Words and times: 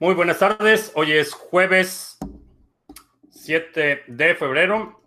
Muy 0.00 0.14
buenas 0.14 0.38
tardes. 0.38 0.92
Hoy 0.94 1.10
es 1.10 1.32
jueves 1.32 2.18
7 3.30 4.04
de 4.06 4.34
febrero. 4.36 5.02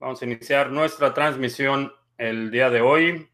Vamos 0.00 0.20
a 0.20 0.24
iniciar 0.24 0.72
nuestra 0.72 1.14
transmisión 1.14 1.92
el 2.16 2.50
día 2.50 2.68
de 2.68 2.80
hoy. 2.80 3.30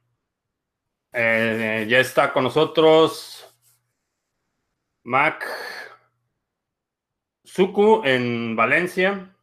Eh, 1.11 1.87
ya 1.89 2.01
está 2.01 2.35
con 2.35 2.45
nosotros 2.45 3.51
Mac 5.05 5.47
Suku 7.45 8.03
en 8.05 8.55
Valencia. 8.55 9.35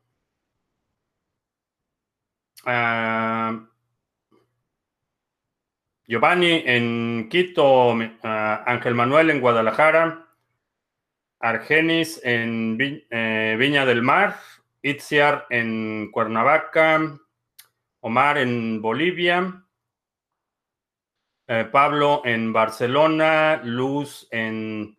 Ah, 2.65 3.67
Giovanni 6.05 6.61
en 6.67 7.29
Quito, 7.29 7.95
ah, 8.21 8.63
Ángel 8.67 8.93
Manuel 8.93 9.31
en 9.31 9.41
Guadalajara, 9.41 10.30
Argenis 11.41 12.21
en 12.23 12.77
eh, 13.09 13.55
Viña 13.57 13.85
del 13.85 14.01
Mar, 14.01 14.39
Itziar 14.81 15.47
en 15.49 16.11
Cuernavaca, 16.11 17.19
Omar 17.99 18.37
en 18.37 18.81
Bolivia, 18.81 19.65
eh, 21.47 21.65
Pablo 21.71 22.21
en 22.25 22.53
Barcelona, 22.53 23.61
Luz 23.63 24.27
en 24.31 24.97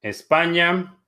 España. 0.00 0.98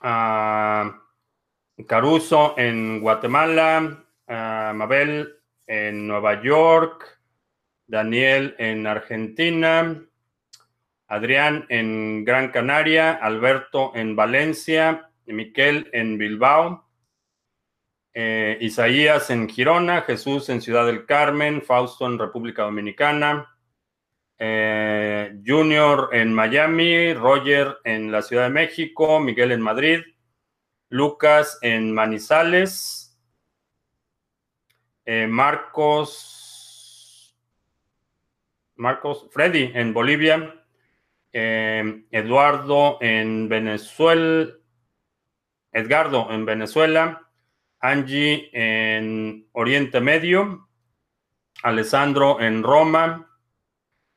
Ah, 0.00 1.00
Caruso 1.86 2.54
en 2.56 3.00
Guatemala, 3.00 4.04
Mabel 4.26 5.40
en 5.66 6.06
Nueva 6.06 6.42
York, 6.42 7.13
Daniel 7.86 8.54
en 8.58 8.86
Argentina, 8.86 10.02
Adrián 11.06 11.66
en 11.68 12.24
Gran 12.24 12.50
Canaria, 12.50 13.12
Alberto 13.12 13.92
en 13.94 14.16
Valencia, 14.16 15.10
Miquel 15.26 15.88
en 15.92 16.18
Bilbao, 16.18 16.88
eh, 18.12 18.58
Isaías 18.60 19.30
en 19.30 19.48
Girona, 19.48 20.02
Jesús 20.02 20.48
en 20.48 20.60
Ciudad 20.60 20.86
del 20.86 21.04
Carmen, 21.04 21.62
Fausto 21.62 22.06
en 22.06 22.18
República 22.18 22.62
Dominicana, 22.62 23.54
eh, 24.38 25.40
Junior 25.44 26.10
en 26.12 26.32
Miami, 26.32 27.12
Roger 27.12 27.78
en 27.84 28.10
la 28.12 28.22
Ciudad 28.22 28.44
de 28.44 28.50
México, 28.50 29.20
Miguel 29.20 29.52
en 29.52 29.60
Madrid, 29.60 30.00
Lucas 30.88 31.58
en 31.62 31.92
Manizales, 31.92 33.18
eh, 35.04 35.26
Marcos, 35.26 36.33
Marcos, 38.76 39.28
Freddy 39.30 39.70
en 39.74 39.92
Bolivia, 39.92 40.64
eh, 41.32 42.04
Eduardo 42.10 42.98
en 43.00 43.48
Venezuela, 43.48 44.52
Edgardo 45.72 46.30
en 46.30 46.44
Venezuela, 46.44 47.28
Angie 47.80 48.50
en 48.52 49.48
Oriente 49.52 50.00
Medio, 50.00 50.68
Alessandro 51.62 52.40
en 52.40 52.62
Roma, 52.62 53.30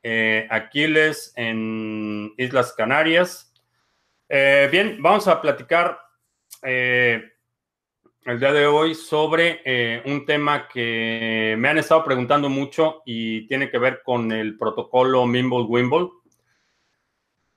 eh, 0.04 0.48
Aquiles 0.50 1.34
en 1.36 2.34
Islas 2.38 2.74
Canarias. 2.74 3.54
bien, 4.30 5.02
vamos 5.02 5.28
a 5.28 5.42
platicar 5.42 6.00
eh, 6.64 7.37
el 8.28 8.42
día 8.42 8.52
de 8.52 8.68
hoy 8.68 8.94
sobre 8.94 9.62
eh, 9.64 10.02
un 10.06 10.26
tema 10.26 10.68
que 10.68 11.56
me 11.58 11.70
han 11.70 11.78
estado 11.78 12.04
preguntando 12.04 12.50
mucho 12.50 13.02
y 13.06 13.48
tiene 13.48 13.70
que 13.70 13.78
ver 13.78 14.02
con 14.04 14.30
el 14.34 14.58
protocolo 14.58 15.26
Mimble-Wimble. 15.26 16.12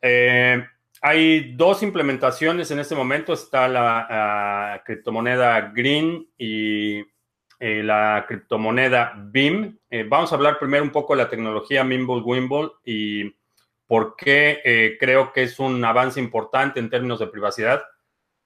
Eh, 0.01 0.65
hay 1.03 1.55
dos 1.57 1.83
implementaciones 1.83 2.71
en 2.71 2.79
este 2.79 2.95
momento. 2.95 3.33
Está 3.33 3.67
la 3.67 4.81
criptomoneda 4.87 5.73
Green 5.75 6.29
y 6.39 7.03
la 7.59 8.25
criptomoneda 8.29 9.15
BIM. 9.17 9.77
vamos 10.07 10.31
a 10.31 10.37
hablar 10.37 10.59
primero 10.61 10.85
un 10.85 10.91
poco 10.91 11.17
de 11.17 11.25
la 11.25 11.29
tecnología 11.29 11.83
Mimble-Wimble 11.83 12.75
y 12.85 13.35
por 13.89 14.15
qué 14.15 14.97
creo 15.01 15.33
que 15.33 15.43
es 15.43 15.59
un 15.59 15.85
avance 15.85 16.21
importante 16.21 16.79
en 16.79 16.91
términos 16.91 17.19
de 17.19 17.27
privacidad. 17.27 17.83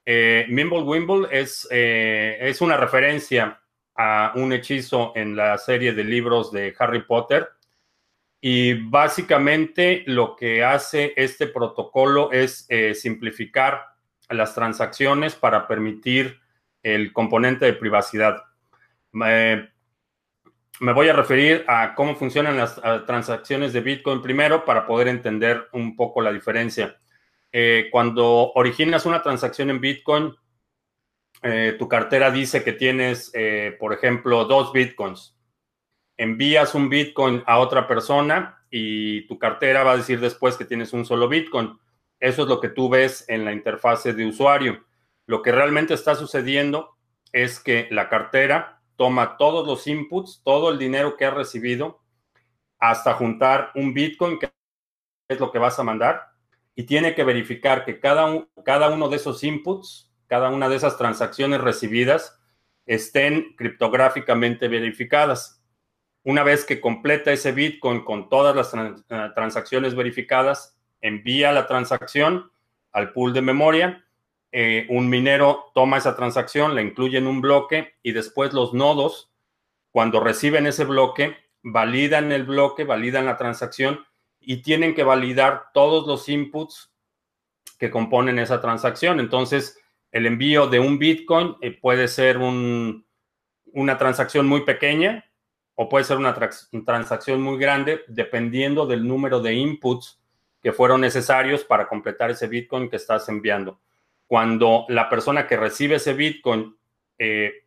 Eh, 0.06 0.46
Mimble 0.48 0.82
Wimble 0.82 1.28
es, 1.30 1.66
eh, 1.70 2.36
es 2.40 2.60
una 2.60 2.76
referencia 2.76 3.60
a 3.96 4.32
un 4.34 4.52
hechizo 4.52 5.12
en 5.14 5.36
la 5.36 5.56
serie 5.56 5.92
de 5.92 6.04
libros 6.04 6.52
de 6.52 6.74
Harry 6.78 7.02
Potter. 7.02 7.48
Y 8.40 8.74
básicamente 8.74 10.02
lo 10.06 10.36
que 10.36 10.62
hace 10.62 11.14
este 11.16 11.46
protocolo 11.46 12.30
es 12.30 12.66
eh, 12.68 12.94
simplificar 12.94 13.86
las 14.28 14.54
transacciones 14.54 15.34
para 15.34 15.66
permitir 15.66 16.40
el 16.82 17.12
componente 17.12 17.64
de 17.64 17.72
privacidad. 17.72 18.42
me 19.12 19.70
voy 20.92 21.08
a 21.08 21.14
referir 21.14 21.64
a 21.68 21.94
cómo 21.94 22.16
funcionan 22.16 22.56
las 22.58 22.80
transacciones 23.06 23.72
de 23.72 23.80
Bitcoin 23.80 24.20
primero 24.20 24.64
para 24.64 24.86
poder 24.86 25.08
entender 25.08 25.68
un 25.72 25.96
poco 25.96 26.20
la 26.20 26.32
diferencia. 26.32 26.98
Eh, 27.56 27.88
cuando 27.92 28.50
originas 28.54 29.06
una 29.06 29.22
transacción 29.22 29.70
en 29.70 29.80
Bitcoin, 29.80 30.34
eh, 31.40 31.76
tu 31.78 31.86
cartera 31.86 32.32
dice 32.32 32.64
que 32.64 32.72
tienes, 32.72 33.30
eh, 33.32 33.76
por 33.78 33.92
ejemplo, 33.92 34.44
dos 34.44 34.72
Bitcoins. 34.72 35.38
Envías 36.16 36.74
un 36.74 36.88
Bitcoin 36.88 37.44
a 37.46 37.60
otra 37.60 37.86
persona 37.86 38.66
y 38.70 39.28
tu 39.28 39.38
cartera 39.38 39.84
va 39.84 39.92
a 39.92 39.96
decir 39.96 40.18
después 40.18 40.56
que 40.56 40.64
tienes 40.64 40.92
un 40.92 41.06
solo 41.06 41.28
Bitcoin. 41.28 41.78
Eso 42.18 42.42
es 42.42 42.48
lo 42.48 42.60
que 42.60 42.70
tú 42.70 42.88
ves 42.88 43.24
en 43.28 43.44
la 43.44 43.52
interfase 43.52 44.14
de 44.14 44.26
usuario. 44.26 44.84
Lo 45.28 45.40
que 45.40 45.52
realmente 45.52 45.94
está 45.94 46.16
sucediendo 46.16 46.96
es 47.30 47.60
que 47.60 47.86
la 47.92 48.08
cartera 48.08 48.82
toma 48.96 49.36
todos 49.36 49.64
los 49.64 49.86
inputs, 49.86 50.42
todo 50.42 50.70
el 50.70 50.78
dinero 50.78 51.16
que 51.16 51.24
ha 51.24 51.30
recibido, 51.30 52.02
hasta 52.80 53.14
juntar 53.14 53.70
un 53.76 53.94
Bitcoin, 53.94 54.40
que 54.40 54.50
es 55.28 55.38
lo 55.38 55.52
que 55.52 55.60
vas 55.60 55.78
a 55.78 55.84
mandar, 55.84 56.33
y 56.74 56.84
tiene 56.84 57.14
que 57.14 57.24
verificar 57.24 57.84
que 57.84 58.00
cada, 58.00 58.46
cada 58.64 58.90
uno 58.90 59.08
de 59.08 59.16
esos 59.16 59.44
inputs, 59.44 60.10
cada 60.26 60.50
una 60.50 60.68
de 60.68 60.76
esas 60.76 60.98
transacciones 60.98 61.60
recibidas 61.60 62.40
estén 62.86 63.54
criptográficamente 63.56 64.68
verificadas. 64.68 65.62
Una 66.24 66.42
vez 66.42 66.64
que 66.64 66.80
completa 66.80 67.32
ese 67.32 67.52
Bitcoin 67.52 68.04
con 68.04 68.28
todas 68.28 68.56
las 68.56 68.74
eh, 68.74 69.30
transacciones 69.34 69.94
verificadas, 69.94 70.76
envía 71.00 71.52
la 71.52 71.66
transacción 71.66 72.50
al 72.92 73.12
pool 73.12 73.32
de 73.32 73.42
memoria. 73.42 74.04
Eh, 74.50 74.86
un 74.88 75.08
minero 75.08 75.70
toma 75.74 75.98
esa 75.98 76.16
transacción, 76.16 76.74
la 76.74 76.82
incluye 76.82 77.18
en 77.18 77.26
un 77.26 77.40
bloque 77.40 77.94
y 78.02 78.12
después 78.12 78.52
los 78.52 78.72
nodos, 78.72 79.30
cuando 79.90 80.20
reciben 80.20 80.66
ese 80.66 80.84
bloque, 80.84 81.36
validan 81.62 82.32
el 82.32 82.44
bloque, 82.44 82.84
validan 82.84 83.26
la 83.26 83.36
transacción 83.36 84.04
y 84.46 84.62
tienen 84.62 84.94
que 84.94 85.04
validar 85.04 85.66
todos 85.72 86.06
los 86.06 86.28
inputs 86.28 86.92
que 87.78 87.90
componen 87.90 88.38
esa 88.38 88.60
transacción. 88.60 89.20
Entonces, 89.20 89.78
el 90.12 90.26
envío 90.26 90.68
de 90.68 90.80
un 90.80 90.98
Bitcoin 90.98 91.56
eh, 91.60 91.72
puede 91.72 92.08
ser 92.08 92.38
una 92.38 93.98
transacción 93.98 94.46
muy 94.46 94.62
pequeña 94.62 95.24
o 95.74 95.88
puede 95.88 96.04
ser 96.04 96.18
una 96.18 96.34
transacción 96.34 97.42
muy 97.42 97.58
grande, 97.58 98.02
dependiendo 98.06 98.86
del 98.86 99.06
número 99.06 99.40
de 99.40 99.54
inputs 99.54 100.20
que 100.62 100.72
fueron 100.72 101.00
necesarios 101.00 101.64
para 101.64 101.88
completar 101.88 102.30
ese 102.30 102.46
Bitcoin 102.46 102.88
que 102.88 102.96
estás 102.96 103.28
enviando. 103.28 103.80
Cuando 104.26 104.86
la 104.88 105.10
persona 105.10 105.46
que 105.46 105.56
recibe 105.56 105.96
ese 105.96 106.14
Bitcoin 106.14 106.76
eh, 107.18 107.64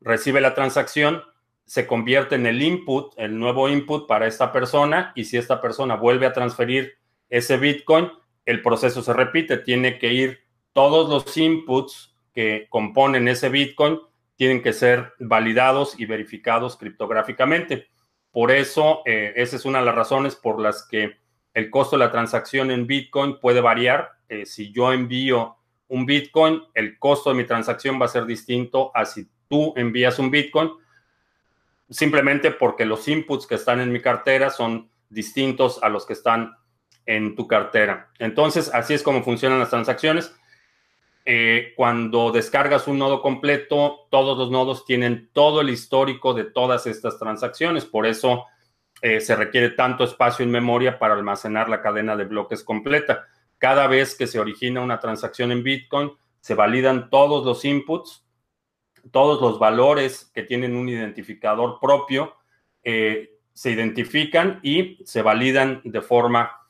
recibe 0.00 0.40
la 0.40 0.54
transacción, 0.54 1.22
se 1.64 1.86
convierte 1.86 2.34
en 2.34 2.46
el 2.46 2.62
input, 2.62 3.14
el 3.16 3.38
nuevo 3.38 3.68
input 3.68 4.06
para 4.06 4.26
esta 4.26 4.52
persona 4.52 5.12
y 5.14 5.24
si 5.24 5.36
esta 5.36 5.60
persona 5.60 5.96
vuelve 5.96 6.26
a 6.26 6.32
transferir 6.32 6.94
ese 7.28 7.56
Bitcoin, 7.56 8.10
el 8.44 8.62
proceso 8.62 9.02
se 9.02 9.12
repite, 9.12 9.56
tiene 9.58 9.98
que 9.98 10.12
ir 10.12 10.40
todos 10.72 11.08
los 11.08 11.36
inputs 11.36 12.14
que 12.34 12.66
componen 12.70 13.28
ese 13.28 13.48
Bitcoin 13.48 13.98
tienen 14.36 14.62
que 14.62 14.72
ser 14.72 15.12
validados 15.20 15.98
y 15.98 16.06
verificados 16.06 16.76
criptográficamente. 16.76 17.88
Por 18.30 18.50
eso, 18.50 19.02
eh, 19.04 19.32
esa 19.36 19.56
es 19.56 19.64
una 19.64 19.80
de 19.80 19.84
las 19.84 19.94
razones 19.94 20.36
por 20.36 20.60
las 20.60 20.86
que 20.88 21.16
el 21.54 21.70
costo 21.70 21.96
de 21.96 22.04
la 22.04 22.10
transacción 22.10 22.70
en 22.70 22.86
Bitcoin 22.86 23.38
puede 23.38 23.60
variar. 23.60 24.10
Eh, 24.28 24.46
si 24.46 24.72
yo 24.72 24.92
envío 24.92 25.56
un 25.88 26.06
Bitcoin, 26.06 26.62
el 26.74 26.98
costo 26.98 27.30
de 27.30 27.36
mi 27.36 27.44
transacción 27.44 28.00
va 28.00 28.06
a 28.06 28.08
ser 28.08 28.24
distinto 28.24 28.90
a 28.94 29.04
si 29.04 29.28
tú 29.48 29.74
envías 29.76 30.18
un 30.18 30.30
Bitcoin 30.30 30.70
simplemente 31.92 32.50
porque 32.50 32.84
los 32.84 33.06
inputs 33.06 33.46
que 33.46 33.54
están 33.54 33.80
en 33.80 33.92
mi 33.92 34.00
cartera 34.00 34.50
son 34.50 34.90
distintos 35.08 35.82
a 35.82 35.88
los 35.88 36.06
que 36.06 36.14
están 36.14 36.56
en 37.06 37.36
tu 37.36 37.46
cartera. 37.46 38.10
Entonces, 38.18 38.70
así 38.74 38.94
es 38.94 39.02
como 39.02 39.22
funcionan 39.22 39.58
las 39.58 39.70
transacciones. 39.70 40.34
Eh, 41.24 41.72
cuando 41.76 42.32
descargas 42.32 42.88
un 42.88 42.98
nodo 42.98 43.22
completo, 43.22 44.08
todos 44.10 44.36
los 44.36 44.50
nodos 44.50 44.84
tienen 44.84 45.30
todo 45.32 45.60
el 45.60 45.70
histórico 45.70 46.34
de 46.34 46.44
todas 46.44 46.86
estas 46.86 47.18
transacciones. 47.18 47.84
Por 47.84 48.06
eso 48.06 48.46
se 49.00 49.34
requiere 49.34 49.70
tanto 49.70 50.04
espacio 50.04 50.44
en 50.44 50.52
memoria 50.52 50.96
para 51.00 51.14
almacenar 51.14 51.68
la 51.68 51.82
cadena 51.82 52.14
de 52.14 52.24
bloques 52.24 52.62
completa. 52.62 53.26
Cada 53.58 53.86
vez 53.86 54.16
que 54.16 54.26
se 54.26 54.40
origina 54.40 54.80
una 54.80 54.98
transacción 54.98 55.52
en 55.52 55.62
Bitcoin, 55.62 56.12
se 56.40 56.54
validan 56.56 57.10
todos 57.10 57.46
los 57.46 57.64
inputs, 57.64 58.21
todos 59.10 59.40
los 59.40 59.58
valores 59.58 60.30
que 60.34 60.42
tienen 60.42 60.76
un 60.76 60.88
identificador 60.88 61.78
propio, 61.80 62.36
se 62.82 63.70
identifican 63.70 64.60
y 64.62 64.98
se 65.04 65.22
validan 65.22 65.80
de 65.84 66.00
forma 66.00 66.62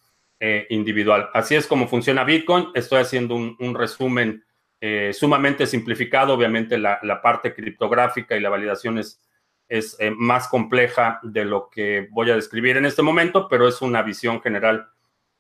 eh, 0.45 0.67
individual. 0.71 1.31
Así 1.35 1.55
es 1.55 1.69
como 1.69 1.87
funciona 1.87 2.25
Bitcoin. 2.25 2.71
Estoy 2.75 3.01
haciendo 3.01 3.37
un, 3.37 3.75
resumen 3.77 4.45
eh, 4.81 5.13
sumamente 5.15 5.69
simplificado. 5.69 6.35
Obviamente 6.35 6.79
la, 6.79 7.21
parte 7.23 7.55
criptográfica 7.55 8.37
y 8.37 8.41
la 8.41 8.49
validación 8.49 8.99
es, 8.99 9.21
eh, 9.69 10.11
más 10.11 10.49
compleja 10.49 11.21
de 11.23 11.45
lo 11.45 11.71
que 11.71 12.09
voy 12.11 12.31
a 12.31 12.35
describir 12.35 12.77
en 12.77 12.87
este 12.87 13.03
momento, 13.03 13.47
pero 13.49 13.69
es 13.69 13.81
una 13.83 14.03
visión 14.03 14.43
general 14.43 14.89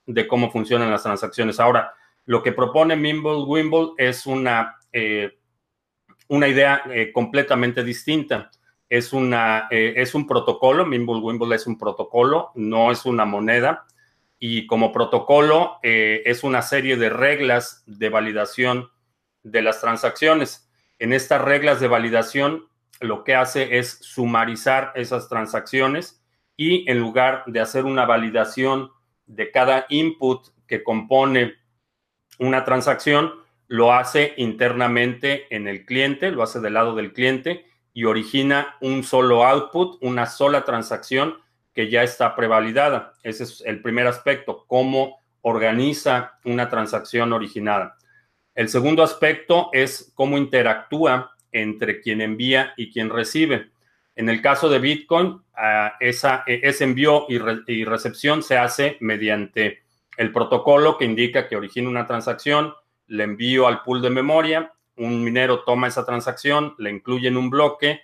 de 0.07 0.29
cómo 0.29 0.53
funcionan 0.53 0.93
las 0.93 1.03
transacciones. 1.03 1.59
Ahora, 1.59 1.93
lo 2.25 2.43
que 2.43 2.53
propone 2.53 2.95
Mimble 2.95 3.43
Wimble 3.45 3.95
es 3.99 4.25
una, 4.25 4.77
una 6.33 6.49
idea 6.49 6.83
completamente 7.13 7.85
distinta 7.85 8.51
es, 8.93 9.15
una, 9.15 9.69
eh, 9.71 9.95
es 9.97 10.15
un 10.15 10.27
protocolo, 10.27 10.85
Mimble 10.85 11.57
es 11.57 11.67
un 11.67 11.79
protocolo, 11.79 12.53
no 12.55 12.91
es 12.91 13.07
una 13.07 13.25
moneda, 13.25 13.87
y 14.39 14.67
como 14.67 14.93
protocolo 14.93 15.79
eh, 15.83 16.21
es 16.27 16.45
una 16.45 16.61
serie 16.61 16.99
de 16.99 17.09
reglas 17.09 17.85
de 17.87 18.11
validación 18.11 18.91
de 19.43 19.63
las 19.63 19.81
transacciones. 19.81 20.71
En 20.99 21.15
estas 21.15 21.41
reglas 21.41 21.81
de 21.81 21.89
validación 21.89 22.67
lo 23.01 23.25
que 23.25 23.35
hace 23.35 23.79
es 23.79 23.97
sumarizar 24.03 24.93
esas 24.95 25.27
transacciones 25.31 26.23
y 26.59 26.87
en 26.91 26.99
lugar 26.99 27.45
de 27.47 27.61
hacer 27.61 27.87
una 27.87 28.05
validación 28.05 28.91
de 29.25 29.51
cada 29.51 29.87
input 29.89 30.49
que 30.67 30.83
compone 30.83 31.55
una 32.39 32.63
transacción, 32.67 33.33
lo 33.73 33.95
hace 33.95 34.35
internamente 34.37 35.47
en 35.49 35.67
el 35.67 35.87
cliente, 35.87 36.31
lo 36.31 36.43
hace 36.43 36.61
del 36.61 36.75
lado 36.75 36.95
del 36.95 37.15
cliente 37.15 37.65
y 37.95 38.05
origina 38.05 38.77
un 38.83 39.03
solo 39.03 39.47
output, 39.47 39.97
una 40.03 40.27
sola 40.27 40.67
transacción 40.67 41.39
que 41.73 41.89
ya 41.89 42.03
está 42.03 42.37
prevalidada. 42.37 43.15
Ese 43.23 43.45
es 43.45 43.63
el 43.65 43.81
primer 43.81 44.07
aspecto, 44.07 44.67
cómo 44.67 45.23
organiza 45.41 46.39
una 46.45 46.69
transacción 46.69 47.33
originada. 47.33 47.97
El 48.55 48.69
segundo 48.69 49.03
aspecto 49.03 49.71
es 49.73 50.13
cómo 50.15 50.37
interactúa 50.37 51.33
entre 51.51 52.03
quien 52.03 52.21
envía 52.21 52.75
y 52.77 52.93
quien 52.93 53.09
recibe. 53.09 53.71
En 54.15 54.29
el 54.29 54.43
caso 54.43 54.69
de 54.69 54.81
Bitcoin, 54.81 55.41
ah, 55.55 55.95
e, 55.99 56.11
ese 56.11 56.85
envío 56.85 57.25
y, 57.27 57.85
recepción 57.85 58.43
se 58.43 58.59
hace 58.59 58.99
mediante 59.01 59.81
el 60.19 60.31
protocolo 60.31 60.99
que 60.99 61.07
indica 61.07 61.49
que 61.49 61.57
origina 61.57 61.89
una 61.89 62.07
transacción, 62.07 62.75
le 63.13 63.25
envío 63.25 63.67
al 63.67 63.83
pool 63.83 64.01
de 64.01 64.09
memoria 64.11 64.73
un 64.97 65.23
minero 65.23 65.65
toma 65.65 65.89
esa 65.89 66.05
transacción, 66.05 66.75
la 66.79 66.91
incluye 66.91 67.29
en 67.29 67.37
un 67.37 67.51
bloque, 67.51 68.01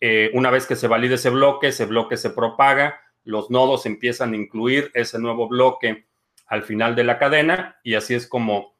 eh, 0.00 0.30
una 0.34 0.50
vez 0.50 0.66
que 0.66 0.76
se 0.76 0.88
valide 0.88 1.14
ese 1.16 1.30
bloque, 1.30 1.68
ese 1.68 1.86
bloque 1.86 2.16
se 2.16 2.30
propaga, 2.30 3.00
los 3.24 3.50
nodos 3.50 3.86
empiezan 3.86 4.32
a 4.32 4.36
incluir 4.36 4.90
ese 4.94 5.18
nuevo 5.18 5.48
bloque 5.48 6.06
al 6.46 6.62
final 6.62 6.96
de 6.96 7.04
la 7.04 7.18
cadena 7.18 7.78
y 7.84 7.94
así 7.94 8.14
es 8.14 8.26
como 8.26 8.74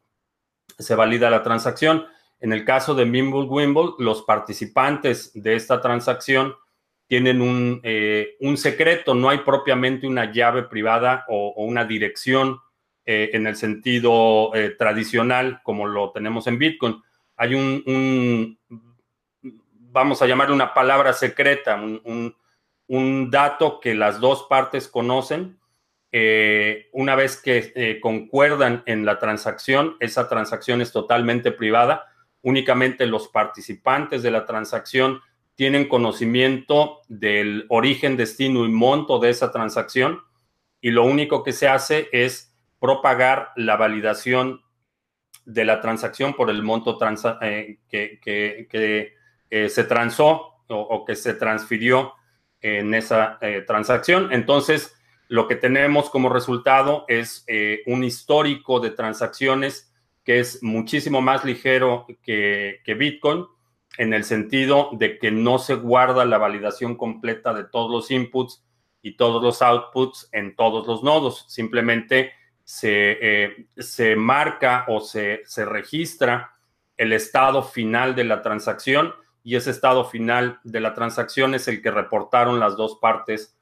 se 0.79 0.95
valida 0.95 1.31
la 1.31 1.43
transacción. 1.43 2.07
En 2.41 2.53
el 2.53 2.65
caso 2.65 2.95
de 2.95 3.05
Mimble 3.05 3.43
Wimble, 3.43 3.93
los 3.99 4.23
participantes 4.23 5.31
de 5.35 5.55
esta 5.55 5.81
transacción 5.81 6.55
tienen 7.07 7.43
un, 7.43 7.81
eh, 7.83 8.37
secreto, 8.57 9.15
no 9.15 9.29
hay 9.29 9.39
propiamente 9.39 10.07
una 10.07 10.33
llave 10.33 10.63
privada 10.63 11.25
o, 11.29 11.53
una 11.65 11.85
dirección 11.85 12.61
eh, 13.11 13.31
en 13.33 13.47
el 13.47 13.57
sentido 13.57 14.53
tradicional 14.79 15.61
como 15.63 15.87
lo 15.87 16.13
tenemos 16.13 16.47
en 16.47 16.59
Bitcoin 16.59 17.03
hay 17.41 17.55
un, 17.55 18.59
vamos 19.91 20.21
a 20.21 20.27
llamar 20.27 20.53
una 20.53 20.75
palabra 20.75 21.15
secreta, 21.15 21.75
un, 21.77 23.31
dato 23.31 23.81
que 23.81 23.95
las 23.95 24.21
dos 24.21 24.47
partes 24.47 24.89
conocen. 24.89 25.59
Eh, 26.13 26.91
una 26.93 27.15
vez 27.15 27.41
que 27.41 27.73
eh, 27.75 27.99
concuerdan 27.99 28.83
en 28.85 29.07
la 29.07 29.19
transacción, 29.19 29.97
esa 30.01 30.29
transacción 30.29 30.83
es 30.83 30.93
totalmente 30.93 31.51
privada. 31.51 32.13
Únicamente 32.43 33.07
los 33.07 33.29
participantes 33.29 34.23
de 34.23 34.33
la 34.33 34.45
transacción 34.45 35.23
tienen 35.55 35.89
conocimiento 35.89 37.01
del 37.09 37.65
origen, 37.71 38.19
destino 38.19 38.67
y 38.67 38.69
monto 38.69 39.19
de 39.19 39.31
esa 39.31 39.51
transacción 39.51 40.21
y 40.83 40.91
lo 40.91 41.05
único 41.05 41.43
que 41.43 41.53
se 41.53 41.69
hace 41.69 42.11
es 42.13 42.50
propagar 42.81 43.53
la 43.57 43.77
validación 43.77 44.63
de 45.45 45.65
la 45.65 45.81
transacción 45.81 46.35
por 46.35 46.51
el 46.51 46.63
monto 46.63 46.99
eh, 47.43 47.79
que, 47.89 49.17
eh, 49.51 49.69
se 49.69 49.85
transó 49.85 50.65
o, 50.69 51.05
que 51.05 51.17
se 51.17 51.35
transfirió 51.35 52.15
en 52.61 52.95
esa 52.95 53.39
eh, 53.41 53.63
transacción. 53.67 54.33
Entonces, 54.33 54.97
lo 55.29 55.47
que 55.47 55.57
tenemos 55.57 56.11
como 56.11 56.29
resultado 56.29 57.05
es 57.07 57.47
un 57.87 58.03
histórico 58.03 58.81
de 58.81 58.91
transacciones 58.91 59.93
que 60.25 60.41
es 60.41 60.63
muchísimo 60.63 61.21
más 61.21 61.45
ligero 61.45 62.07
que, 62.23 62.81
que 62.85 62.95
Bitcoin 62.95 63.47
en 63.97 64.13
el 64.13 64.25
sentido 64.25 64.91
de 64.93 65.19
que 65.19 65.31
no 65.31 65.59
se 65.59 65.75
guarda 65.75 66.25
la 66.25 66.39
validación 66.39 66.97
completa 66.97 67.55
de 67.55 67.65
todos 67.65 67.91
los 67.91 68.11
inputs 68.11 68.65
y 69.03 69.17
todos 69.17 69.43
los 69.43 69.63
outputs 69.63 70.29
en 70.33 70.57
todos 70.57 70.87
los 70.87 71.03
nodos. 71.03 71.45
Simplemente 71.49 72.33
eh, 72.83 73.67
se, 73.77 74.17
marca 74.17 74.85
o 74.89 75.01
se, 75.01 75.43
se, 75.45 75.65
registra 75.65 76.55
el 76.97 77.13
estado 77.13 77.63
final 77.63 78.15
de 78.15 78.25
la 78.25 78.43
transacción 78.43 79.13
y 79.43 79.57
ese 79.57 79.71
estado 79.71 80.05
final 80.05 80.61
de 80.63 80.81
la 80.81 80.95
transacción 80.95 81.55
es 81.55 81.67
el 81.69 81.83
que 81.83 81.91
reportaron 81.91 82.61
las 82.61 82.77
dos 82.77 82.99
partes 83.01 83.57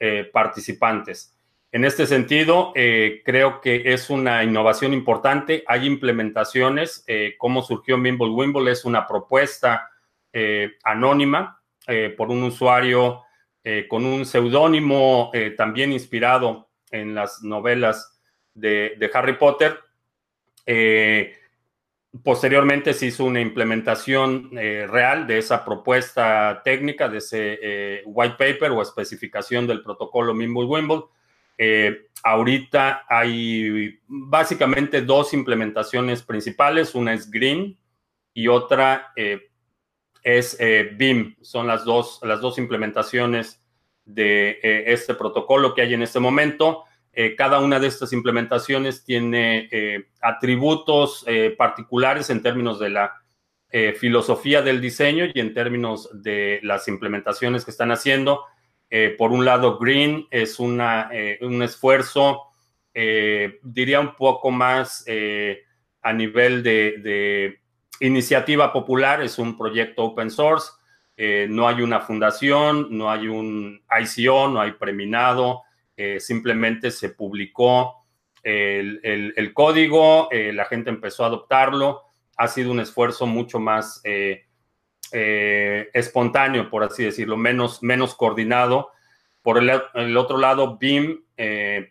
eh, 0.00 0.28
participantes. 0.32 1.34
En 1.70 1.84
este 1.84 2.06
sentido, 2.06 2.72
eh, 2.74 3.22
creo 3.24 3.60
que 3.60 3.92
es 3.92 4.10
una 4.10 4.42
innovación 4.42 4.92
importante. 4.92 5.62
Hay 5.66 5.86
implementaciones. 5.86 7.04
cómo 7.38 7.62
surgió 7.62 7.98
Mimble 7.98 8.30
Wimble 8.30 8.72
es 8.72 8.84
una 8.84 9.06
propuesta 9.06 9.90
anónima 10.84 11.60
por 12.16 12.30
un 12.30 12.42
usuario 12.42 13.22
con 13.88 14.04
un 14.06 14.24
seudónimo 14.24 15.30
también 15.56 15.92
inspirado 15.92 16.70
en 16.90 17.14
las 17.14 17.42
novelas 17.42 18.17
de, 18.58 19.10
Harry 19.14 19.34
Potter. 19.34 19.78
Eh, 20.66 21.34
posteriormente 22.22 22.92
se 22.92 23.06
hizo 23.06 23.24
una 23.24 23.40
implementación 23.40 24.50
eh, 24.58 24.86
real 24.88 25.26
de 25.26 25.38
esa 25.38 25.64
propuesta 25.64 26.62
técnica, 26.64 27.08
de 27.08 27.18
ese 27.18 27.58
eh, 27.62 28.02
white 28.06 28.36
paper 28.38 28.72
o 28.72 28.82
especificación 28.82 29.66
del 29.66 29.82
protocolo 29.82 30.34
Mimble-Wimble. 30.34 31.04
ahorita 32.22 33.04
hay 33.08 34.00
básicamente 34.06 35.02
dos 35.02 35.32
implementaciones 35.34 36.22
principales, 36.22 36.94
una 36.94 37.14
es 37.14 37.30
Green 37.30 37.78
y 38.34 38.48
otra 38.48 39.12
es 40.22 40.56
BIM. 40.96 41.36
Son 41.42 41.66
las 41.66 41.84
dos, 41.84 42.20
las 42.22 42.40
dos 42.40 42.58
implementaciones 42.58 43.60
de 44.04 44.58
este 44.86 45.14
protocolo 45.14 45.74
que 45.74 45.82
hay 45.82 45.94
en 45.94 46.02
este 46.02 46.20
momento. 46.20 46.84
Eh, 47.20 47.34
cada 47.34 47.58
una 47.58 47.80
de 47.80 47.88
estas 47.88 48.12
implementaciones 48.12 49.02
tiene 49.02 49.68
eh, 49.72 50.06
atributos 50.20 51.24
eh, 51.26 51.52
particulares 51.58 52.30
en 52.30 52.42
términos 52.42 52.78
de 52.78 52.90
la 52.90 53.12
filosofía 53.98 54.62
del 54.62 54.80
diseño 54.80 55.26
y 55.34 55.40
en 55.40 55.52
términos 55.52 56.08
de 56.22 56.58
las 56.62 56.88
implementaciones 56.88 57.66
que 57.66 57.70
están 57.70 57.90
haciendo. 57.90 58.46
por 59.18 59.30
un 59.30 59.44
lado, 59.44 59.78
Green 59.78 60.26
es 60.30 60.58
una, 60.58 61.10
un 61.42 61.62
esfuerzo, 61.62 62.44
diría 62.94 64.00
un 64.00 64.16
poco 64.16 64.50
más 64.50 65.04
a 66.00 66.12
nivel 66.14 66.62
de, 66.62 67.58
iniciativa 68.00 68.72
popular, 68.72 69.20
es 69.20 69.38
un 69.38 69.58
proyecto 69.58 70.04
open 70.04 70.30
source, 70.30 70.70
no 71.50 71.68
hay 71.68 71.82
una 71.82 72.00
fundación, 72.00 72.88
no 72.90 73.10
hay 73.10 73.28
un 73.28 73.82
ICO, 74.00 74.48
no 74.48 74.62
hay 74.62 74.72
preminado, 74.72 75.64
eh, 76.00 76.20
simplemente 76.20 76.92
se 76.92 77.08
publicó 77.08 78.06
el, 78.44 79.52
código, 79.52 80.28
eh, 80.30 80.52
la 80.52 80.64
gente 80.64 80.90
empezó 80.90 81.24
a 81.24 81.26
adoptarlo, 81.26 82.04
ha 82.36 82.46
sido 82.46 82.70
un 82.70 82.78
esfuerzo 82.78 83.26
mucho 83.26 83.58
más 83.58 84.00
eh, 84.04 84.46
espontáneo, 85.92 86.70
por 86.70 86.84
así 86.84 87.02
decirlo, 87.02 87.36
menos, 87.36 87.82
menos 87.82 88.14
coordinado. 88.14 88.92
Por 89.42 89.58
el, 89.58 90.16
otro 90.16 90.38
lado, 90.38 90.78
BIM 90.78 91.24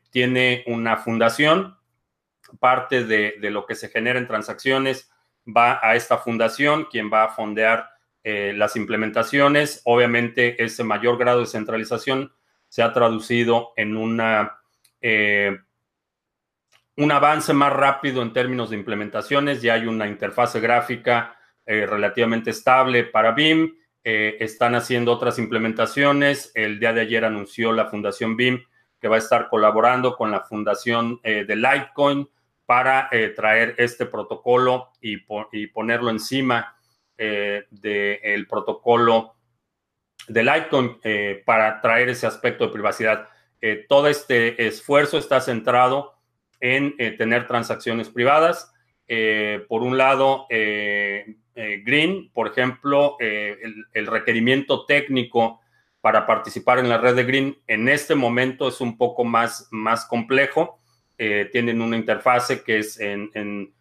tiene 0.10 0.64
una 0.68 0.96
fundación, 0.96 1.76
parte 2.62 3.04
de, 3.04 3.36
de, 3.42 3.52
lo 3.52 3.66
que 3.66 3.76
se 3.76 3.90
genera 3.90 4.20
en 4.20 4.28
transacciones 4.28 5.12
va 5.46 5.82
a 5.84 5.98
esta 5.98 6.18
fundación, 6.18 6.86
quien 6.86 7.12
va 7.12 7.26
a 7.26 7.30
fondear 7.30 7.90
las 8.24 8.78
implementaciones. 8.78 9.82
Obviamente, 9.84 10.64
ese 10.64 10.86
mayor 10.86 11.18
grado 11.18 11.42
de 11.42 11.46
centralización 11.46 12.32
se 12.70 12.84
ha 12.84 12.94
traducido 12.94 13.74
en 13.76 13.96
una, 13.96 14.60
eh, 15.02 15.58
un 16.98 17.12
avance 17.12 17.54
más 17.54 17.74
rápido 17.74 18.22
en 18.22 18.34
términos 18.34 18.70
de 18.70 18.78
implementaciones. 18.78 19.62
Ya 19.62 19.76
hay 19.76 19.86
una 19.86 20.08
interfase 20.08 20.60
gráfica 20.60 21.38
eh, 21.66 21.86
relativamente 21.86 22.52
estable 22.52 23.04
para 23.04 23.32
BIM. 23.32 23.76
Eh, 24.04 24.38
están 24.40 24.76
haciendo 24.76 25.12
otras 25.12 25.40
implementaciones. 25.40 26.52
El 26.56 26.80
día 26.80 26.94
de 26.94 27.02
ayer 27.02 27.26
anunció 27.26 27.72
la 27.72 27.88
Fundación 27.88 28.36
BIM 28.36 28.64
que 29.00 29.08
va 29.08 29.16
a 29.16 29.20
estar 29.20 29.48
colaborando 29.50 30.16
con 30.16 30.32
la 30.32 30.42
Fundación 30.42 31.22
de 31.22 31.56
Litecoin 31.56 32.28
para 32.66 33.12
traer 33.36 33.76
este 33.78 34.08
protocolo 34.08 34.90
y, 35.00 35.18
y 35.52 35.68
ponerlo 35.68 36.10
encima 36.10 36.76
del 37.16 38.48
protocolo 38.50 39.37
de 40.28 40.44
Litecoin 40.44 40.98
eh, 41.04 41.42
para 41.46 41.82
traer 41.82 42.10
ese 42.10 42.28
aspecto 42.28 42.66
de 42.66 42.74
privacidad. 42.74 43.30
Eh, 43.62 43.86
todo 43.88 44.08
este 44.08 44.68
esfuerzo 44.68 45.18
está 45.18 45.42
centrado 45.42 46.16
en 46.60 46.96
eh, 46.98 47.12
tener 47.12 47.48
transacciones 47.48 48.10
privadas. 48.10 48.74
por 49.70 49.84
un 49.84 49.98
lado, 49.98 50.48
Green, 50.50 52.30
por 52.34 52.48
ejemplo, 52.48 53.16
el, 53.20 54.06
requerimiento 54.08 54.86
técnico 54.86 55.62
para 56.02 56.26
participar 56.26 56.80
en 56.80 56.90
la 56.90 56.98
red 56.98 57.16
de 57.16 57.24
Green 57.24 57.58
en 57.68 57.88
este 57.88 58.16
momento 58.16 58.68
es 58.68 58.82
un 58.82 58.98
poco 58.98 59.24
más, 59.24 59.70
más 59.72 60.06
complejo. 60.06 60.82
tienen 61.16 61.82
una 61.82 61.96
interfase 61.96 62.64
que 62.64 62.80
es 62.80 63.00
en, 63.00 63.32
en 63.34 63.72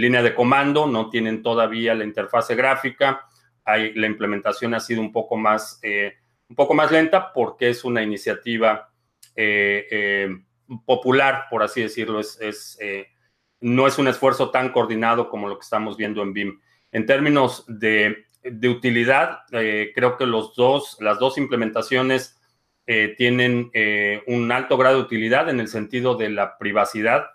línea 0.00 0.22
de 0.22 0.36
comando, 0.36 0.86
no 0.86 1.10
tienen 1.10 1.42
todavía 1.42 1.96
la 1.96 2.04
interfase 2.04 2.54
gráfica 2.54 3.26
la 3.76 4.06
implementación 4.06 4.74
ha 4.74 4.80
sido 4.80 5.00
un 5.00 5.12
poco 5.12 5.36
más, 5.36 5.78
eh, 5.82 6.14
un 6.48 6.56
poco 6.56 6.74
más 6.74 6.90
lenta 6.90 7.32
porque 7.32 7.68
es 7.68 7.84
una 7.84 8.02
iniciativa 8.02 8.90
eh, 9.36 9.86
eh, 9.90 10.36
popular, 10.84 11.46
por 11.50 11.62
así 11.62 11.82
decirlo. 11.82 12.20
Es, 12.20 12.78
no 13.60 13.86
es 13.86 13.98
un 13.98 14.08
esfuerzo 14.08 14.50
tan 14.50 14.70
coordinado 14.70 15.28
como 15.28 15.48
lo 15.48 15.58
que 15.58 15.64
estamos 15.64 15.96
viendo 15.96 16.22
en 16.22 16.32
BIM. 16.32 16.60
En 16.92 17.06
términos 17.06 17.64
de, 17.68 18.24
utilidad, 18.68 19.40
creo 19.50 20.16
que 20.16 20.26
los 20.26 20.54
dos, 20.54 20.96
las 21.00 21.18
dos 21.18 21.36
implementaciones 21.38 22.40
tienen 23.18 23.70
un 24.26 24.50
alto 24.50 24.78
grado 24.78 24.96
de 24.96 25.02
utilidad 25.02 25.50
en 25.50 25.60
el 25.60 25.68
sentido 25.68 26.14
de 26.16 26.30
la 26.30 26.56
privacidad. 26.56 27.26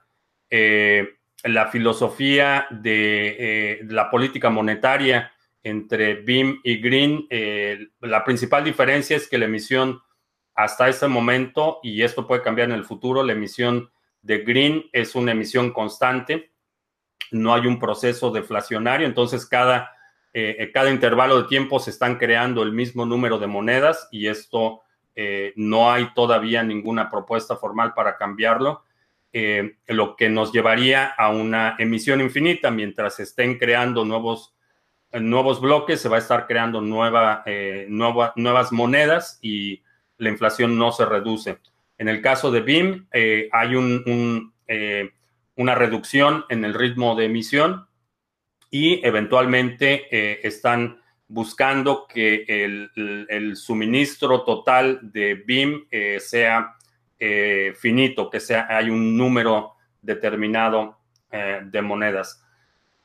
la 0.49 1.67
filosofía 1.67 2.65
de 2.71 3.85
la 3.87 4.09
política 4.09 4.49
monetaria 4.49 5.34
entre 5.65 6.13
BIM 6.13 6.61
y 6.63 6.77
Green. 6.77 7.25
Eh, 7.31 7.87
la 8.01 8.23
principal 8.23 8.63
diferencia 8.63 9.17
es 9.17 9.27
que 9.27 9.39
la 9.39 9.45
emisión 9.45 9.99
hasta 10.53 10.87
este 10.87 11.07
momento, 11.07 11.79
y 11.81 12.03
esto 12.03 12.27
puede 12.27 12.43
cambiar 12.43 12.69
en 12.69 12.75
el 12.75 12.85
futuro, 12.85 13.23
la 13.23 13.33
emisión 13.33 13.89
de 14.21 14.37
Green 14.43 14.85
es 14.93 15.15
una 15.15 15.31
emisión 15.31 15.71
constante, 15.73 16.51
no 17.31 17.53
hay 17.53 17.65
un 17.65 17.79
proceso 17.79 18.29
deflacionario, 18.29 19.07
entonces 19.07 19.47
cada, 19.47 19.91
eh, 20.33 20.69
cada 20.71 20.91
intervalo 20.91 21.41
de 21.41 21.47
tiempo 21.47 21.79
se 21.79 21.89
están 21.89 22.17
creando 22.17 22.61
el 22.61 22.71
mismo 22.71 23.07
número 23.07 23.39
de 23.39 23.47
monedas 23.47 24.07
y 24.11 24.27
esto 24.27 24.81
eh, 25.15 25.51
no 25.55 25.91
hay 25.91 26.13
todavía 26.13 26.61
ninguna 26.61 27.09
propuesta 27.09 27.57
formal 27.57 27.93
para 27.93 28.17
cambiarlo. 28.17 28.83
lo 29.87 30.15
que 30.15 30.29
nos 30.29 30.53
llevaría 30.53 31.07
a 31.07 31.29
una 31.29 31.75
emisión 31.77 32.21
infinita 32.21 32.71
mientras 32.71 33.15
se 33.15 33.23
estén 33.23 33.57
creando 33.57 34.05
nuevos 34.05 34.54
nuevos 35.13 35.61
bloques, 35.61 36.01
se 36.01 36.09
va 36.09 36.17
a 36.17 36.19
estar 36.19 36.47
creando 36.47 36.81
nueva, 36.81 37.43
eh, 37.45 37.87
nuevas 37.89 38.71
monedas 38.71 39.39
y 39.41 39.81
la 40.17 40.29
inflación 40.29 40.77
no 40.77 40.91
se 40.91 41.05
reduce. 41.05 41.59
En 41.97 42.09
el 42.09 42.21
caso 42.21 42.51
de 42.51 42.61
BIM, 42.61 43.07
eh, 43.11 43.49
hay 43.51 43.75
un, 43.75 44.53
eh, 44.67 45.11
una 45.55 45.75
reducción 45.75 46.45
en 46.49 46.65
el 46.65 46.73
ritmo 46.73 47.15
de 47.15 47.25
emisión 47.25 47.87
y 48.69 49.05
eventualmente 49.05 50.45
están 50.45 50.99
buscando 51.27 52.07
que 52.07 52.45
el, 52.47 53.55
suministro 53.55 54.43
total 54.43 54.99
de 55.01 55.35
BIM 55.35 55.85
sea 56.19 56.75
finito, 57.77 58.29
que 58.29 58.41
sea, 58.41 58.67
hay 58.69 58.89
un 58.89 59.17
número 59.17 59.75
determinado 60.01 60.99
de 61.31 61.81
monedas. 61.81 62.44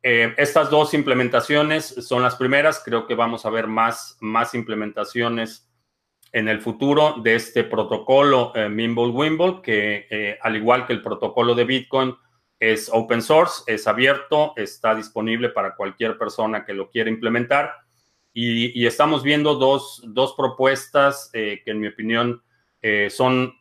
Eh, 0.02 0.34
estas 0.38 0.70
dos 0.70 0.94
implementaciones 0.94 1.86
son 1.86 2.22
las 2.22 2.36
primeras. 2.36 2.82
Creo 2.84 3.06
que 3.06 3.14
vamos 3.14 3.44
a 3.44 3.50
ver 3.50 3.66
más, 3.66 4.16
más 4.20 4.54
implementaciones 4.54 5.68
en 6.32 6.48
el 6.48 6.60
futuro 6.60 7.16
de 7.22 7.34
este 7.34 7.64
protocolo 7.64 8.52
eh, 8.54 8.68
Mimble-Wimble, 8.68 9.60
que 9.62 10.06
eh, 10.10 10.38
al 10.40 10.56
igual 10.56 10.86
que 10.86 10.92
el 10.92 11.02
protocolo 11.02 11.54
de 11.54 11.64
Bitcoin, 11.64 12.14
es 12.58 12.90
open 12.92 13.22
source, 13.22 13.62
es 13.66 13.86
abierto, 13.86 14.52
está 14.54 14.94
disponible 14.94 15.48
para 15.48 15.74
cualquier 15.74 16.18
persona 16.18 16.64
que 16.64 16.74
lo 16.74 16.90
quiera 16.90 17.08
implementar. 17.08 17.72
Y, 18.32 18.86
estamos 18.86 19.22
viendo 19.22 19.54
dos, 19.54 20.02
dos 20.06 20.34
propuestas 20.36 21.30
que 21.32 21.62
en 21.64 21.80
mi 21.80 21.88
opinión 21.88 22.42
son 23.08 23.54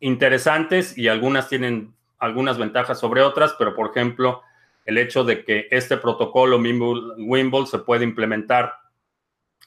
interesantes 0.00 0.96
y 0.96 1.06
algunas 1.06 1.48
tienen 1.48 1.94
algunas 2.18 2.58
ventajas 2.58 2.98
sobre 2.98 3.22
otras, 3.22 3.54
pero 3.58 3.74
por 3.74 3.90
ejemplo, 3.90 4.42
el 4.86 4.98
hecho 4.98 5.24
de 5.24 5.44
que 5.44 5.66
este 5.70 5.96
protocolo 5.96 6.58
Wimble 6.58 7.66
se 7.66 7.78
puede 7.80 8.04
implementar 8.04 8.72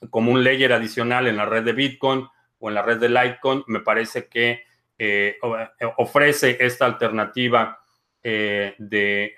como 0.09 0.31
un 0.31 0.43
layer 0.43 0.71
adicional 0.71 1.27
en 1.27 1.35
la 1.35 1.45
red 1.45 1.63
de 1.63 1.73
Bitcoin 1.73 2.25
o 2.59 2.69
en 2.69 2.75
la 2.75 2.81
red 2.81 2.99
de 2.99 3.09
Litecoin, 3.09 3.63
me 3.67 3.81
parece 3.81 4.27
que 4.27 4.63
eh, 4.97 5.37
ofrece 5.97 6.57
esta 6.59 6.85
alternativa 6.85 7.79
eh, 8.23 8.75
de 8.77 9.35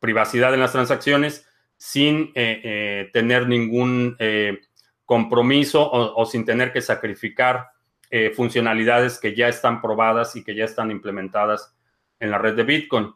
privacidad 0.00 0.52
en 0.54 0.60
las 0.60 0.72
transacciones 0.72 1.46
sin 1.76 2.32
eh, 2.34 3.08
tener 3.12 3.48
ningún 3.48 4.16
compromiso 5.04 5.88
o, 5.90 6.26
sin 6.26 6.44
tener 6.44 6.72
que 6.72 6.82
sacrificar 6.82 7.68
funcionalidades 8.34 9.18
que 9.18 9.34
ya 9.34 9.48
están 9.48 9.80
probadas 9.80 10.34
y 10.34 10.42
que 10.42 10.54
ya 10.54 10.64
están 10.64 10.90
implementadas 10.90 11.74
en 12.20 12.30
la 12.30 12.38
red 12.38 12.54
de 12.54 12.64
Bitcoin. 12.64 13.14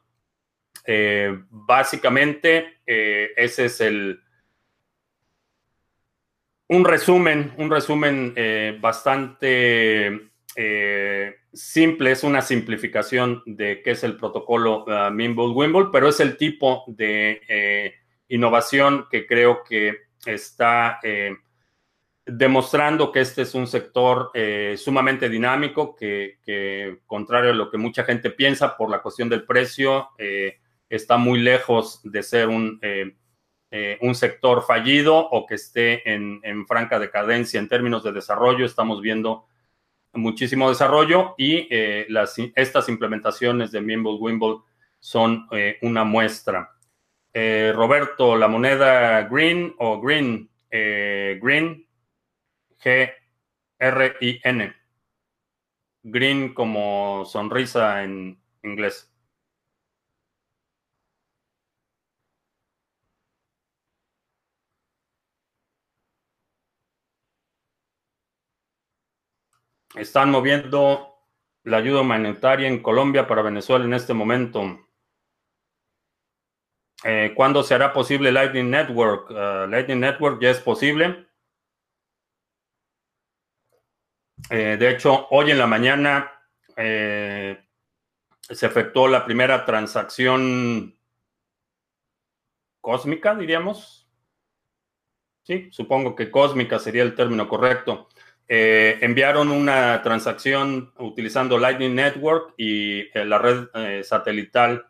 Eh, 0.85 1.45
básicamente, 1.49 2.81
eh, 2.87 3.31
ese 3.37 3.67
es 3.67 3.81
el 3.81 4.21
un 6.69 6.85
resumen, 6.85 7.53
un 7.59 7.71
resumen 7.71 8.33
eh, 8.35 8.79
bastante 8.81 10.31
simple, 11.53 12.13
es 12.13 12.25
una 12.25 12.41
simplificación 12.41 13.43
de 13.47 13.83
qué 13.83 13.93
es 13.93 14.05
el 14.05 14.17
protocolo 14.17 14.85
uh, 14.85 15.11
Mimble-Wimble, 15.11 15.89
pero 15.91 16.09
es 16.09 16.21
el 16.21 16.37
tipo 16.37 16.85
de 16.89 17.95
innovación 18.29 19.07
que 19.11 19.27
creo 19.27 19.63
que 19.65 19.97
está 20.27 21.01
demostrando 22.25 23.13
que 23.13 23.21
este 23.21 23.43
es 23.43 23.55
un 23.55 23.67
sector 23.67 24.31
sumamente 24.77 25.29
dinámico, 25.31 25.95
que, 25.95 26.39
que, 26.45 27.01
contrario 27.07 27.51
a 27.51 27.55
lo 27.55 27.71
que 27.71 27.79
mucha 27.79 28.05
gente 28.05 28.31
piensa 28.31 28.77
por 28.77 28.91
la 28.91 29.01
cuestión 29.01 29.31
del 29.31 29.45
precio, 29.45 30.11
está 30.93 31.17
muy 31.17 31.41
lejos 31.41 32.01
de 32.05 32.23
ser 32.23 32.49
un, 32.49 32.79
eh, 32.83 33.17
eh, 33.71 33.99
un 34.03 34.15
sector 34.15 34.63
fallido 34.63 35.17
o 35.17 35.47
que 35.47 35.55
esté 35.55 36.13
en, 36.13 36.67
franca 36.67 36.99
decadencia 36.99 37.59
en 37.59 37.69
términos 37.69 38.05
de 38.05 38.13
desarrollo. 38.13 38.67
Estamos 38.67 39.01
viendo 39.01 39.47
muchísimo 40.13 40.69
desarrollo 40.69 41.35
y 41.39 41.67
eh, 41.71 42.05
las, 42.11 42.37
estas 42.55 42.91
implementaciones 42.91 43.73
de 43.73 43.81
Mimble 43.81 44.19
Wimble 44.21 44.59
son 45.01 45.49
una 45.81 46.05
muestra. 46.05 46.71
Roberto, 47.35 48.37
la 48.37 48.47
moneda 48.47 49.23
Green 49.23 49.75
o 49.79 50.01
Green, 50.01 50.49
Green, 50.71 51.89
G-R-I-N. 52.85 54.75
Green 56.05 56.55
como 56.55 57.25
sonrisa 57.25 58.05
en 58.05 58.39
inglés. 58.63 59.12
Están 69.95 70.31
moviendo 70.31 71.13
la 71.65 71.79
ayuda 71.79 72.01
humanitaria 72.01 72.69
en 72.69 72.83
Colombia 72.83 73.27
para 73.27 73.43
Venezuela 73.43 73.85
en 73.85 73.95
este 73.95 74.15
momento. 74.15 74.89
Eh, 77.05 77.33
¿Cuándo 77.35 77.63
se 77.63 77.75
hará 77.75 77.93
posible 77.93 78.33
Lightning 78.33 78.71
Network? 78.71 79.31
Uh, 79.31 79.67
Lightning 79.69 80.01
Network 80.01 80.41
ya 80.41 80.51
es 80.51 80.61
posible. 80.61 81.27
Eh, 84.51 84.77
de 84.79 84.91
hecho, 84.91 85.29
hoy 85.31 85.51
en 85.51 85.59
la 85.59 85.67
mañana 85.67 86.33
eh, 86.77 87.65
se 88.41 88.67
efectuó 88.67 89.09
la 89.09 89.25
primera 89.25 89.65
transacción 89.65 90.99
cósmica, 92.81 93.35
diríamos. 93.35 94.09
Sí, 95.45 95.69
supongo 95.73 96.15
que 96.15 96.31
cósmica 96.31 96.79
sería 96.79 97.03
el 97.03 97.15
término 97.15 97.49
correcto 97.49 98.09
enviaron 98.49 99.51
una 99.51 100.03
transacción 100.03 100.93
utilizando 100.99 101.59
Lightning 101.59 101.95
Network 101.95 102.55
y 102.57 103.05
la 103.19 103.39
red 103.39 104.03
satelital, 104.05 104.87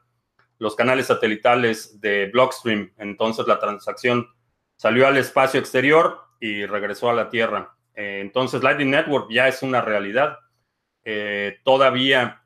los 0.59 0.75
canales 0.75 1.07
satelitales 1.07 2.01
de 2.01 2.27
Blockstream. 2.33 2.93
Entonces 2.99 3.47
la 3.47 3.59
transacción 3.59 4.29
salió 4.77 5.07
al 5.07 5.17
espacio 5.17 5.61
exterior 5.61 6.21
y 6.41 6.67
regresó 6.67 7.09
a 7.11 7.15
la 7.15 7.29
Tierra. 7.29 7.77
entonces 7.95 8.63
Lightning 8.63 8.91
Network 8.91 9.31
ya 9.31 9.47
es 9.49 9.63
una 9.63 9.81
realidad. 9.81 10.39
todavía 11.65 12.43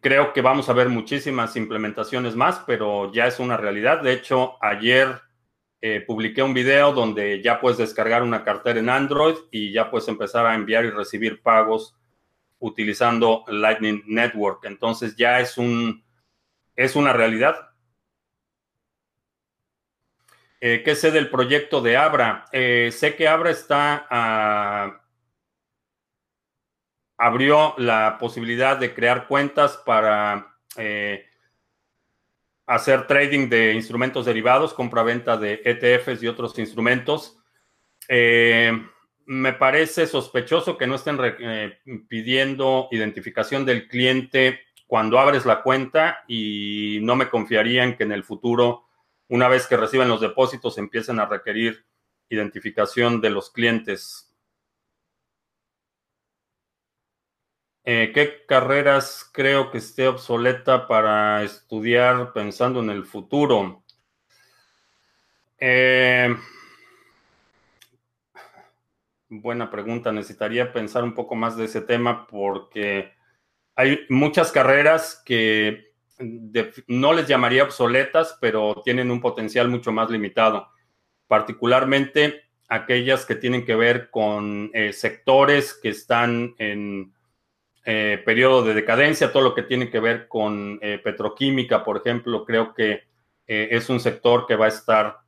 creo 0.00 0.32
que 0.32 0.40
vamos 0.40 0.68
a 0.68 0.72
ver 0.72 0.88
muchísimas 0.88 1.54
implementaciones 1.54 2.34
más, 2.34 2.60
pero 2.66 3.12
ya 3.12 3.28
es 3.28 3.38
una 3.38 3.56
realidad. 3.56 4.02
De 4.02 4.12
hecho, 4.12 4.56
ayer 4.60 5.20
eh, 5.88 6.00
publiqué 6.00 6.42
un 6.42 6.52
video 6.52 6.92
donde 6.92 7.40
ya 7.40 7.60
puedes 7.60 7.78
descargar 7.78 8.24
una 8.24 8.42
cartera 8.42 8.80
en 8.80 8.88
Android 8.88 9.36
y 9.52 9.70
ya 9.70 9.88
puedes 9.88 10.08
empezar 10.08 10.44
a 10.44 10.56
enviar 10.56 10.84
y 10.84 10.90
recibir 10.90 11.40
pagos 11.42 11.94
utilizando 12.58 13.44
Lightning 13.46 14.02
Network. 14.08 14.64
Entonces 14.64 15.14
ya 15.14 15.38
es 15.38 15.56
un 15.56 16.04
es 16.74 16.96
una 16.96 17.12
realidad. 17.12 17.70
Eh, 20.60 20.82
¿Qué 20.84 20.96
sé 20.96 21.12
del 21.12 21.30
proyecto 21.30 21.80
de 21.80 21.96
Abra? 21.96 22.46
Eh, 22.50 22.90
sé 22.90 23.14
que 23.14 23.28
Abra 23.28 23.50
está 23.50 24.08
a 24.10 25.02
abrió 27.16 27.76
la 27.78 28.18
posibilidad 28.18 28.76
de 28.76 28.92
crear 28.92 29.28
cuentas 29.28 29.76
para 29.86 30.58
hacer 32.66 33.06
trading 33.06 33.48
de 33.48 33.74
instrumentos 33.74 34.26
derivados, 34.26 34.74
compra-venta 34.74 35.36
de 35.36 35.62
ETFs 35.64 36.22
y 36.22 36.26
otros 36.26 36.58
instrumentos. 36.58 37.38
Eh, 38.08 38.72
me 39.26 39.52
parece 39.52 40.06
sospechoso 40.06 40.76
que 40.76 40.86
no 40.86 40.96
estén 40.96 41.18
eh, 41.20 41.78
pidiendo 42.08 42.88
identificación 42.90 43.64
del 43.64 43.88
cliente 43.88 44.60
cuando 44.86 45.18
abres 45.18 45.44
la 45.44 45.62
cuenta 45.62 46.24
y 46.28 47.00
no 47.02 47.16
me 47.16 47.28
confiaría 47.28 47.82
en 47.84 47.96
que 47.96 48.04
en 48.04 48.12
el 48.12 48.22
futuro, 48.22 48.84
una 49.28 49.48
vez 49.48 49.66
que 49.66 49.76
reciban 49.76 50.08
los 50.08 50.20
depósitos, 50.20 50.78
empiecen 50.78 51.18
a 51.18 51.26
requerir 51.26 51.84
identificación 52.28 53.20
de 53.20 53.30
los 53.30 53.50
clientes. 53.50 54.25
Eh, 57.88 58.10
¿Qué 58.12 58.44
carreras 58.48 59.30
creo 59.32 59.70
que 59.70 59.78
esté 59.78 60.08
obsoleta 60.08 60.88
para 60.88 61.44
estudiar 61.44 62.32
pensando 62.32 62.80
en 62.80 62.90
el 62.90 63.04
futuro? 63.04 63.84
Eh, 65.56 66.34
buena 69.28 69.70
pregunta. 69.70 70.10
Necesitaría 70.10 70.72
pensar 70.72 71.04
un 71.04 71.14
poco 71.14 71.36
más 71.36 71.56
de 71.56 71.66
ese 71.66 71.80
tema 71.80 72.26
porque 72.26 73.12
hay 73.76 74.00
muchas 74.08 74.50
carreras 74.50 75.22
que 75.24 75.92
no 76.88 77.12
les 77.12 77.28
llamaría 77.28 77.62
obsoletas, 77.62 78.36
pero 78.40 78.82
tienen 78.84 79.12
un 79.12 79.20
potencial 79.20 79.68
mucho 79.68 79.92
más 79.92 80.10
limitado. 80.10 80.70
Particularmente 81.28 82.48
aquellas 82.68 83.24
que 83.24 83.36
tienen 83.36 83.64
que 83.64 83.76
ver 83.76 84.10
con 84.10 84.72
eh, 84.74 84.92
sectores 84.92 85.72
que 85.80 85.90
están 85.90 86.56
en 86.58 87.14
eh, 87.88 88.20
periodo 88.24 88.64
de 88.64 88.74
decadencia, 88.74 89.30
todo 89.30 89.44
lo 89.44 89.54
que 89.54 89.62
tiene 89.62 89.88
que 89.88 90.00
ver 90.00 90.26
con 90.26 90.80
eh, 90.82 90.98
petroquímica, 90.98 91.84
por 91.84 91.98
ejemplo, 91.98 92.44
creo 92.44 92.74
que 92.74 93.04
eh, 93.46 93.68
es 93.70 93.88
un 93.88 94.00
sector 94.00 94.44
que 94.44 94.56
va 94.56 94.64
a 94.64 94.70
estar 94.70 95.18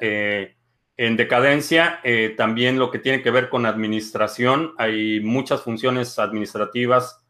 en 0.00 1.16
decadencia. 1.16 2.00
también 2.36 2.78
lo 2.78 2.90
que 2.90 3.00
tiene 3.00 3.20
que 3.20 3.32
ver 3.32 3.50
con 3.50 3.66
administración, 3.66 4.74
hay 4.78 5.20
muchas 5.20 5.62
funciones 5.62 6.18
administrativas 6.18 7.22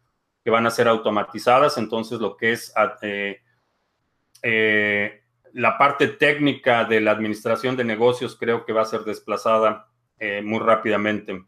que 0.44 0.50
van 0.50 0.66
a 0.66 0.70
ser 0.70 0.86
automatizadas, 0.86 1.78
entonces 1.78 2.20
lo 2.20 2.36
que 2.36 2.52
es 2.52 2.72
la 5.52 5.78
parte 5.78 6.08
técnica 6.08 6.84
de 6.84 7.00
la 7.00 7.10
administración 7.10 7.74
de 7.74 7.84
negocios 7.84 8.36
creo 8.38 8.66
que 8.66 8.74
va 8.74 8.82
a 8.82 8.84
ser 8.84 9.00
desplazada 9.00 9.88
muy 10.42 10.58
rápidamente. 10.60 11.47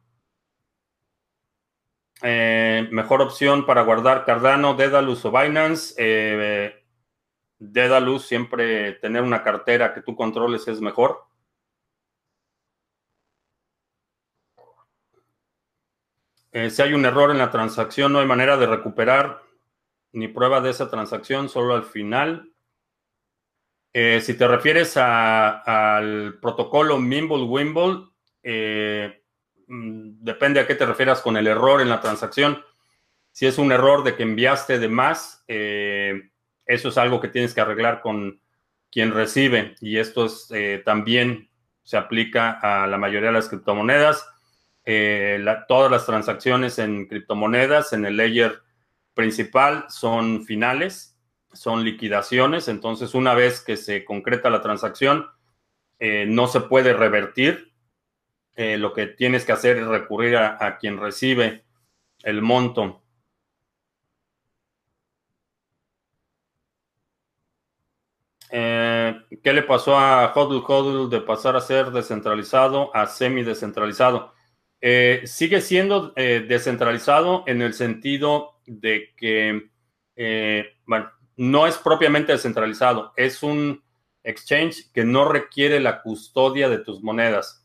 Eh, 2.22 2.88
mejor 2.90 3.22
opción 3.22 3.64
para 3.64 3.82
guardar 3.82 4.24
Cardano, 4.24 4.74
Dedalus 4.74 5.24
o 5.24 5.30
Binance. 5.30 5.94
Eh, 5.96 6.74
Dedalus, 7.58 8.26
siempre 8.26 8.92
tener 8.94 9.22
una 9.22 9.42
cartera 9.42 9.94
que 9.94 10.02
tú 10.02 10.14
controles 10.16 10.66
es 10.68 10.80
mejor. 10.80 11.24
Eh, 16.52 16.70
si 16.70 16.82
hay 16.82 16.94
un 16.94 17.04
error 17.04 17.30
en 17.30 17.38
la 17.38 17.50
transacción, 17.50 18.12
no 18.12 18.18
hay 18.18 18.26
manera 18.26 18.56
de 18.56 18.66
recuperar 18.66 19.42
ni 20.12 20.28
prueba 20.28 20.60
de 20.60 20.70
esa 20.70 20.90
transacción, 20.90 21.48
solo 21.48 21.74
al 21.74 21.84
final. 21.84 22.46
si 23.92 24.34
te 24.34 24.46
refieres 24.46 24.96
al 24.96 26.38
protocolo 26.40 26.98
Mimble-Wimble, 26.98 28.10
Mm, 28.42 29.19
depende 29.70 30.58
a 30.58 30.66
qué 30.66 30.74
te 30.74 30.84
refieras 30.84 31.20
con 31.20 31.36
el 31.36 31.46
error 31.46 31.80
en 31.80 31.88
la 31.88 32.00
transacción. 32.00 32.62
Si 33.30 33.46
es 33.46 33.58
un 33.58 33.70
error 33.70 34.02
de 34.02 34.16
que 34.16 34.24
enviaste 34.24 34.78
de 34.78 34.88
más, 34.88 35.44
eh, 35.46 36.30
eso 36.66 36.88
es 36.88 36.98
algo 36.98 37.20
que 37.20 37.28
tienes 37.28 37.54
que 37.54 37.60
arreglar 37.60 38.00
con 38.00 38.40
quien 38.90 39.12
recibe 39.12 39.76
y 39.80 39.98
esto 39.98 40.26
es, 40.26 40.48
eh, 40.50 40.82
también 40.84 41.48
se 41.84 41.96
aplica 41.96 42.50
a 42.50 42.88
la 42.88 42.98
mayoría 42.98 43.28
de 43.28 43.34
las 43.34 43.48
criptomonedas. 43.48 44.28
Eh, 44.84 45.44
todas 45.68 45.90
las 45.90 46.04
transacciones 46.04 46.78
en 46.80 47.06
criptomonedas 47.06 47.92
en 47.92 48.04
el 48.04 48.16
layer 48.16 48.60
principal 49.14 49.84
son 49.88 50.44
finales, 50.44 51.16
son 51.52 51.84
liquidaciones, 51.84 52.66
entonces 52.66 53.14
una 53.14 53.34
vez 53.34 53.60
que 53.60 53.76
se 53.76 54.04
concreta 54.04 54.50
la 54.50 54.62
transacción, 54.62 55.28
no 56.00 56.46
se 56.46 56.62
puede 56.62 56.94
revertir 56.94 57.69
eh, 58.56 58.76
lo 58.76 58.92
que 58.92 59.06
tienes 59.06 59.44
que 59.44 59.52
hacer 59.52 59.78
es 59.78 59.86
recurrir 59.86 60.36
a, 60.36 60.78
quien 60.78 60.98
recibe 60.98 61.64
el 62.22 62.42
monto. 62.42 63.02
Eh, 68.50 69.14
¿Qué 69.42 69.52
le 69.52 69.62
pasó 69.62 69.96
a 69.96 70.32
HODL 70.34 70.64
HODL 70.66 71.10
de 71.10 71.20
pasar 71.20 71.56
a 71.56 71.60
ser 71.60 71.90
descentralizado 71.90 72.94
a 72.94 73.06
semi-descentralizado? 73.06 74.34
Eh, 74.80 75.22
sigue 75.26 75.60
siendo 75.60 76.12
descentralizado 76.16 77.44
en 77.46 77.62
el 77.62 77.74
sentido 77.74 78.60
de 78.66 79.14
que, 79.16 79.70
no 81.36 81.66
es 81.66 81.78
propiamente 81.78 82.32
descentralizado, 82.32 83.12
es 83.16 83.42
un 83.42 83.82
exchange 84.22 84.92
que 84.92 85.04
no 85.04 85.26
requiere 85.26 85.80
la 85.80 86.02
custodia 86.02 86.68
de 86.68 86.78
tus 86.78 87.02
monedas. 87.02 87.59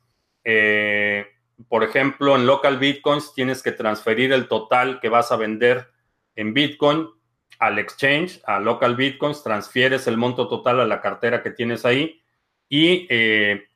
Eh, 0.45 1.25
por 1.67 1.83
ejemplo, 1.83 2.35
en 2.35 2.45
local 2.45 2.77
bitcoins 2.77 3.33
tienes 3.33 3.61
que 3.61 3.71
transferir 3.71 4.31
el 4.31 4.47
total 4.47 4.99
que 5.01 5.09
vas 5.09 5.31
a 5.31 5.37
vender 5.37 5.89
en 6.35 6.53
bitcoin 6.53 7.09
al 7.59 7.79
exchange, 7.79 8.41
a 8.45 8.59
local 8.59 8.95
bitcoins, 8.95 9.43
transfieres 9.43 10.07
el 10.07 10.17
monto 10.17 10.47
total 10.47 10.79
a 10.79 10.85
la 10.85 11.01
cartera 11.01 11.41
que 11.41 11.51
tienes 11.51 11.85
ahí 11.85 12.21
y 12.69 13.07
eh, 13.09 13.67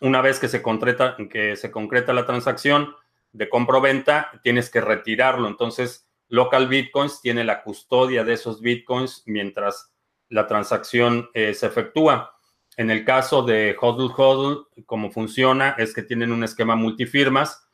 una 0.00 0.20
vez 0.20 0.38
que 0.38 0.48
se, 0.48 0.62
concreta, 0.62 1.16
que 1.30 1.56
se 1.56 1.70
concreta 1.70 2.12
la 2.12 2.26
transacción 2.26 2.94
de 3.32 3.48
compra-venta, 3.48 4.30
tienes 4.42 4.70
que 4.70 4.80
retirarlo. 4.80 5.48
Entonces, 5.48 6.08
local 6.28 6.68
bitcoins 6.68 7.20
tiene 7.20 7.44
la 7.44 7.62
custodia 7.62 8.24
de 8.24 8.34
esos 8.34 8.60
bitcoins 8.60 9.22
mientras 9.26 9.92
la 10.28 10.46
transacción 10.46 11.30
eh, 11.34 11.54
se 11.54 11.66
efectúa. 11.66 12.34
En 12.76 12.90
el 12.90 13.04
caso 13.04 13.42
de 13.42 13.76
HODL 13.78 14.12
HODL, 14.16 14.68
como 14.86 15.10
funciona 15.10 15.74
es 15.78 15.94
que 15.94 16.02
tienen 16.02 16.32
un 16.32 16.44
esquema 16.44 16.74
multifirmas. 16.74 17.68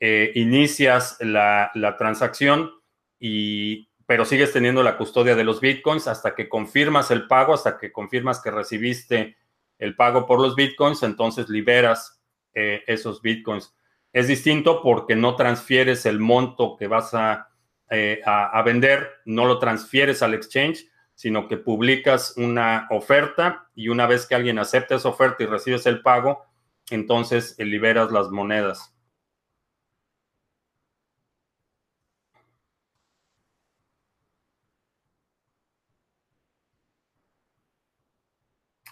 Eh, 0.00 0.32
inicias 0.34 1.16
la, 1.20 1.70
transacción, 1.98 2.70
y, 3.18 3.88
pero 4.06 4.24
sigues 4.24 4.52
teniendo 4.52 4.82
la 4.82 4.96
custodia 4.96 5.34
de 5.34 5.44
los 5.44 5.60
bitcoins 5.60 6.08
hasta 6.08 6.34
que 6.34 6.48
confirmas 6.48 7.10
el 7.10 7.26
pago, 7.26 7.54
hasta 7.54 7.78
que 7.78 7.90
confirmas 7.90 8.40
que 8.40 8.50
recibiste 8.50 9.36
el 9.78 9.96
pago 9.96 10.26
por 10.26 10.40
los 10.40 10.56
bitcoins, 10.56 11.02
entonces 11.02 11.48
liberas 11.48 12.20
eh, 12.54 12.82
esos 12.86 13.22
bitcoins. 13.22 13.74
Es 14.12 14.28
distinto 14.28 14.82
porque 14.82 15.16
no 15.16 15.36
transfieres 15.36 16.06
el 16.06 16.20
monto 16.20 16.76
que 16.76 16.86
vas 16.86 17.14
a, 17.14 17.48
eh, 17.90 18.20
a 18.24 18.62
vender, 18.62 19.08
no 19.24 19.46
lo 19.46 19.58
transfieres 19.58 20.22
al 20.22 20.34
exchange, 20.34 20.86
sino 21.14 21.48
que 21.48 21.56
publicas 21.56 22.34
una 22.36 22.86
oferta 22.90 23.68
y 23.74 23.88
una 23.88 24.06
vez 24.06 24.26
que 24.26 24.34
alguien 24.34 24.58
acepta 24.58 24.96
esa 24.96 25.08
oferta 25.08 25.42
y 25.42 25.46
recibes 25.46 25.86
el 25.86 26.02
pago, 26.02 26.44
entonces 26.90 27.54
eh, 27.58 27.64
liberas 27.64 28.10
las 28.12 28.30
monedas. 28.30 28.94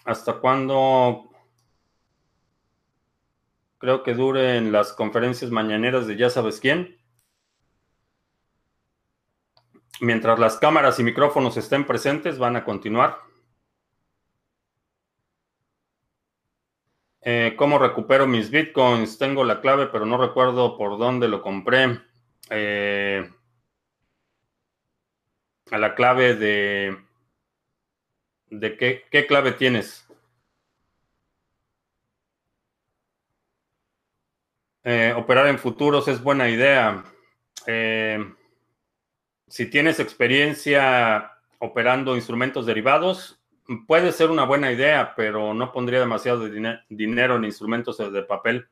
¿Hasta 0.05 0.33
cuándo 0.39 1.29
creo 3.83 4.01
que 4.03 4.13
duren 4.13 4.71
las 4.71 4.93
conferencias 4.93 5.51
mañaneras 5.51 6.07
de 6.07 6.15
ya 6.15 6.29
sabes 6.29 6.61
quién. 6.61 7.02
Mientras 10.03 10.37
las 10.37 10.57
cámaras 10.57 10.99
y 10.99 11.03
micrófonos 11.03 11.55
estén 11.55 11.87
presentes, 11.87 12.37
van 12.37 12.57
a 12.57 12.65
continuar. 12.65 13.19
Eh, 17.21 17.53
¿Cómo 17.55 17.79
recupero 17.79 18.27
mis 18.27 18.51
bitcoins? 18.51 19.17
Tengo 19.17 19.45
la 19.45 19.61
clave, 19.61 19.87
pero 19.87 20.05
no 20.05 20.17
recuerdo 20.17 20.77
por 20.77 20.97
dónde 20.97 21.29
lo 21.29 21.41
compré. 21.41 22.01
Eh, 22.49 23.31
a 25.71 25.77
la 25.77 25.95
clave 25.95 26.35
de... 26.35 26.97
¿De 28.49 28.75
qué, 28.75 29.05
qué 29.09 29.25
clave 29.25 29.53
tienes? 29.53 30.05
Eh, 34.83 35.13
operar 35.15 35.47
en 35.47 35.57
futuros 35.57 36.09
es 36.09 36.21
buena 36.21 36.49
idea. 36.49 37.05
Si 39.53 39.67
tienes 39.67 39.99
experiencia 39.99 41.31
operando 41.59 42.15
instrumentos 42.15 42.65
derivados, 42.65 43.39
puede 43.85 44.11
ser 44.11 44.31
una 44.31 44.45
buena 44.45 44.71
idea, 44.71 45.13
pero 45.15 45.53
no 45.53 45.71
pondría 45.71 45.99
demasiado 45.99 46.49
dinero 46.89 47.35
en 47.35 47.43
instrumentos 47.45 47.99
de 47.99 48.23
papel. 48.23 48.67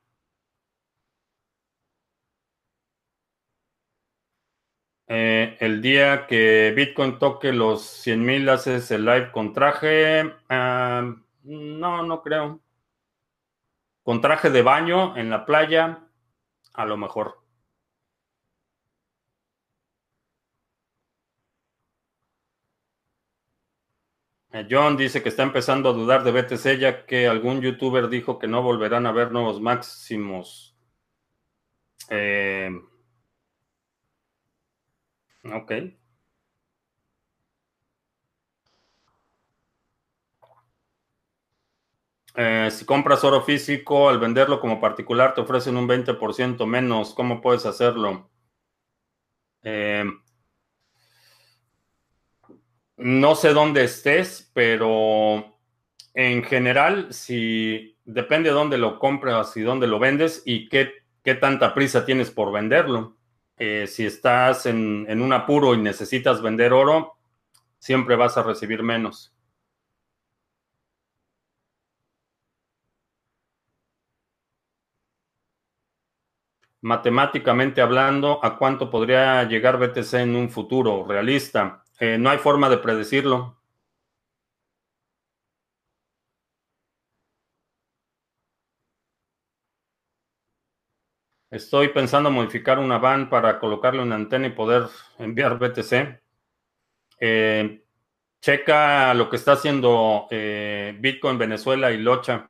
Eh, 5.07 5.55
el 5.59 5.83
día 5.83 6.25
que 6.25 6.73
Bitcoin 6.75 7.19
toque 7.19 7.53
los 7.53 7.83
100 7.83 8.25
mil, 8.25 8.49
haces 8.49 8.89
el 8.89 9.05
live 9.05 9.31
con 9.31 9.53
traje. 9.53 10.33
Ah, 10.49 11.13
no, 11.43 12.03
no 12.03 12.23
creo. 12.23 12.59
Con 14.01 14.19
traje 14.19 14.49
de 14.49 14.63
baño 14.63 15.15
en 15.15 15.29
la 15.29 15.45
playa, 15.45 16.07
a 16.73 16.85
lo 16.87 16.97
mejor. 16.97 17.40
John 24.69 24.97
dice 24.97 25.23
que 25.23 25.29
está 25.29 25.43
empezando 25.43 25.89
a 25.89 25.93
dudar 25.93 26.23
de 26.23 26.31
BTC 26.31 26.77
ya 26.77 27.05
que 27.05 27.27
algún 27.27 27.61
youtuber 27.61 28.09
dijo 28.09 28.37
que 28.37 28.47
no 28.47 28.61
volverán 28.61 29.05
a 29.05 29.11
ver 29.13 29.31
nuevos 29.31 29.61
máximos. 29.61 30.75
Eh, 32.09 32.69
ok. 35.43 35.71
Eh, 42.35 42.69
si 42.71 42.85
compras 42.85 43.23
oro 43.23 43.41
físico, 43.41 44.09
al 44.09 44.19
venderlo 44.19 44.59
como 44.59 44.81
particular 44.81 45.33
te 45.33 45.39
ofrecen 45.41 45.77
un 45.77 45.87
20% 45.87 46.65
menos. 46.65 47.13
¿Cómo 47.13 47.39
puedes 47.41 47.65
hacerlo? 47.65 48.29
Eh, 49.63 50.03
no 53.01 53.35
sé 53.35 53.53
dónde 53.53 53.83
estés, 53.83 54.49
pero 54.53 55.57
en 56.13 56.43
general, 56.43 57.13
si 57.13 57.97
depende 58.05 58.49
de 58.49 58.55
dónde 58.55 58.77
lo 58.77 58.99
compras 58.99 59.55
y 59.57 59.61
dónde 59.61 59.87
lo 59.87 59.99
vendes 59.99 60.43
y 60.45 60.69
qué, 60.69 60.91
qué 61.23 61.35
tanta 61.35 61.73
prisa 61.73 62.05
tienes 62.05 62.31
por 62.31 62.51
venderlo. 62.51 63.17
Eh, 63.57 63.87
si 63.87 64.05
estás 64.05 64.65
en, 64.65 65.05
en 65.09 65.21
un 65.21 65.33
apuro 65.33 65.73
y 65.75 65.77
necesitas 65.77 66.41
vender 66.41 66.73
oro, 66.73 67.17
siempre 67.79 68.15
vas 68.15 68.37
a 68.37 68.43
recibir 68.43 68.83
menos. 68.83 69.33
Matemáticamente 76.81 77.81
hablando, 77.81 78.39
¿a 78.45 78.55
cuánto 78.59 78.91
podría 78.91 79.43
llegar 79.45 79.79
BTC 79.79 80.21
en 80.21 80.35
un 80.35 80.51
futuro 80.51 81.03
realista? 81.07 81.80
Eh, 82.01 82.17
no 82.17 82.31
hay 82.31 82.39
forma 82.39 82.67
de 82.69 82.79
predecirlo. 82.79 83.55
Estoy 91.51 91.89
pensando 91.89 92.31
modificar 92.31 92.79
una 92.79 92.97
van 92.97 93.29
para 93.29 93.59
colocarle 93.59 94.01
una 94.01 94.15
antena 94.15 94.47
y 94.47 94.51
poder 94.51 94.87
enviar 95.19 95.59
BTC. 95.59 96.21
Eh, 97.19 97.83
checa 98.41 99.13
lo 99.13 99.29
que 99.29 99.35
está 99.37 99.53
haciendo 99.53 100.27
eh, 100.31 100.97
Bitcoin 100.99 101.37
Venezuela 101.37 101.91
y 101.91 101.97
Locha. 101.97 102.47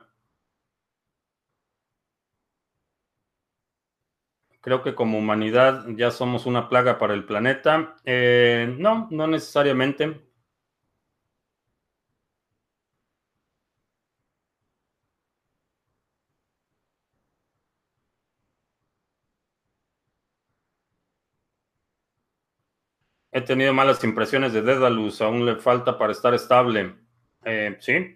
Creo 4.61 4.81
que 4.83 4.95
como 4.95 5.17
humanidad 5.19 5.85
ya 5.95 6.11
somos 6.11 6.45
una 6.45 6.69
plaga 6.69 6.97
para 6.97 7.13
el 7.13 7.25
planeta. 7.25 7.95
Eh, 8.05 8.73
no, 8.77 9.07
no 9.11 9.27
necesariamente. 9.27 10.21
He 23.33 23.41
tenido 23.41 23.73
malas 23.73 24.01
impresiones 24.05 24.53
de 24.53 24.61
Dedalus, 24.61 25.21
aún 25.21 25.45
le 25.45 25.57
falta 25.57 25.97
para 25.97 26.13
estar 26.13 26.33
estable. 26.33 26.95
Eh, 27.43 27.75
sí, 27.81 28.15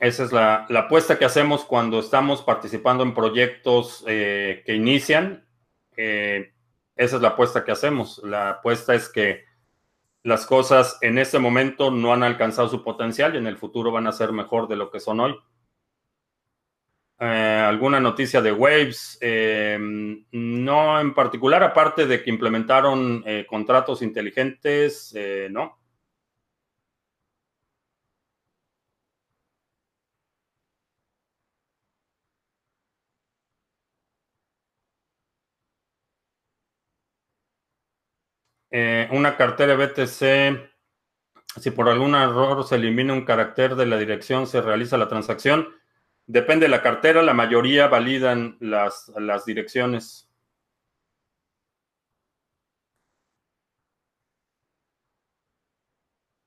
Esa 0.00 0.24
es 0.24 0.32
la, 0.32 0.66
apuesta 0.76 1.18
que 1.18 1.26
hacemos 1.26 1.66
cuando 1.66 1.98
estamos 1.98 2.40
participando 2.40 3.04
en 3.04 3.12
proyectos 3.12 4.02
eh, 4.06 4.62
que 4.64 4.74
inician. 4.74 5.46
Eh, 5.94 6.54
esa 6.96 7.16
es 7.16 7.22
la 7.22 7.28
apuesta 7.28 7.64
que 7.64 7.72
hacemos. 7.72 8.18
La 8.24 8.48
apuesta 8.48 8.94
es 8.94 9.10
que 9.10 9.44
las 10.22 10.46
cosas 10.46 10.96
en 11.02 11.18
este 11.18 11.38
momento 11.38 11.90
no 11.90 12.14
han 12.14 12.22
alcanzado 12.22 12.68
su 12.68 12.82
potencial 12.82 13.34
y 13.34 13.38
en 13.38 13.46
el 13.46 13.58
futuro 13.58 13.92
van 13.92 14.06
a 14.06 14.12
ser 14.12 14.32
mejor 14.32 14.68
de 14.68 14.76
lo 14.76 14.90
que 14.90 15.00
son 15.00 15.20
hoy. 15.20 15.36
Eh, 17.18 17.64
¿Alguna 17.68 18.00
noticia 18.00 18.40
de 18.40 18.52
Waves? 18.52 19.18
no 20.32 21.00
en 21.00 21.12
particular, 21.12 21.62
aparte 21.62 22.06
de 22.06 22.22
que 22.22 22.30
implementaron 22.30 23.22
contratos 23.46 24.00
inteligentes, 24.00 25.14
no. 25.50 25.79
Eh, 38.72 39.08
una 39.12 39.36
cartera 39.36 39.74
BTC, 39.74 40.70
si 41.60 41.70
por 41.72 41.88
algún 41.88 42.14
error 42.14 42.64
se 42.64 42.76
elimina 42.76 43.12
un 43.12 43.24
carácter 43.24 43.74
de 43.74 43.86
la 43.86 43.98
dirección, 43.98 44.46
se 44.46 44.60
realiza 44.62 44.96
la 44.98 45.08
transacción. 45.08 45.68
Depende 46.26 46.66
de 46.66 46.70
la 46.70 46.82
cartera, 46.82 47.22
la 47.22 47.34
mayoría 47.34 47.88
validan 47.88 48.56
las, 48.60 49.08
las 49.16 49.44
direcciones. 49.44 50.28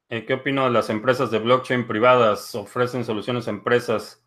Eh, 0.09 0.25
¿Qué 0.25 0.33
opino 0.35 0.63
de 0.65 0.71
las 0.71 0.89
empresas 0.89 1.31
de 1.31 1.39
blockchain 1.39 1.87
privadas? 1.87 2.55
Ofrecen 2.55 3.03
soluciones 3.03 3.47
a 3.47 3.51
empresas. 3.51 4.23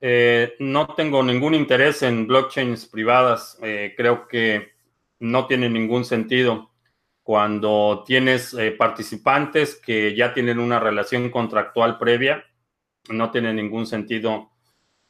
Eh, 0.00 0.54
no 0.60 0.94
tengo 0.94 1.22
ningún 1.22 1.54
interés 1.54 2.02
en 2.02 2.26
blockchains 2.26 2.86
privadas. 2.86 3.58
creo 3.96 4.28
que 4.28 4.72
no 5.18 5.46
tiene 5.46 5.68
ningún 5.68 6.04
sentido 6.04 6.69
cuando 7.30 8.02
tienes 8.04 8.54
eh, 8.54 8.72
participantes 8.72 9.76
que 9.76 10.16
ya 10.16 10.34
tienen 10.34 10.58
una 10.58 10.80
relación 10.80 11.30
contractual 11.30 11.96
previa, 11.96 12.44
no 13.08 13.30
tiene 13.30 13.54
ningún 13.54 13.86
sentido 13.86 14.50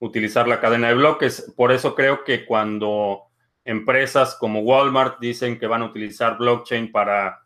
utilizar 0.01 0.47
la 0.47 0.61
cadena 0.61 0.89
de 0.89 0.97
bloques. 0.97 1.51
Por 1.57 1.73
eso 1.73 1.95
creo 1.95 2.23
que 2.23 2.45
cuando 2.45 3.23
empresas 3.65 4.37
como 4.39 4.61
Walmart 4.61 5.19
dicen 5.19 5.59
que 5.59 5.67
van 5.67 5.81
a 5.81 5.87
utilizar 5.87 6.37
blockchain 6.37 6.93
para 6.93 7.41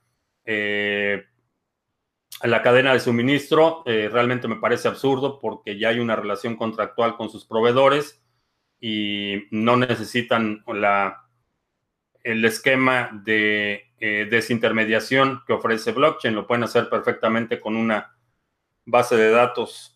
eh, 0.44 1.22
la 2.42 2.60
cadena 2.60 2.94
de 2.94 2.98
suministro, 2.98 3.84
eh, 3.86 4.10
realmente 4.12 4.48
me 4.48 4.56
parece 4.56 4.88
absurdo 4.88 5.38
porque 5.38 5.78
ya 5.78 5.90
hay 5.90 6.00
una 6.00 6.16
relación 6.16 6.56
contractual 6.56 7.16
con 7.16 7.30
sus 7.30 7.46
proveedores 7.46 8.24
y 8.80 9.44
no 9.52 9.76
necesitan 9.76 10.64
la, 10.66 11.23
el 12.24 12.44
esquema 12.44 13.10
de 13.24 13.92
eh, 14.00 14.26
desintermediación 14.30 15.42
que 15.46 15.52
ofrece 15.52 15.92
blockchain. 15.92 16.34
Lo 16.34 16.46
pueden 16.46 16.64
hacer 16.64 16.88
perfectamente 16.88 17.60
con 17.60 17.76
una 17.76 18.16
base 18.86 19.16
de 19.16 19.30
datos. 19.30 19.94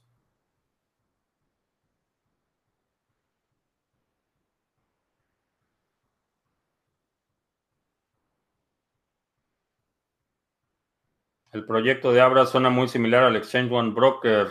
El 11.52 11.64
proyecto 11.64 12.12
de 12.12 12.20
Abra 12.20 12.46
suena 12.46 12.68
muy 12.70 12.88
similar 12.88 13.24
al 13.24 13.36
Exchange 13.36 13.72
One 13.72 13.90
Broker. 13.92 14.48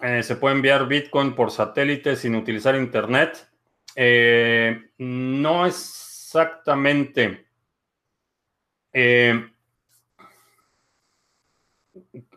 Eh, 0.00 0.22
se 0.22 0.36
puede 0.36 0.54
enviar 0.54 0.86
Bitcoin 0.86 1.34
por 1.34 1.50
satélite 1.50 2.14
sin 2.16 2.36
utilizar 2.36 2.76
Internet. 2.76 3.48
Eh, 3.96 4.90
no 4.98 5.66
exactamente. 5.66 7.46
Eh, 8.92 9.50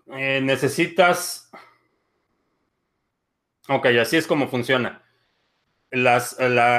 necesitas... 0.06 1.52
Ok, 3.68 3.86
así 4.02 4.18
es 4.18 4.26
como 4.26 4.48
funciona. 4.48 5.04
la, 5.92 6.24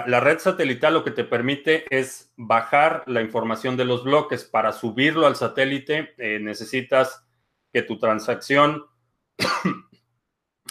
la, 0.07 0.21
red 0.21 0.39
satelital 0.41 0.95
lo 0.95 1.05
que 1.05 1.13
te 1.13 1.25
permite 1.25 1.85
es 1.97 2.33
bajar 2.37 3.05
la 3.07 3.23
información 3.23 3.77
de 3.77 3.85
los 3.85 4.03
bloques. 4.03 4.45
Para 4.45 4.73
subirlo 4.73 5.27
al 5.27 5.37
satélite 5.37 6.15
necesitas 6.41 7.25
que 7.73 7.83
tu 7.83 7.99
transacción 7.99 8.85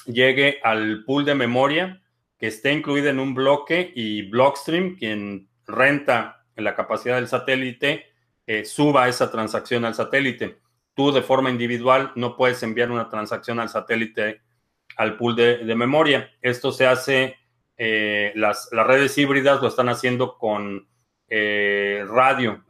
llegue 0.05 0.59
al 0.63 1.03
pool 1.05 1.25
de 1.25 1.35
memoria 1.35 2.01
que 2.41 2.47
esté 2.47 2.73
incluida 2.73 3.11
en 3.11 3.19
un 3.19 3.35
bloque 3.35 3.91
y 3.95 4.23
Blockstream, 4.23 4.95
quien 4.95 5.47
renta 5.67 6.43
la 6.55 6.75
capacidad 6.75 7.15
del 7.15 7.27
satélite, 7.27 8.07
eh, 8.47 8.65
suba 8.65 9.07
esa 9.07 9.31
transacción 9.31 9.85
al 9.85 9.93
satélite. 9.93 10.57
Tú 10.95 11.11
de 11.11 11.21
forma 11.21 11.51
individual 11.51 12.11
no 12.15 12.35
puedes 12.35 12.63
enviar 12.63 12.91
una 12.91 13.09
transacción 13.09 13.59
al 13.59 13.69
satélite 13.69 14.41
al 14.97 15.17
pool 15.17 15.35
de, 15.35 15.75
memoria. 15.75 16.31
Esto 16.41 16.71
se 16.71 16.87
hace, 16.87 17.37
eh, 17.77 18.33
las, 18.35 18.69
redes 18.71 19.17
híbridas 19.17 19.61
lo 19.61 19.67
están 19.67 19.89
haciendo 19.89 20.37
con 20.37 20.87
eh, 21.29 22.03
radio, 22.09 22.65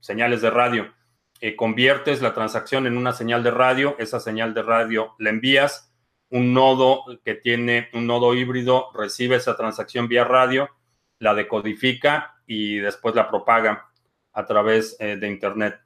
señales 0.00 0.40
de 0.40 0.50
radio. 0.50 0.94
conviertes 1.56 2.22
la 2.22 2.32
transacción 2.32 2.86
en 2.86 2.96
una 2.96 3.12
señal 3.12 3.42
de 3.42 3.50
radio, 3.50 3.96
esa 3.98 4.20
señal 4.20 4.54
de 4.54 4.62
radio 4.62 5.14
la 5.18 5.30
envías 5.30 5.85
un 6.30 6.52
nodo 6.54 7.04
que 7.24 7.34
tiene 7.34 7.88
un 7.92 8.06
nodo 8.06 8.34
híbrido 8.34 8.90
recibe 8.94 9.36
esa 9.36 9.56
transacción 9.56 10.08
vía 10.08 10.24
radio, 10.24 10.70
la 11.18 11.34
decodifica 11.34 12.36
y 12.46 12.76
después 12.78 13.14
la 13.14 13.28
propaga 13.28 13.90
a 14.32 14.46
través 14.46 14.96
eh, 15.00 15.16
de 15.16 15.28
Internet. 15.28 15.80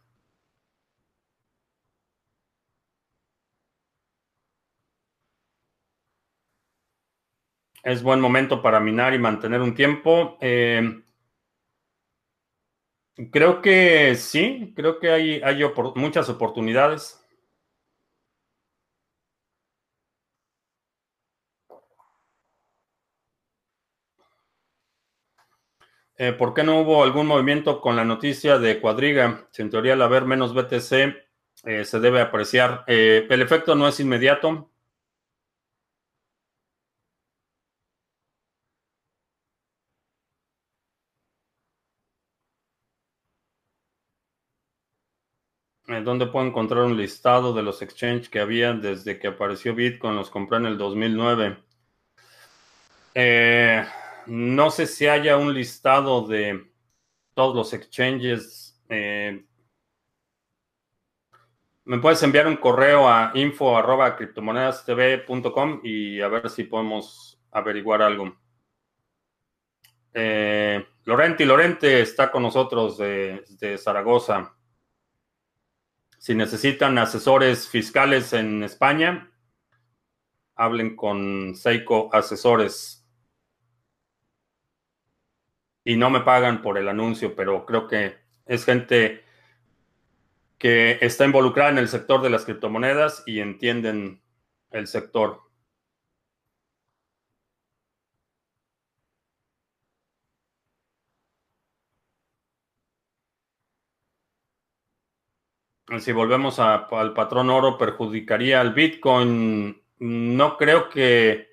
Es 7.82 8.02
buen 8.02 8.20
momento 8.20 8.60
para 8.62 8.80
minar 8.80 9.14
y 9.14 9.18
mantener 9.18 9.60
un 9.60 9.74
tiempo. 9.74 10.36
Eh, 10.40 11.02
creo 13.30 13.62
que 13.62 14.14
sí, 14.16 14.72
creo 14.76 14.98
que 14.98 15.10
hay, 15.10 15.40
hay 15.42 15.62
muchas 15.94 16.28
oportunidades. 16.28 17.19
Eh, 26.22 26.34
¿Por 26.34 26.52
qué 26.52 26.62
no 26.62 26.78
hubo 26.80 27.02
algún 27.02 27.26
movimiento 27.26 27.80
con 27.80 27.96
la 27.96 28.04
noticia 28.04 28.58
de 28.58 28.78
Cuadriga? 28.78 29.48
Si 29.52 29.62
en 29.62 29.70
teoría 29.70 29.94
al 29.94 30.02
haber 30.02 30.26
menos 30.26 30.52
BTC 30.52 31.16
eh, 31.64 31.84
se 31.86 31.98
debe 31.98 32.20
apreciar. 32.20 32.84
Eh, 32.88 33.26
el 33.30 33.40
efecto 33.40 33.74
no 33.74 33.88
es 33.88 34.00
inmediato. 34.00 34.70
¿Dónde 46.04 46.26
puedo 46.26 46.46
encontrar 46.46 46.84
un 46.84 46.96
listado 46.96 47.52
de 47.54 47.62
los 47.62 47.80
exchanges 47.82 48.28
que 48.28 48.40
había 48.40 48.74
desde 48.74 49.18
que 49.18 49.28
apareció 49.28 49.74
Bitcoin? 49.74 50.16
Los 50.16 50.28
compré 50.30 50.58
en 50.58 50.66
el 50.66 50.76
2009. 50.78 51.56
Eh, 53.14 53.84
no 54.30 54.70
sé 54.70 54.86
si 54.86 55.08
haya 55.08 55.36
un 55.36 55.52
listado 55.52 56.24
de 56.24 56.72
todos 57.34 57.56
los 57.56 57.72
exchanges. 57.72 58.80
Eh, 58.88 59.44
me 61.84 61.98
puedes 61.98 62.22
enviar 62.22 62.46
un 62.46 62.56
correo 62.56 63.08
a 63.08 63.32
info 63.34 63.76
arroba 63.76 64.16
y 65.82 66.20
a 66.20 66.28
ver 66.28 66.48
si 66.48 66.62
podemos 66.62 67.42
averiguar 67.50 68.02
algo. 68.02 68.36
Eh, 70.14 70.86
Lorente 71.06 71.44
Lorente 71.44 72.00
está 72.00 72.30
con 72.30 72.44
nosotros 72.44 72.98
de, 72.98 73.44
de, 73.58 73.78
Zaragoza. 73.78 74.56
Si 76.18 76.36
necesitan 76.36 76.98
asesores 76.98 77.68
fiscales 77.68 78.32
en 78.32 78.62
España, 78.62 79.28
hablen 80.54 80.94
con 80.94 81.56
Seiko 81.56 82.10
Asesores 82.12 82.99
y 85.84 85.96
no 85.96 86.10
me 86.10 86.20
pagan 86.20 86.62
por 86.62 86.78
el 86.78 86.88
anuncio, 86.88 87.34
pero 87.36 87.66
creo 87.66 87.88
que 87.88 88.16
es 88.46 88.64
gente 88.64 89.24
que 90.58 90.98
está 91.00 91.24
involucrada 91.24 91.70
en 91.70 91.78
el 91.78 91.88
sector 91.88 92.22
de 92.22 92.30
las 92.30 92.44
criptomonedas 92.44 93.22
y 93.26 93.40
entienden 93.40 94.22
el 94.70 94.86
sector. 94.86 95.50
Si 105.98 106.12
volvemos 106.12 106.60
al 106.60 107.14
patrón 107.14 107.50
oro, 107.50 107.76
perjudicaría 107.76 108.60
al 108.60 108.74
Bitcoin. 108.74 109.82
No 109.98 110.56
creo 110.56 110.88
que 110.88 111.49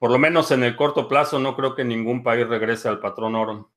por 0.00 0.10
lo 0.10 0.18
menos 0.18 0.50
en 0.50 0.64
el 0.64 0.76
corto 0.76 1.06
plazo, 1.06 1.38
no 1.38 1.54
creo 1.54 1.74
que 1.74 1.84
ningún 1.84 2.22
país 2.22 2.48
regrese 2.48 2.88
al 2.88 3.00
patrón 3.00 3.34
oro. 3.34 3.70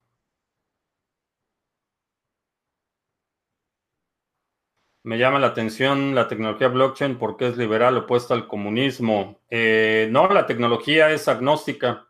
Me 5.03 5.17
llama 5.17 5.37
la 5.37 5.47
atención 5.47 6.15
la 6.15 6.29
tecnología 6.29 6.69
blockchain 6.69 7.17
porque 7.17 7.49
es 7.49 7.57
liberal 7.57 7.97
opuesta 7.97 8.33
al 8.33 8.47
comunismo. 8.47 9.41
Eh, 9.49 10.07
no, 10.11 10.29
la 10.29 10.45
tecnología 10.45 11.11
es 11.11 11.27
agnóstica, 11.27 12.07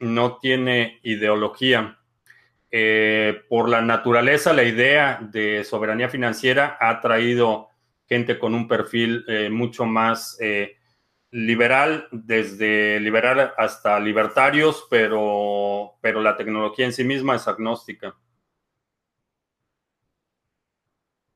no 0.00 0.38
tiene 0.38 0.98
ideología. 1.04 2.00
Eh, 2.72 3.42
por 3.48 3.68
la 3.68 3.80
naturaleza, 3.80 4.52
la 4.52 4.64
idea 4.64 5.20
de 5.22 5.62
soberanía 5.62 6.08
financiera 6.08 6.76
ha 6.80 7.00
traído 7.00 7.68
gente 8.08 8.40
con 8.40 8.56
un 8.56 8.66
perfil 8.66 9.24
eh, 9.28 9.50
mucho 9.50 9.84
más 9.84 10.36
liberal, 11.32 12.08
desde 12.10 12.98
liberal 13.00 13.52
hasta 13.56 14.00
libertarios, 14.00 14.86
pero, 14.90 15.96
pero 16.00 16.20
la 16.22 16.36
tecnología 16.36 16.86
en 16.86 16.92
sí 16.92 17.04
misma 17.04 17.36
es 17.36 17.46
agnóstica. 17.46 18.16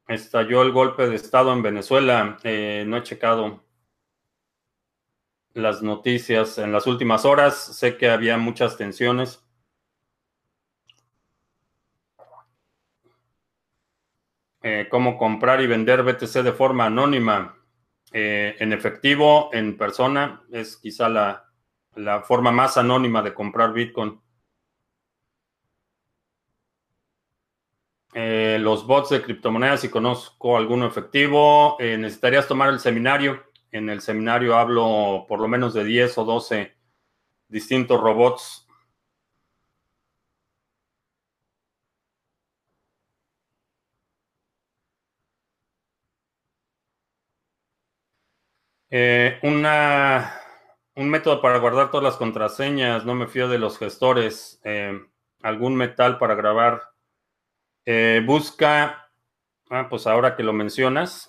Estalló 0.06 0.62
el 0.62 0.72
golpe 0.72 1.08
de 1.08 1.16
Estado 1.16 1.52
en 1.52 1.62
Venezuela. 1.62 2.38
Eh, 2.42 2.84
no 2.86 2.98
he 2.98 3.02
checado 3.02 3.64
las 5.54 5.82
noticias 5.82 6.58
en 6.58 6.72
las 6.72 6.86
últimas 6.86 7.24
horas. 7.24 7.56
Sé 7.56 7.96
que 7.96 8.10
había 8.10 8.36
muchas 8.36 8.76
tensiones. 8.76 9.42
Eh, 14.62 14.88
cómo 14.90 15.16
comprar 15.18 15.60
y 15.60 15.66
vender 15.66 16.02
BTC 16.02 16.42
de 16.42 16.52
forma 16.52 16.86
anónima. 16.86 17.63
Eh, 18.16 18.54
en 18.60 18.72
efectivo, 18.72 19.50
en 19.52 19.76
persona, 19.76 20.44
es 20.52 20.76
quizá 20.76 21.08
la, 21.08 21.50
forma 22.22 22.52
más 22.52 22.76
anónima 22.76 23.22
de 23.22 23.34
comprar 23.34 23.72
Bitcoin. 23.72 24.20
Eh, 28.12 28.58
los 28.60 28.86
bots 28.86 29.10
de 29.10 29.20
criptomonedas, 29.20 29.80
si 29.80 29.88
conozco 29.88 30.56
alguno 30.56 30.86
efectivo, 30.86 31.76
eh, 31.80 31.98
necesitarías 31.98 32.46
tomar 32.46 32.68
el 32.68 32.78
seminario. 32.78 33.42
En 33.72 33.90
el 33.90 34.00
seminario 34.00 34.56
hablo 34.56 35.26
por 35.28 35.40
lo 35.40 35.48
menos 35.48 35.74
de 35.74 35.82
10 35.82 36.16
o 36.18 36.24
12 36.24 36.72
distintos 37.48 38.00
robots 38.00 38.63
Eh, 48.96 49.40
una, 49.42 50.40
un 50.94 51.10
método 51.10 51.42
para 51.42 51.58
guardar 51.58 51.90
todas 51.90 52.04
las 52.04 52.16
contraseñas, 52.16 53.04
no 53.04 53.16
me 53.16 53.26
fío 53.26 53.48
de 53.48 53.58
los 53.58 53.76
gestores. 53.76 54.60
Em, 54.62 55.08
algún 55.42 55.74
metal 55.74 56.16
para 56.18 56.36
grabar. 56.36 56.80
Eh, 57.86 58.22
busca, 58.24 59.10
ah, 59.70 59.88
pues 59.90 60.06
ahora 60.06 60.36
que 60.36 60.44
lo 60.44 60.52
mencionas. 60.52 61.28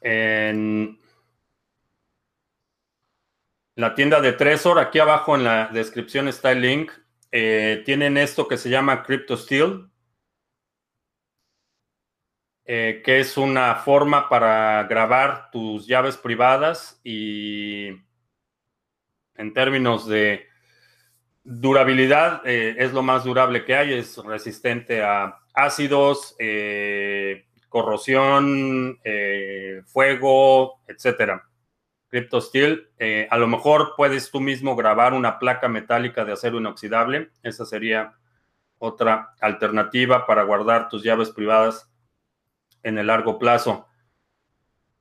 En 0.00 0.98
la 3.76 3.94
tienda 3.94 4.20
de 4.20 4.32
Tresor, 4.32 4.80
aquí 4.80 4.98
abajo 4.98 5.36
en 5.36 5.44
la 5.44 5.68
descripción 5.68 6.26
está 6.26 6.50
el 6.50 6.62
link 6.62 6.90
eh, 7.34 7.82
tienen 7.86 8.18
esto 8.18 8.46
que 8.46 8.58
se 8.58 8.68
llama 8.68 9.02
CryptoSteel, 9.02 9.88
eh, 12.66 13.00
que 13.02 13.20
es 13.20 13.38
una 13.38 13.74
forma 13.76 14.28
para 14.28 14.82
grabar 14.84 15.50
tus 15.50 15.86
llaves 15.86 16.18
privadas 16.18 17.00
y 17.02 17.88
en 19.36 19.54
términos 19.54 20.06
de 20.06 20.46
durabilidad 21.42 22.42
eh, 22.44 22.76
es 22.78 22.92
lo 22.92 23.02
más 23.02 23.24
durable 23.24 23.64
que 23.64 23.76
hay, 23.76 23.94
es 23.94 24.18
resistente 24.18 25.02
a 25.02 25.38
ácidos, 25.54 26.36
corrosión, 27.70 29.00
fuego, 29.86 30.82
etcétera. 30.86 31.48
CryptoSteel. 32.12 32.90
Eh, 32.98 33.26
a 33.30 33.38
lo 33.38 33.48
mejor 33.48 33.94
puedes 33.96 34.30
tú 34.30 34.38
mismo 34.38 34.76
grabar 34.76 35.14
una 35.14 35.38
placa 35.38 35.66
metálica 35.66 36.26
de 36.26 36.32
acero 36.32 36.58
inoxidable. 36.58 37.30
Esa 37.42 37.64
sería 37.64 38.14
otra 38.76 39.34
alternativa 39.40 40.26
para 40.26 40.42
guardar 40.42 40.90
tus 40.90 41.02
llaves 41.02 41.30
privadas 41.30 41.90
en 42.82 42.98
el 42.98 43.06
largo 43.06 43.38
plazo. 43.38 43.88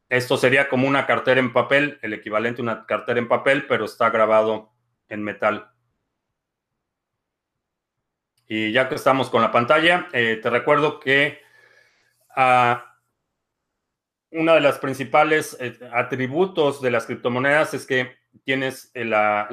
Esto 0.07 0.37
sería 0.37 0.69
como 0.69 0.87
una 0.87 1.05
cartera 1.05 1.41
en 1.41 1.51
papel, 1.51 1.99
el 2.01 2.13
equivalente 2.13 2.61
a 2.61 2.63
una 2.63 2.85
cartera 2.85 3.19
en 3.19 3.27
papel, 3.27 3.65
pero 3.67 3.85
está 3.85 4.09
grabado 4.09 4.71
en 5.09 5.21
metal. 5.21 5.69
Y 8.47 8.71
ya 8.71 8.87
que 8.87 8.95
estamos 8.95 9.29
con 9.29 9.41
la 9.41 9.51
pantalla, 9.51 10.07
eh, 10.13 10.39
te 10.41 10.49
recuerdo 10.49 10.99
que 10.99 11.41
a 12.35 12.90
una 14.31 14.53
de 14.53 14.61
las 14.61 14.79
principales 14.79 15.57
eh, 15.59 15.77
atributos 15.93 16.81
de 16.81 16.91
las 16.91 17.05
criptomonedas 17.05 17.73
es 17.73 17.85
que 17.85 18.15
tienes 18.43 18.89
eh, 18.93 19.05
la, 19.05 19.49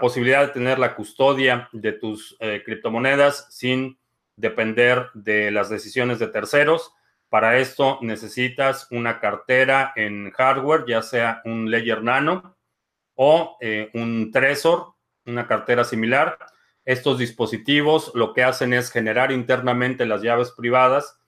posibilidad 0.00 0.46
de 0.46 0.52
tener 0.52 0.78
la 0.78 0.94
custodia 0.94 1.68
de 1.72 1.92
tus 1.92 2.36
eh, 2.40 2.62
criptomonedas 2.64 3.46
sin 3.50 3.98
depender 4.36 5.08
de 5.14 5.50
las 5.50 5.70
decisiones 5.70 6.18
de 6.18 6.28
terceros. 6.28 6.92
Para 7.28 7.58
esto 7.58 7.98
necesitas 8.02 8.88
una 8.90 9.20
cartera 9.20 9.92
en 9.96 10.30
hardware, 10.32 10.84
ya 10.86 11.02
sea 11.02 11.40
un 11.44 11.70
Ledger 11.70 12.02
Nano 12.02 12.56
o 13.14 13.56
un 13.94 14.30
Trezor, 14.32 14.94
una 15.26 15.46
cartera 15.46 15.84
similar. 15.84 16.38
Estos 16.84 17.18
dispositivos 17.18 18.10
lo 18.14 18.32
que 18.32 18.42
hacen 18.42 18.72
es 18.72 18.90
generar 18.90 19.30
internamente 19.30 20.06
las 20.06 20.22
llaves 20.22 20.50
privadas 20.50 21.19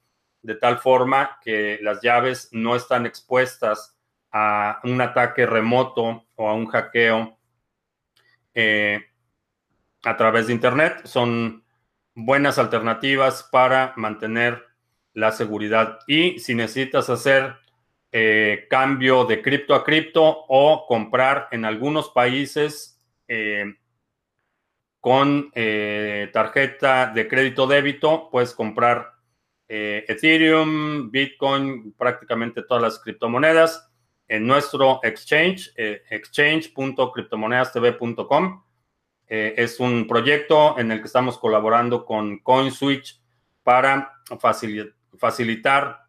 de 0.43 0.55
tal 0.55 0.77
forma 0.77 1.39
que 1.41 1.79
las 1.81 2.01
llaves 2.01 2.49
no 2.51 2.75
están 2.75 3.05
expuestas 3.05 3.97
a 4.31 4.81
un 4.83 4.99
ataque 4.99 5.45
remoto 5.45 6.25
o 6.35 6.49
a 6.49 6.53
un 6.53 6.67
hackeo 6.67 7.37
eh, 8.53 9.05
a 10.03 10.17
través 10.17 10.47
de 10.47 10.53
Internet. 10.53 11.05
Son 11.05 11.63
buenas 12.13 12.59
alternativas 12.59 13.47
para 13.51 13.93
mantener 13.95 14.61
la 15.13 15.31
seguridad. 15.31 15.99
Y 16.07 16.39
si 16.39 16.55
necesitas 16.55 17.09
hacer 17.09 17.55
eh, 18.11 18.67
cambio 18.69 19.23
de 19.25 19.41
cripto 19.41 19.73
a 19.73 19.83
cripto 19.83 20.45
o 20.47 20.85
comprar 20.87 21.47
en 21.51 21.63
algunos 21.63 22.09
países 22.09 23.01
eh, 23.27 23.75
con 24.99 25.51
tarjeta 25.51 27.07
de 27.07 27.27
crédito 27.27 27.67
débito, 27.67 28.29
puedes 28.29 28.53
comprar 28.53 29.12
eh, 29.67 30.05
Ethereum, 30.07 31.11
Bitcoin, 31.11 31.93
prácticamente 31.93 32.63
todas 32.63 32.83
las 32.83 32.99
criptomonedas 32.99 33.89
en 34.27 34.45
nuestro 34.47 34.99
exchange, 35.03 35.71
eh, 35.75 36.03
exchange.criptomonedastv.com. 36.09 38.63
Eh, 39.27 39.53
es 39.57 39.79
un 39.79 40.07
proyecto 40.07 40.77
en 40.77 40.91
el 40.91 40.99
que 40.99 41.07
estamos 41.07 41.37
colaborando 41.37 42.05
con 42.05 42.39
CoinSwitch 42.39 43.21
para 43.63 44.21
facilitar 45.17 46.03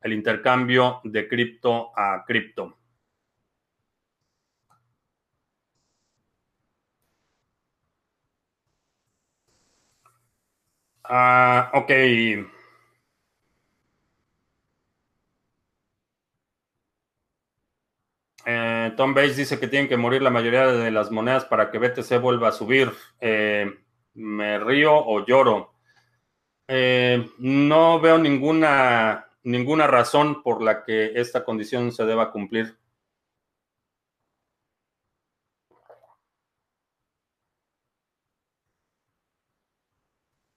el 0.00 0.12
intercambio 0.12 1.00
de 1.04 1.28
cripto 1.28 1.92
a 1.98 2.24
cripto. 2.26 2.78
Ah, 11.04 11.70
ok. 11.74 11.90
Eh, 18.48 18.92
Tom 18.96 19.12
Bates 19.12 19.36
dice 19.36 19.58
que 19.58 19.66
tienen 19.66 19.88
que 19.88 19.96
morir 19.96 20.22
la 20.22 20.30
mayoría 20.30 20.68
de 20.68 20.90
las 20.92 21.10
monedas 21.10 21.44
para 21.46 21.70
que 21.70 21.78
BTC 21.78 22.20
vuelva 22.20 22.48
a 22.48 22.52
subir. 22.52 22.92
Eh, 23.20 23.66
¿Me 24.14 24.58
río 24.60 24.94
o 24.94 25.26
lloro? 25.26 25.74
Eh, 26.68 27.28
no 27.38 28.00
veo 28.00 28.18
ninguna, 28.18 29.26
ninguna 29.44 29.86
razón 29.88 30.42
por 30.42 30.62
la 30.62 30.84
que 30.84 31.12
esta 31.16 31.44
condición 31.44 31.92
se 31.92 32.04
deba 32.06 32.30
cumplir. 32.32 32.78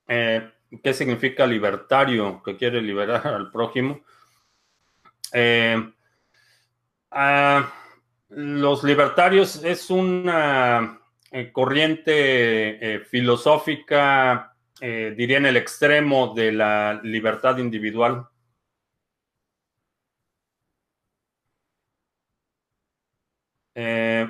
¿Qué 0.07 0.93
significa 0.93 1.45
libertario? 1.47 2.41
Que 2.43 2.55
quiere 2.55 2.81
liberar 2.81 3.25
al 3.27 3.51
prójimo. 3.51 4.01
Ah, 7.11 7.73
los 8.29 8.83
libertarios 8.83 9.63
es 9.63 9.89
una 9.89 10.99
eh, 11.31 11.51
corriente 11.51 12.95
eh, 12.95 12.99
filosófica, 12.99 14.55
eh, 14.79 15.13
diría 15.17 15.37
en 15.37 15.47
el 15.47 15.57
extremo 15.57 16.33
de 16.35 16.51
la 16.51 16.99
libertad 17.03 17.57
individual. 17.57 18.27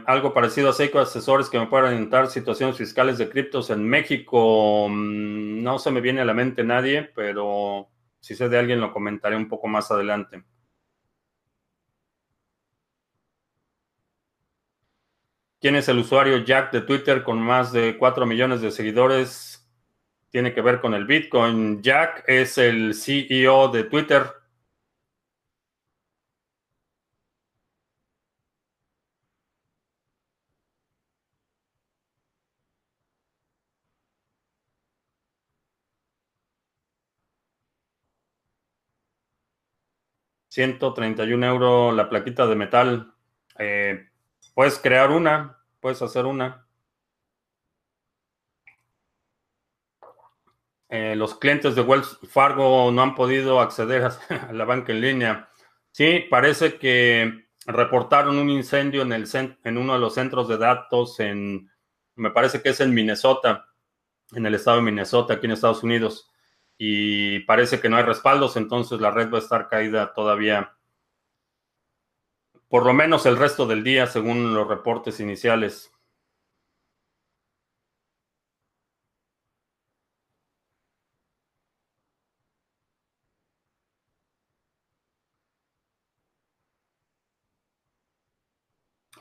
algo 0.05 0.33
parecido 0.33 0.69
a 0.69 0.73
Seiko 0.73 0.99
Asesores 0.99 1.49
que 1.49 1.59
me 1.59 1.67
puedan 1.67 1.87
orientar 1.87 2.27
situaciones 2.27 2.77
fiscales 2.77 3.17
de 3.17 3.29
criptos 3.29 3.69
en 3.69 3.83
México. 3.87 4.87
Mm, 4.89 5.63
no 5.63 5.79
se 5.79 5.91
me 5.91 6.01
viene 6.01 6.21
a 6.21 6.25
la 6.25 6.33
mente 6.33 6.63
nadie, 6.63 7.03
pero 7.15 7.89
si 8.19 8.35
sé 8.35 8.49
de 8.49 8.59
alguien 8.59 8.81
lo 8.81 8.91
comentaré 8.93 9.35
un 9.35 9.47
poco 9.47 9.67
más 9.67 9.91
adelante. 9.91 10.43
¿Quién 15.61 15.75
es 15.75 15.89
el 15.89 15.99
usuario 15.99 16.37
Jack 16.37 16.71
de 16.71 16.81
Twitter 16.81 17.21
con 17.23 17.41
más 17.41 17.73
de 17.73 17.97
4 17.97 18.25
millones 18.25 18.61
de 18.61 18.71
seguidores? 18.71 19.69
Tiene 20.29 20.53
que 20.53 20.61
ver 20.61 20.79
con 20.79 20.93
el 20.93 21.05
Bitcoin. 21.05 21.81
Jack 21.81 22.23
es 22.27 22.57
el 22.57 22.93
CEO 22.93 23.67
de 23.69 23.83
Twitter. 23.83 24.23
$131 40.49 41.43
euros 41.45 41.93
la 41.95 42.09
plaquita 42.09 42.47
de 42.47 42.55
metal. 42.55 43.13
Eh, 43.57 44.09
Puedes 44.59 44.77
crear 44.77 45.09
una, 45.09 45.57
puedes 45.79 46.01
hacer 46.01 46.25
una. 46.25 46.67
Eh, 50.89 51.15
los 51.15 51.35
clientes 51.35 51.75
de 51.75 51.81
Wells 51.81 52.19
Fargo 52.29 52.91
no 52.91 53.01
han 53.01 53.15
podido 53.15 53.61
acceder 53.61 54.03
a, 54.03 54.51
la 54.51 54.65
banca 54.65 54.91
en 54.91 54.99
línea. 54.99 55.49
Sí, 55.91 56.25
parece 56.29 56.77
que 56.77 57.45
reportaron 57.67 58.37
un 58.37 58.49
incendio 58.49 59.03
en, 59.03 59.13
el, 59.13 59.29
en 59.63 59.77
uno 59.77 59.93
de 59.93 59.99
los 59.99 60.15
centros 60.15 60.49
de 60.49 60.57
datos 60.57 61.21
en, 61.21 61.71
me 62.15 62.31
parece 62.31 62.61
que 62.61 62.71
es 62.71 62.81
en 62.81 62.93
Minnesota, 62.93 63.65
en 64.33 64.45
el 64.45 64.55
estado 64.55 64.75
de 64.75 64.83
Minnesota, 64.83 65.35
aquí 65.35 65.45
en 65.45 65.53
Estados 65.53 65.83
Unidos. 65.83 66.29
Y 66.77 67.39
parece 67.45 67.79
que 67.79 67.87
no 67.87 67.95
hay 67.95 68.03
respaldos, 68.03 68.57
entonces 68.57 68.99
la 68.99 69.11
red 69.11 69.31
va 69.31 69.37
a 69.37 69.41
estar 69.41 69.69
caída 69.69 70.13
todavía 70.13 70.75
por 72.69 72.85
lo 72.85 72.93
menos 72.93 73.25
el 73.25 73.37
resto 73.37 73.67
del 73.67 73.83
día, 73.83 74.07
según 74.07 74.53
los 74.53 74.67
reportes 74.67 75.19
iniciales. 75.19 75.91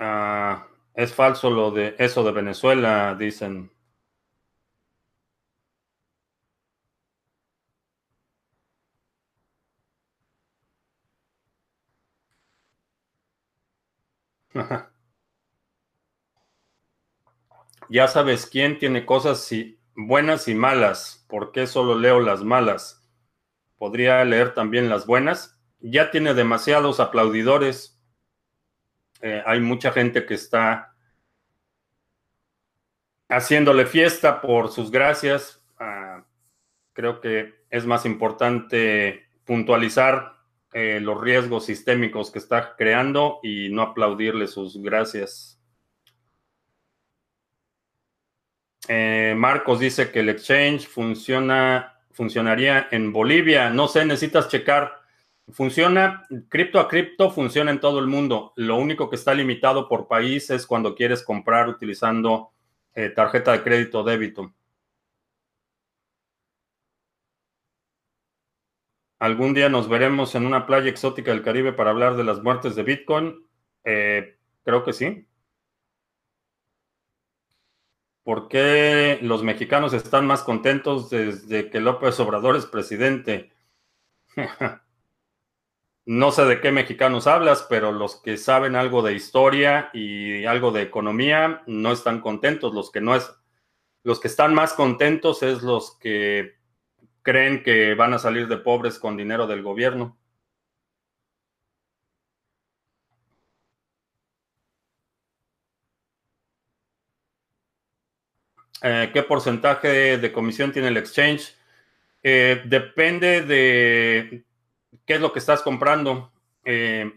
Ah, 0.01 0.67
es 0.95 1.15
falso 1.15 1.51
lo 1.51 1.71
de 1.71 1.95
eso 2.01 2.25
de 2.25 2.33
Venezuela, 2.33 3.15
dicen. 3.17 3.71
Ya 17.89 18.09
sabes 18.09 18.47
quién 18.47 18.79
tiene 18.79 19.07
cosas 19.07 19.51
buenas 19.95 20.49
y 20.49 20.55
malas. 20.55 21.25
¿Por 21.29 21.53
qué 21.53 21.67
solo 21.67 21.99
leo 21.99 22.21
las 22.21 22.43
malas? 22.45 23.09
Podría 23.77 24.25
leer 24.25 24.55
también 24.55 24.89
las 24.89 25.07
buenas. 25.07 25.61
Ya 25.81 26.11
tiene 26.11 26.35
demasiados 26.35 27.01
aplaudidores. 27.01 28.01
Eh, 29.21 29.43
hay 29.47 29.61
mucha 29.61 29.93
gente 29.93 30.27
que 30.27 30.35
está 30.35 30.95
haciéndole 33.29 33.87
fiesta 33.87 34.41
por 34.41 34.71
sus 34.71 34.91
gracias. 34.91 35.63
Ah, 35.79 36.25
creo 36.93 37.21
que 37.21 37.65
es 37.71 37.87
más 37.87 38.07
importante 38.07 39.29
puntualizar 39.45 40.39
eh, 40.73 41.01
los 41.01 41.21
riesgos 41.21 41.67
sistémicos 41.67 42.31
que 42.31 42.39
está 42.39 42.77
creando 42.77 43.41
y 43.43 43.69
no 43.71 43.83
aplaudirle 43.83 44.47
sus 44.47 44.81
gracias. 44.83 45.58
Eh, 48.89 49.35
Marcos 49.37 49.81
dice 49.81 50.11
que 50.11 50.21
el 50.21 50.31
exchange 50.31 50.89
funciona, 50.89 52.01
funcionaría 52.13 52.89
en 52.91 53.13
Bolivia. 53.13 53.71
No 53.71 53.87
sé, 53.87 54.05
necesitas 54.05 54.49
checar. 54.49 54.99
Funciona, 55.51 56.27
cripto 56.49 56.81
a 56.81 56.89
cripto 56.89 57.31
funciona 57.31 57.71
en 57.71 57.81
todo 57.81 57.99
el 58.01 58.07
mundo. 58.07 58.53
Lo 58.57 58.77
único 58.77 59.09
que 59.09 59.17
está 59.17 59.35
limitado 59.35 59.89
por 59.89 60.09
país 60.09 60.51
es 60.51 60.67
cuando 60.67 60.95
quieres 60.95 61.23
comprar 61.23 61.69
utilizando 61.69 62.53
eh, 62.95 63.11
tarjeta 63.11 63.53
de 63.53 63.63
crédito 63.63 64.03
débito. 64.03 64.53
Algún 69.21 69.53
día 69.55 69.69
nos 69.69 69.89
veremos 69.89 70.35
en 70.35 70.47
una 70.47 70.67
playa 70.67 70.89
exótica 70.91 71.33
del 71.33 71.43
Caribe 71.43 71.73
para 71.73 71.91
hablar 71.91 72.17
de 72.17 72.25
las 72.25 72.43
muertes 72.43 72.77
de 72.77 72.85
Bitcoin. 72.85 73.47
Eh, 73.85 74.39
creo 74.65 74.85
que 74.85 74.93
sí. 74.93 75.28
¿Por 78.29 78.49
qué 78.49 79.19
los 79.23 79.43
mexicanos 79.43 79.95
están 79.95 80.27
más 80.27 80.43
contentos 80.43 81.09
desde 81.09 81.71
que 81.71 81.81
López 81.81 82.21
Obrador 82.21 82.57
es 82.57 82.67
presidente? 82.67 83.55
no 86.05 86.31
sé 86.31 86.45
de 86.45 86.61
qué 86.61 86.71
mexicanos 86.71 87.27
hablas, 87.27 87.67
pero 87.71 87.91
los 87.91 88.17
que 88.17 88.37
saben 88.37 88.77
algo 88.77 89.01
de 89.01 89.15
historia 89.15 89.89
y 89.95 90.45
algo 90.45 90.73
de 90.73 90.83
economía 90.83 91.63
no 91.67 91.91
están 91.91 92.21
contentos. 92.21 92.75
Los 92.75 92.91
que 92.91 93.01
no 93.01 93.17
es, 93.17 93.35
los 94.03 94.21
que 94.21 94.29
están 94.29 94.53
más 94.53 94.75
contentos 94.75 95.43
es 95.43 95.63
los 95.63 95.97
que 95.97 96.59
creen 97.23 97.63
que 97.63 97.95
van 97.95 98.13
a 98.13 98.19
salir 98.19 98.47
de 98.47 98.59
pobres 98.59 98.99
con 98.99 99.17
dinero 99.17 99.47
del 99.47 99.63
gobierno. 99.63 100.19
Eh, 108.83 109.11
¿Qué 109.13 109.23
porcentaje 109.23 110.19
de 110.19 110.33
comisión 110.33 110.73
tiene 110.73 110.89
el 110.89 110.97
exchange? 110.97 111.57
Eh, 112.23 112.63
depende 112.67 113.43
de 113.43 114.45
qué 115.05 115.15
es 115.15 115.21
lo 115.21 115.33
que 115.33 115.39
estás 115.41 115.63
comprando. 115.63 116.33
Eh, 116.65 117.11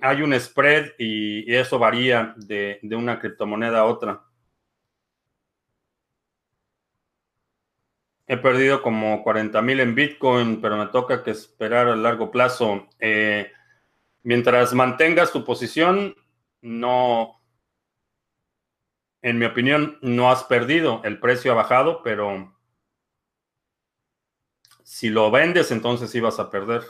hay 0.00 0.22
un 0.22 0.38
spread 0.38 0.92
y, 0.98 1.52
eso 1.54 1.78
varía 1.78 2.34
de, 2.36 2.78
de 2.82 2.96
una 2.96 3.18
criptomoneda 3.20 3.80
a 3.80 3.84
otra. 3.84 4.22
He 8.28 8.36
perdido 8.36 8.82
como 8.82 9.22
40 9.22 9.62
mil 9.62 9.78
en 9.80 9.94
Bitcoin, 9.94 10.60
pero 10.60 10.76
me 10.76 10.86
toca 10.86 11.22
que 11.22 11.30
esperar 11.30 11.86
a 11.86 11.94
largo 11.96 12.30
plazo. 12.32 12.88
Mientras 14.24 14.74
mantengas 14.74 15.30
tu 15.30 15.44
posición, 15.44 16.16
no, 16.60 17.35
en 19.22 19.38
mi 19.38 19.46
opinión, 19.46 19.98
no 20.02 20.30
has 20.30 20.44
perdido. 20.44 21.00
El 21.04 21.18
precio 21.20 21.52
ha 21.52 21.54
bajado, 21.54 22.02
pero 22.02 22.54
si 24.82 25.08
lo 25.08 25.30
vendes, 25.30 25.70
entonces 25.70 26.20
vas 26.20 26.38
a 26.38 26.50
perder. 26.50 26.82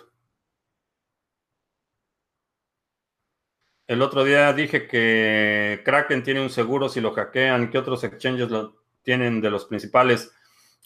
El 3.87 4.03
otro 4.03 4.25
día 4.25 4.53
dije 4.53 4.89
que 4.89 5.81
Kraken 5.85 6.23
tiene 6.25 6.41
un 6.41 6.51
seguro 6.51 6.89
si 6.89 7.01
lo 7.01 7.13
hackean. 7.13 7.71
¿Qué 7.71 7.79
otros 7.79 8.03
exchanges 8.03 8.51
lo 8.51 8.83
tienen 9.03 9.41
de 9.41 9.51
los 9.51 9.65
principales? 9.65 10.33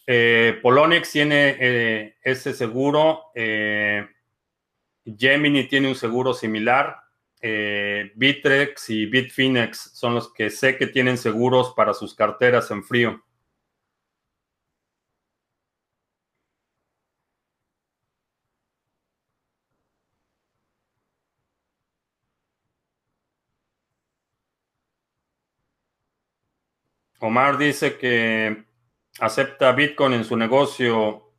Eh, 0.06 0.58
Poloniex 0.62 1.10
tiene 1.10 1.56
eh, 1.58 2.16
ese 2.22 2.52
seguro. 2.52 3.30
Eh, 3.34 4.06
Gemini 5.04 5.66
tiene 5.66 5.88
un 5.88 5.94
seguro 5.94 6.34
similar. 6.34 6.96
Bitrex 7.42 8.90
y 8.90 9.06
Bitfinex 9.06 9.92
son 9.94 10.14
los 10.14 10.32
que 10.32 10.50
sé 10.50 10.76
que 10.76 10.86
tienen 10.86 11.16
seguros 11.18 11.72
para 11.74 11.94
sus 11.94 12.14
carteras 12.14 12.70
en 12.70 12.84
frío. 12.84 13.22
Omar 27.20 27.58
dice 27.58 27.98
que 27.98 28.64
acepta 29.20 29.72
Bitcoin 29.72 30.14
en 30.14 30.24
su 30.24 30.36
negocio 30.36 31.32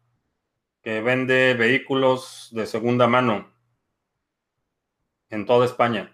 que 0.83 1.01
vende 1.01 1.53
vehículos 1.55 2.49
de 2.51 2.65
segunda 2.67 3.07
mano 3.07 3.50
en 5.31 5.45
toda 5.45 5.65
España. 5.65 6.11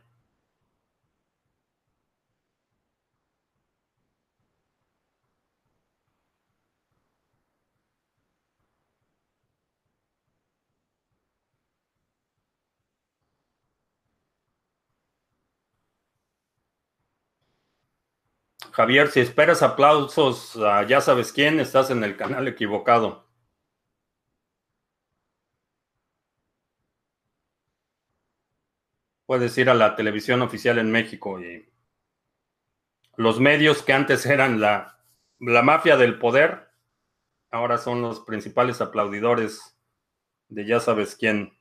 Javier, 18.77 19.09
si 19.09 19.19
esperas 19.21 19.63
aplausos 19.63 20.53
ya 20.87 21.01
sabes 21.01 21.33
quién, 21.33 21.59
estás 21.59 21.89
en 21.89 22.03
el 22.03 22.15
canal 22.15 22.47
equivocado. 22.47 23.26
Puedes 29.27 29.55
ir 29.59 29.69
a 29.69 29.75
la 29.75 29.95
televisión 29.95 30.41
oficial 30.41 30.79
en 30.79 30.89
México 30.89 31.39
y 31.39 31.69
los 33.17 33.39
medios 33.39 33.83
que 33.83 33.93
antes 33.93 34.25
eran 34.25 34.59
la, 34.59 35.03
la 35.39 35.61
mafia 35.61 35.97
del 35.97 36.17
poder, 36.17 36.69
ahora 37.51 37.77
son 37.77 38.01
los 38.01 38.21
principales 38.21 38.81
aplaudidores 38.81 39.77
de 40.47 40.65
ya 40.65 40.79
sabes 40.79 41.15
quién. 41.15 41.53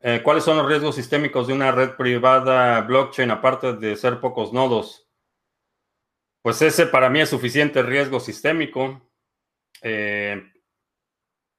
Eh, 0.00 0.22
¿Cuáles 0.22 0.44
son 0.44 0.56
los 0.56 0.66
riesgos 0.66 0.96
sistémicos 0.96 1.46
de 1.46 1.52
una 1.52 1.72
red 1.72 1.96
privada 1.96 2.80
blockchain 2.82 3.30
aparte 3.30 3.74
de 3.74 3.96
ser 3.96 4.20
pocos 4.20 4.52
nodos? 4.52 5.08
Pues 6.42 6.62
ese 6.62 6.86
para 6.86 7.10
mí 7.10 7.20
es 7.20 7.28
suficiente 7.28 7.82
riesgo 7.82 8.18
sistémico. 8.18 9.08
Eh, 9.82 10.52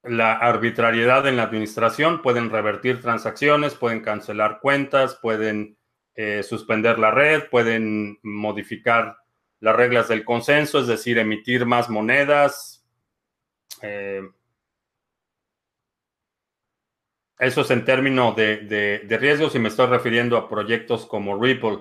la 0.03 0.33
arbitrariedad 0.33 1.27
en 1.27 1.37
la 1.37 1.43
administración, 1.43 2.21
pueden 2.21 2.49
revertir 2.49 3.01
transacciones, 3.01 3.75
pueden 3.75 4.01
cancelar 4.01 4.59
cuentas, 4.61 5.19
pueden 5.21 5.77
eh, 6.15 6.43
suspender 6.43 6.99
la 6.99 7.11
red, 7.11 7.49
pueden 7.49 8.19
modificar 8.23 9.17
las 9.59 9.75
reglas 9.75 10.07
del 10.07 10.23
consenso, 10.23 10.79
es 10.79 10.87
decir, 10.87 11.17
emitir 11.17 11.65
más 11.65 11.89
monedas. 11.89 12.85
Eso 17.39 17.61
es 17.61 17.69
en 17.69 17.85
términos 17.85 18.35
de, 18.35 19.05
riesgos 19.19 19.53
y 19.53 19.59
me 19.59 19.69
estoy 19.69 19.87
refiriendo 19.87 20.37
a 20.37 20.49
proyectos 20.49 21.05
como 21.05 21.39
Ripple 21.39 21.79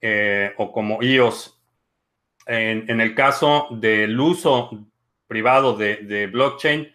eh, 0.00 0.52
o 0.56 0.70
como 0.70 1.02
EOS. 1.02 1.60
En, 2.46 3.00
el 3.00 3.14
caso 3.14 3.66
del 3.72 4.18
uso 4.18 4.86
privado 5.26 5.76
de, 5.76 6.28
blockchain, 6.32 6.88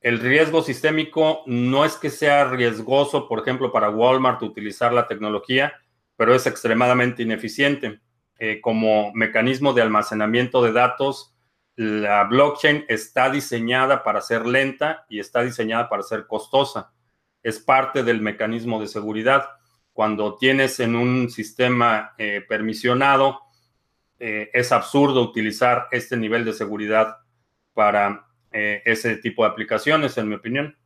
el 0.00 0.18
riesgo 0.18 0.62
sistémico 0.62 1.42
no 1.46 1.84
es 1.84 1.96
que 1.96 2.10
sea 2.10 2.44
riesgoso, 2.44 3.28
por 3.28 3.40
ejemplo, 3.40 3.72
para 3.72 3.90
Walmart 3.90 4.42
utilizar 4.42 4.92
la 4.92 5.06
tecnología, 5.06 5.74
pero 6.16 6.34
es 6.34 6.46
extremadamente 6.46 7.22
ineficiente. 7.22 8.00
Eh, 8.38 8.60
como 8.62 9.12
mecanismo 9.12 9.72
de 9.72 9.82
almacenamiento 9.82 10.62
de 10.62 10.72
datos, 10.72 11.34
la 11.76 12.24
blockchain 12.24 12.86
está 12.88 13.30
diseñada 13.30 14.02
para 14.02 14.20
ser 14.20 14.46
lenta 14.46 15.04
y 15.08 15.20
está 15.20 15.42
diseñada 15.42 15.88
para 15.88 16.02
ser 16.02 16.26
costosa 16.26 16.92
es 17.42 17.58
parte 17.58 18.02
del 18.02 18.20
mecanismo 18.20 18.80
de 18.80 18.86
seguridad. 18.86 19.48
Cuando 19.92 20.36
tienes 20.36 20.80
en 20.80 20.94
un 20.94 21.30
sistema 21.30 22.14
eh, 22.18 22.44
permisionado, 22.48 23.40
eh, 24.18 24.50
es 24.52 24.72
absurdo 24.72 25.22
utilizar 25.22 25.88
este 25.90 26.16
nivel 26.16 26.44
de 26.44 26.52
seguridad 26.52 27.16
para 27.72 28.26
eh, 28.52 28.82
ese 28.84 29.16
tipo 29.16 29.44
de 29.44 29.50
aplicaciones, 29.50 30.16
en 30.18 30.28
mi 30.28 30.34
opinión. 30.34 30.76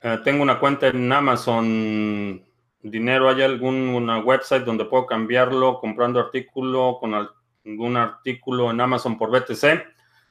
Eh, 0.00 0.18
tengo 0.24 0.42
una 0.42 0.58
cuenta 0.58 0.88
en 0.88 1.12
Amazon. 1.12 2.44
Dinero, 2.82 3.30
¿hay 3.30 3.40
alguna 3.42 4.18
website 4.18 4.64
donde 4.64 4.84
puedo 4.84 5.06
cambiarlo 5.06 5.78
comprando 5.80 6.20
artículo 6.20 6.98
con 7.00 7.14
algún 7.14 7.96
artículo 7.96 8.70
en 8.70 8.80
Amazon 8.80 9.16
por 9.16 9.30
BTC? 9.30 9.86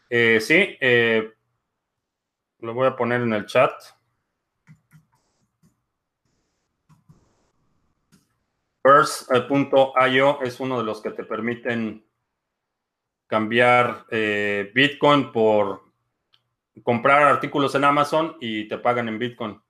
Eh, 0.09 0.39
sí, 0.39 0.77
lo 2.59 2.73
voy 2.73 2.87
a 2.87 2.95
poner 2.95 3.21
en 3.21 3.33
el 3.33 3.45
chat. 3.47 3.71
Burst.io 8.83 10.41
es 10.41 10.59
uno 10.59 10.77
de 10.77 10.83
los 10.83 11.01
que 11.01 11.11
te 11.11 11.23
permiten 11.23 12.05
cambiar 13.27 14.05
eh, 14.11 14.71
Bitcoin 14.75 15.31
por 15.31 15.83
comprar 16.83 17.23
artículos 17.23 17.73
en 17.75 17.85
Amazon 17.85 18.37
y 18.41 18.67
te 18.67 18.77
pagan 18.77 19.07
en 19.07 19.19
Bitcoin. 19.19 19.61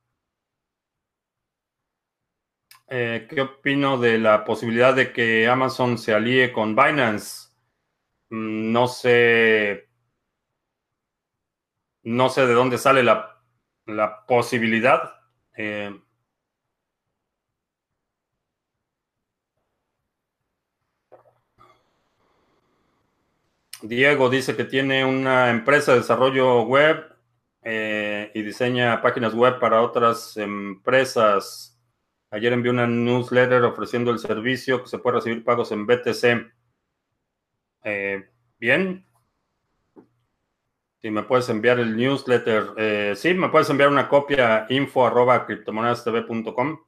Eh, 2.87 3.27
¿Qué 3.29 3.41
opino 3.41 3.97
de 3.97 4.19
la 4.19 4.43
posibilidad 4.45 4.93
de 4.93 5.13
que 5.13 5.47
Amazon 5.47 5.97
se 5.97 6.13
alíe 6.13 6.51
con 6.51 6.75
Binance? 6.75 7.49
Mm, 8.29 8.71
no 8.71 8.87
sé. 8.87 9.89
No 12.03 12.29
sé 12.29 12.45
de 12.45 12.53
dónde 12.53 12.77
sale 12.77 13.03
la, 13.03 13.41
posibilidad. 14.27 15.15
Eh, 15.55 16.02
Diego 23.83 24.29
dice 24.29 24.55
que 24.55 24.63
tiene 24.63 25.03
una 25.03 25.49
empresa 25.49 25.91
de 25.91 25.99
desarrollo 25.99 26.63
web 26.63 27.05
eh, 27.63 28.31
y 28.33 28.41
diseña 28.41 29.01
páginas 29.01 29.33
web 29.33 29.59
para 29.59 29.81
otras 29.81 30.37
empresas. 30.37 31.77
Ayer 32.31 32.53
envió 32.53 32.71
una 32.71 32.87
newsletter 32.87 33.63
ofreciendo 33.63 34.11
el 34.11 34.19
servicio 34.19 34.81
que 34.81 34.87
se 34.89 34.99
puede 34.99 35.17
recibir 35.17 35.43
pagos 35.43 35.71
en 35.73 35.85
BTC. 35.85 36.51
Eh, 37.83 38.29
bien. 38.57 39.05
Si 41.01 41.11
me 41.11 41.23
puedes 41.23 41.49
enviar 41.49 41.79
el 41.79 41.97
newsletter. 41.97 42.73
Eh, 42.77 43.13
sí, 43.17 43.33
me 43.33 43.49
puedes 43.49 43.69
enviar 43.69 43.89
una 43.89 44.07
copia 44.07 44.65
info 44.69 45.05
arroba 45.05 45.45
criptomonedastv.com. 45.45 46.79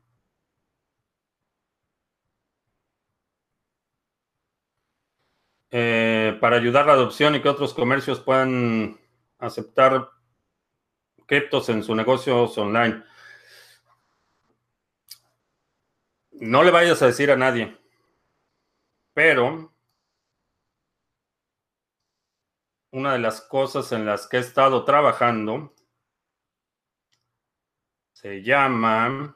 Eh, 5.78 6.05
para 6.40 6.58
ayudar 6.58 6.86
la 6.86 6.94
adopción 6.94 7.36
y 7.36 7.42
que 7.42 7.50
otros 7.50 7.74
comercios 7.74 8.20
puedan 8.20 9.00
aceptar 9.40 10.10
criptos 11.26 11.70
en 11.70 11.84
sus 11.84 11.96
negocios 11.96 12.58
online. 12.58 13.04
No 16.32 16.64
le 16.64 16.72
vayas 16.72 17.02
a 17.02 17.08
decir 17.08 17.32
a 17.32 17.36
nadie, 17.36 17.78
pero 19.14 19.74
una 22.92 23.14
de 23.14 23.20
las 23.20 23.42
cosas 23.42 23.92
en 23.92 24.06
las 24.06 24.28
que 24.28 24.38
he 24.38 24.40
estado 24.40 24.86
trabajando 24.86 25.74
se 28.14 28.42
llama 28.42 29.36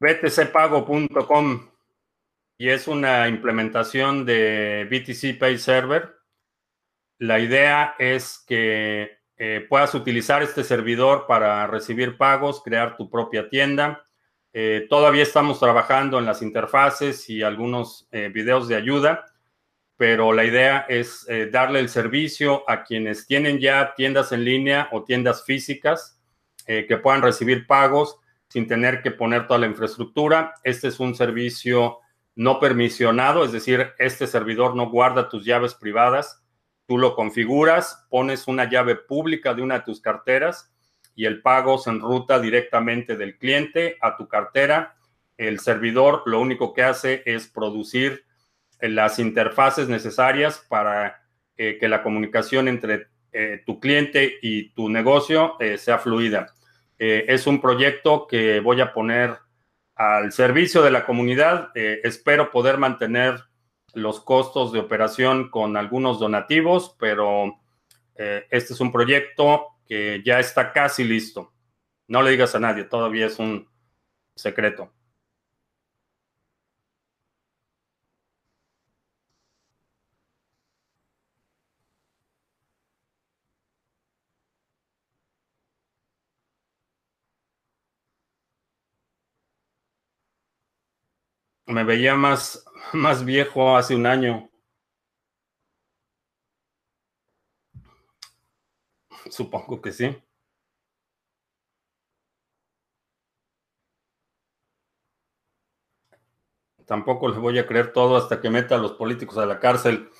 btcpago.com 0.00 1.69
y 2.60 2.68
es 2.68 2.88
una 2.88 3.26
implementación 3.26 4.26
de 4.26 4.86
BTC 4.90 5.38
Pay 5.38 5.56
Server. 5.56 6.14
La 7.16 7.40
idea 7.40 7.94
es 7.98 8.44
que 8.46 9.12
eh, 9.38 9.64
puedas 9.66 9.94
utilizar 9.94 10.42
este 10.42 10.62
servidor 10.62 11.24
para 11.26 11.66
recibir 11.66 12.18
pagos, 12.18 12.62
crear 12.62 12.98
tu 12.98 13.08
propia 13.08 13.48
tienda. 13.48 14.04
Eh, 14.52 14.86
todavía 14.90 15.22
estamos 15.22 15.58
trabajando 15.58 16.18
en 16.18 16.26
las 16.26 16.42
interfaces 16.42 17.30
y 17.30 17.42
algunos 17.42 18.06
eh, 18.12 18.28
videos 18.28 18.68
de 18.68 18.76
ayuda, 18.76 19.24
pero 19.96 20.34
la 20.34 20.44
idea 20.44 20.84
es 20.86 21.26
darle 21.50 21.80
el 21.80 21.88
servicio 21.88 22.68
a 22.68 22.84
quienes 22.84 23.26
tienen 23.26 23.58
ya 23.58 23.94
tiendas 23.94 24.32
en 24.32 24.44
línea 24.44 24.90
o 24.92 25.02
tiendas 25.04 25.44
físicas 25.44 26.20
que 26.66 26.96
puedan 27.02 27.22
recibir 27.22 27.66
pagos 27.66 28.18
sin 28.48 28.66
tener 28.66 29.00
que 29.02 29.10
poner 29.10 29.46
toda 29.46 29.60
la 29.60 29.66
infraestructura. 29.66 30.54
Este 30.62 30.88
es 30.88 31.00
un 31.00 31.14
servicio 31.14 32.00
no 32.34 32.60
permisionado, 32.60 33.44
es 33.44 33.52
decir, 33.52 33.92
este 33.98 34.26
servidor 34.26 34.76
no 34.76 34.90
guarda 34.90 35.28
tus 35.28 35.44
llaves 35.44 35.74
privadas. 35.74 36.42
Tú 36.86 36.98
lo 36.98 37.14
configuras, 37.14 38.06
pones 38.08 38.48
una 38.48 38.68
llave 38.68 38.96
pública 38.96 39.54
de 39.54 39.62
una 39.62 39.78
de 39.78 39.84
tus 39.84 40.00
carteras 40.00 40.72
y 41.14 41.26
el 41.26 41.42
pago 41.42 41.78
se 41.78 41.90
enruta 41.90 42.40
directamente 42.40 43.16
del 43.16 43.36
cliente 43.36 43.96
a 44.00 44.16
tu 44.16 44.28
cartera. 44.28 44.96
El 45.36 45.60
servidor 45.60 46.22
lo 46.26 46.40
único 46.40 46.72
que 46.72 46.82
hace 46.82 47.22
es 47.26 47.46
producir 47.46 48.24
las 48.80 49.18
interfaces 49.18 49.88
necesarias 49.88 50.64
para 50.68 51.22
eh, 51.56 51.76
que 51.78 51.88
la 51.88 52.02
comunicación 52.02 52.68
entre 52.68 53.08
eh, 53.32 53.62
tu 53.66 53.78
cliente 53.78 54.38
y 54.40 54.70
tu 54.70 54.88
negocio 54.88 55.56
eh, 55.60 55.76
sea 55.78 55.98
fluida. 55.98 56.54
Es 57.02 57.46
un 57.46 57.62
proyecto 57.62 58.26
que 58.26 58.60
voy 58.60 58.82
a 58.82 58.92
poner 58.92 59.38
al 60.00 60.32
servicio 60.32 60.80
de 60.80 60.90
la 60.90 61.04
comunidad. 61.04 61.72
Eh, 61.74 62.00
espero 62.04 62.50
poder 62.50 62.78
mantener 62.78 63.44
los 63.92 64.20
costos 64.20 64.72
de 64.72 64.78
operación 64.78 65.50
con 65.50 65.76
algunos 65.76 66.18
donativos, 66.18 66.96
pero 66.98 67.60
eh, 68.14 68.46
este 68.50 68.72
es 68.72 68.80
un 68.80 68.92
proyecto 68.92 69.66
que 69.86 70.22
ya 70.24 70.40
está 70.40 70.72
casi 70.72 71.04
listo. 71.04 71.52
No 72.08 72.22
le 72.22 72.30
digas 72.30 72.54
a 72.54 72.60
nadie, 72.60 72.84
todavía 72.84 73.26
es 73.26 73.38
un 73.38 73.68
secreto. 74.34 74.90
Me 91.70 91.84
veía 91.84 92.14
más, 92.16 92.66
más 92.92 93.24
viejo 93.24 93.74
hace 93.74 93.94
un 93.94 94.04
año. 94.04 94.50
Supongo 99.30 99.80
que 99.80 99.92
sí. 99.92 100.14
Tampoco 106.86 107.28
les 107.28 107.38
voy 107.38 107.58
a 107.58 107.66
creer 107.66 107.92
todo 107.92 108.16
hasta 108.16 108.40
que 108.40 108.50
meta 108.50 108.74
a 108.74 108.78
los 108.78 108.92
políticos 108.92 109.38
a 109.38 109.46
la 109.46 109.60
cárcel. 109.60 110.10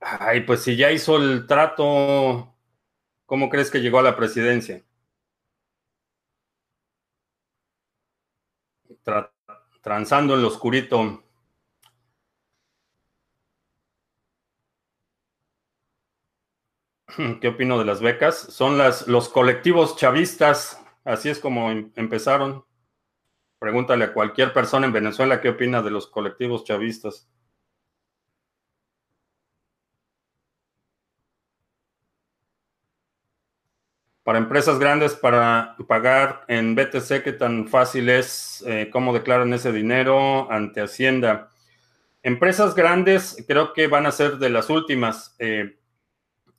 Ay, 0.00 0.42
pues 0.42 0.62
si 0.62 0.76
ya 0.76 0.92
hizo 0.92 1.16
el 1.18 1.46
trato, 1.46 2.54
¿cómo 3.26 3.50
crees 3.50 3.70
que 3.70 3.80
llegó 3.80 4.00
a 4.00 4.02
la 4.04 4.16
presidencia? 4.16 4.84
Transando 9.80 10.34
en 10.34 10.42
lo 10.42 10.48
oscurito. 10.48 11.22
¿Qué 17.40 17.48
opino 17.48 17.78
de 17.78 17.84
las 17.84 18.00
becas? 18.00 18.36
Son 18.38 18.78
las, 18.78 19.08
los 19.08 19.28
colectivos 19.28 19.96
chavistas, 19.96 20.82
así 21.04 21.28
es 21.28 21.38
como 21.38 21.70
em, 21.70 21.92
empezaron. 21.96 22.64
Pregúntale 23.58 24.04
a 24.06 24.12
cualquier 24.14 24.52
persona 24.52 24.86
en 24.86 24.92
Venezuela 24.92 25.40
qué 25.40 25.50
opina 25.50 25.82
de 25.82 25.90
los 25.90 26.06
colectivos 26.06 26.64
chavistas. 26.64 27.28
Para 34.22 34.38
empresas 34.38 34.78
grandes, 34.78 35.14
para 35.14 35.76
pagar 35.88 36.44
en 36.46 36.74
BTC, 36.74 37.22
¿qué 37.24 37.32
tan 37.32 37.68
fácil 37.68 38.10
es? 38.10 38.62
Eh, 38.66 38.90
¿Cómo 38.92 39.14
declaran 39.14 39.52
ese 39.54 39.72
dinero 39.72 40.50
ante 40.52 40.82
Hacienda? 40.82 41.48
Empresas 42.22 42.74
grandes 42.74 43.42
creo 43.48 43.72
que 43.72 43.86
van 43.86 44.04
a 44.04 44.12
ser 44.12 44.36
de 44.36 44.50
las 44.50 44.68
últimas. 44.68 45.34
Eh, 45.38 45.78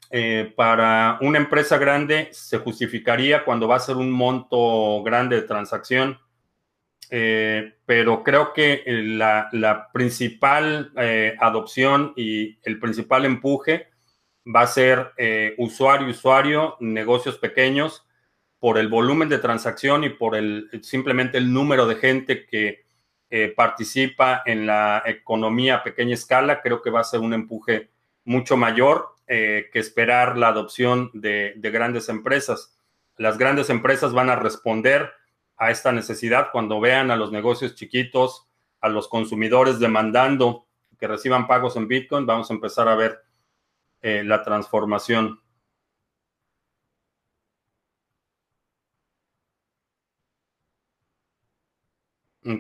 eh, 0.10 0.52
para 0.58 1.20
una 1.22 1.38
empresa 1.38 1.78
grande 1.78 2.30
se 2.32 2.58
justificaría 2.58 3.46
cuando 3.46 3.68
va 3.68 3.76
a 3.76 3.80
ser 3.80 3.96
un 3.96 4.12
monto 4.12 5.04
grande 5.04 5.38
de 5.38 5.44
transacción, 5.44 6.18
pero 7.10 8.24
creo 8.24 8.54
que 8.54 8.84
la, 8.88 9.50
la 9.52 9.92
principal 9.92 10.92
adopción 11.40 12.14
y 12.16 12.58
el 12.64 12.80
principal 12.80 13.26
empuje 13.26 13.91
va 14.46 14.62
a 14.62 14.68
ser 14.68 15.12
eh, 15.18 15.56
usuario, 15.58 16.08
usuario, 16.08 16.78
negocios 16.80 17.38
pequeños, 17.38 18.06
por 18.60 18.78
el 18.78 18.90
volumen 18.90 19.30
de 19.30 19.40
transacción 19.40 20.04
y 20.04 20.10
por 20.10 20.36
el 20.36 20.70
simplemente 20.84 21.38
el 21.38 21.52
número 21.52 21.88
de 21.88 21.96
gente 21.96 22.46
que 22.46 22.86
eh, 23.30 23.54
participa 23.56 24.44
en 24.46 24.68
la 24.68 25.02
economía 25.06 25.84
pequeña 25.84 26.14
escala, 26.14 26.62
creo 26.62 26.82
que 26.82 26.92
va 26.92 27.00
a 27.00 27.06
ser 27.06 27.22
un 27.22 27.34
empuje 27.34 27.90
mucho 28.26 28.58
mayor. 28.58 29.16
que 29.28 29.70
esperar 29.74 30.38
la 30.38 30.50
adopción 30.50 31.10
de 31.14 31.72
grandes 31.72 32.10
empresas. 32.10 32.78
Las 33.16 33.38
grandes 33.38 33.70
empresas 33.70 34.12
van 34.12 34.30
a 34.30 34.36
responder 34.36 35.10
a 35.56 35.72
esta 35.72 35.94
necesidad 35.94 36.50
cuando 36.52 36.82
vean 36.82 37.12
a 37.12 37.16
los 37.16 37.32
negocios 37.32 37.76
chiquitos, 37.76 38.46
a 38.82 38.90
los 38.90 39.08
consumidores 39.08 39.80
demandando 39.80 40.66
que 41.00 41.08
reciban 41.08 41.48
pagos 41.48 41.76
en 41.78 41.88
Bitcoin, 41.88 42.26
vamos 42.26 42.52
a 42.52 42.54
empezar 42.54 42.88
a 42.88 42.96
ver 42.96 43.20
eh, 44.02 44.24
la 44.24 44.44
transformación. 44.44 45.42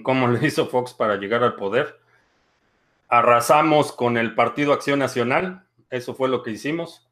¿Cómo 0.03 0.27
le 0.27 0.45
hizo 0.47 0.67
Fox 0.67 0.93
para 0.93 1.15
llegar 1.15 1.43
al 1.43 1.55
poder? 1.55 1.99
Arrasamos 3.07 3.91
con 3.91 4.17
el 4.17 4.35
Partido 4.35 4.73
Acción 4.73 4.99
Nacional, 4.99 5.67
eso 5.89 6.13
fue 6.13 6.29
lo 6.29 6.43
que 6.43 6.51
hicimos. 6.51 7.09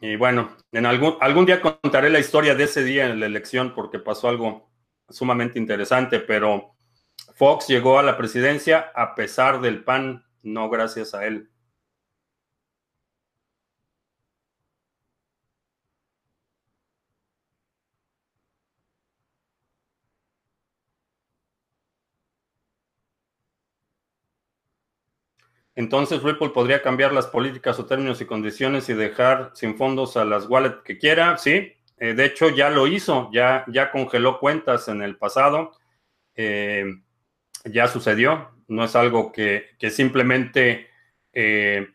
Y 0.00 0.16
bueno, 0.16 0.56
en 0.72 0.86
algún, 0.86 1.16
algún 1.20 1.46
día 1.46 1.60
contaré 1.60 2.08
la 2.10 2.18
historia 2.18 2.54
de 2.54 2.64
ese 2.64 2.84
día 2.84 3.06
en 3.06 3.20
la 3.20 3.26
elección 3.26 3.74
porque 3.74 3.98
pasó 3.98 4.28
algo 4.28 4.70
sumamente 5.08 5.58
interesante, 5.58 6.20
pero 6.20 6.74
Fox 7.40 7.68
llegó 7.68 7.98
a 7.98 8.02
la 8.02 8.18
presidencia 8.18 8.92
a 8.94 9.14
pesar 9.14 9.62
del 9.62 9.82
PAN, 9.82 10.26
no 10.42 10.68
gracias 10.68 11.14
a 11.14 11.24
él. 11.24 11.48
Entonces 25.74 26.22
Ripple 26.22 26.50
podría 26.50 26.82
cambiar 26.82 27.14
las 27.14 27.26
políticas 27.26 27.78
o 27.78 27.86
términos 27.86 28.20
y 28.20 28.26
condiciones 28.26 28.90
y 28.90 28.92
dejar 28.92 29.52
sin 29.54 29.78
fondos 29.78 30.18
a 30.18 30.26
las 30.26 30.44
wallets 30.46 30.82
que 30.84 30.98
quiera. 30.98 31.38
Sí, 31.38 31.72
eh, 31.96 32.12
de 32.12 32.24
hecho 32.26 32.50
ya 32.50 32.68
lo 32.68 32.86
hizo, 32.86 33.30
ya, 33.32 33.64
ya 33.68 33.90
congeló 33.90 34.38
cuentas 34.38 34.88
en 34.88 35.00
el 35.00 35.16
pasado. 35.16 35.72
Eh, 36.34 36.84
ya 37.64 37.88
sucedió. 37.88 38.50
No 38.68 38.84
es 38.84 38.94
algo 38.96 39.32
que, 39.32 39.76
simplemente 39.90 40.88
eh, 41.32 41.88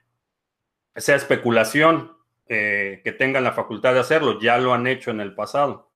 sea 0.95 1.15
especulación, 1.15 2.13
que 2.47 3.15
tengan 3.17 3.43
la 3.43 3.53
facultad 3.53 3.93
de 3.93 4.01
hacerlo. 4.01 4.39
Ya 4.39 4.57
lo 4.57 4.73
han 4.73 4.85
hecho 4.87 5.11
en 5.11 5.19
el 5.19 5.33
pasado. 5.33 5.91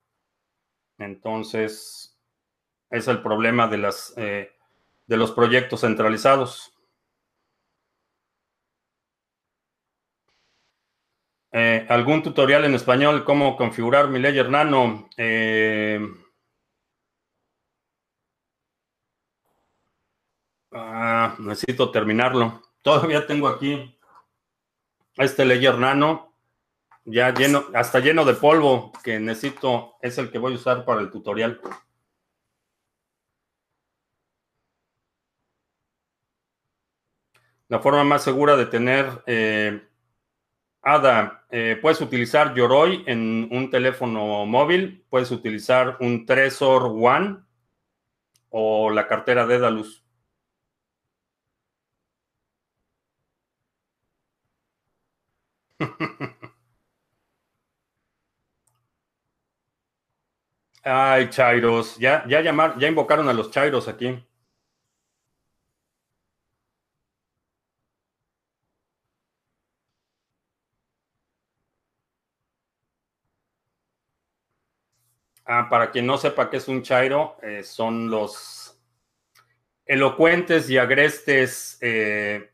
Entonces, 0.97 2.19
es 2.89 3.07
el 3.07 3.21
problema 3.21 3.67
de, 3.67 3.77
las, 3.77 4.15
de 4.15 4.49
los 5.07 5.31
proyectos 5.31 5.81
centralizados. 5.81 6.73
Eh, 11.51 11.85
¿Algún 11.89 12.21
tutorial 12.21 12.65
en 12.65 12.75
español 12.75 13.23
cómo 13.23 13.57
configurar 13.57 14.07
mi 14.07 14.19
Ledger 14.19 14.49
Nano? 14.49 15.09
Ah, 20.71 21.35
necesito 21.39 21.91
terminarlo. 21.91 22.61
Todavía 22.81 23.27
tengo 23.27 23.47
aquí 23.47 23.97
este 25.17 25.45
Ledger 25.45 25.77
Nano 25.77 26.33
ya 27.05 27.33
lleno, 27.33 27.65
hasta 27.73 27.99
lleno 27.99 28.25
de 28.25 28.33
polvo 28.35 28.91
que 29.03 29.19
necesito, 29.19 29.95
es 30.01 30.17
el 30.17 30.31
que 30.31 30.37
voy 30.37 30.53
a 30.53 30.55
usar 30.55 30.85
para 30.85 31.01
el 31.01 31.09
tutorial. 31.09 31.59
La 37.67 37.79
forma 37.79 38.03
más 38.03 38.23
segura 38.23 38.55
de 38.55 38.65
tener 38.65 39.23
eh, 39.27 39.87
Ada, 40.81 41.45
eh, 41.51 41.77
puedes 41.81 42.01
utilizar 42.01 42.55
Yoroi 42.55 43.03
en 43.05 43.47
un 43.51 43.69
teléfono 43.69 44.45
móvil, 44.45 45.05
puedes 45.09 45.29
utilizar 45.29 45.97
un 45.99 46.25
Trezor 46.25 46.83
One 46.85 47.37
o 48.49 48.89
la 48.89 49.07
cartera 49.07 49.45
de 49.45 49.55
Dedalus. 49.55 50.03
Ay, 60.83 61.29
Chairos, 61.29 61.97
ya, 61.97 62.25
ya, 62.27 62.41
llamar, 62.41 62.77
ya 62.79 62.87
invocaron 62.89 63.29
a 63.29 63.33
los 63.33 63.49
Chairos 63.51 63.87
aquí. 63.87 64.21
Ah, 75.45 75.67
para 75.69 75.91
quien 75.91 76.05
no 76.05 76.17
sepa 76.17 76.49
qué 76.49 76.55
es 76.57 76.67
un 76.69 76.81
chairo, 76.81 77.35
eh, 77.41 77.61
son 77.63 78.09
los 78.09 78.79
elocuentes 79.85 80.69
y 80.69 80.77
agrestes 80.77 81.77
eh, 81.81 82.49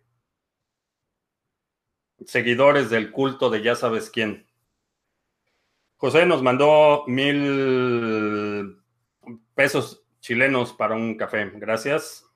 seguidores 2.25 2.89
del 2.89 3.11
culto 3.11 3.49
de 3.49 3.61
ya 3.61 3.75
sabes 3.75 4.09
quién. 4.09 4.45
José 5.97 6.25
nos 6.25 6.41
mandó 6.41 7.05
mil 7.07 8.81
pesos 9.53 10.03
chilenos 10.19 10.73
para 10.73 10.95
un 10.95 11.15
café. 11.15 11.51
Gracias. 11.55 12.29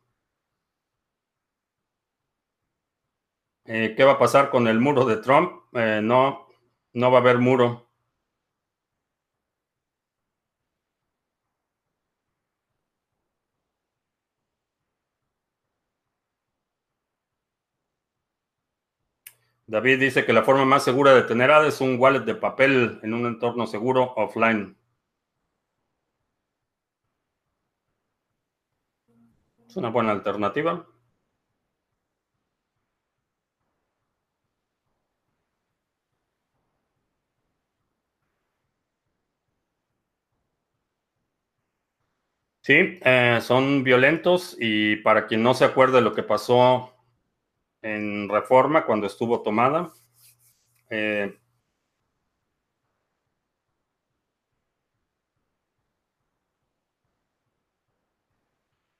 Eh, 3.65 3.93
¿Qué 3.95 4.03
va 4.03 4.13
a 4.13 4.19
pasar 4.19 4.49
con 4.49 4.67
el 4.67 4.79
muro 4.79 5.05
de 5.05 5.17
Trump? 5.17 5.51
no, 5.71 6.47
no 6.93 7.11
va 7.11 7.17
a 7.19 7.21
haber 7.21 7.37
muro. 7.37 7.88
David 19.69 19.99
dice 19.99 20.25
que 20.25 20.33
la 20.33 20.41
forma 20.41 20.65
más 20.65 20.83
segura 20.83 21.13
de 21.13 21.21
tener 21.21 21.51
ADA 21.51 21.67
es 21.67 21.79
un 21.79 21.99
wallet 21.99 22.21
de 22.21 22.33
papel 22.33 22.99
en 23.03 23.13
un 23.13 23.27
entorno 23.27 23.67
seguro 23.67 24.13
offline. 24.15 24.75
Es 29.67 29.77
una 29.77 29.89
buena 29.89 30.11
alternativa. 30.11 30.87
Sí, 42.61 42.99
eh, 43.03 43.39
son 43.41 43.83
violentos 43.83 44.57
y 44.59 44.95
para 44.97 45.27
quien 45.27 45.43
no 45.43 45.53
se 45.53 45.65
acuerde 45.65 46.01
lo 46.01 46.15
que 46.15 46.23
pasó 46.23 46.98
en 47.81 48.29
reforma 48.29 48.85
cuando 48.85 49.07
estuvo 49.07 49.41
tomada. 49.41 49.91
Eh, 50.89 51.37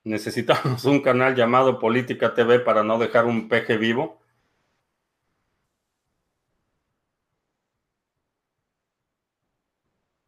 necesitamos 0.04 0.84
un 0.84 1.00
canal 1.02 1.36
llamado 1.38 1.80
Política 1.80 2.34
TV 2.34 2.60
para 2.60 2.84
no 2.84 3.00
dejar 3.00 3.26
un 3.26 3.48
peje 3.48 3.78
vivo. 3.78 4.20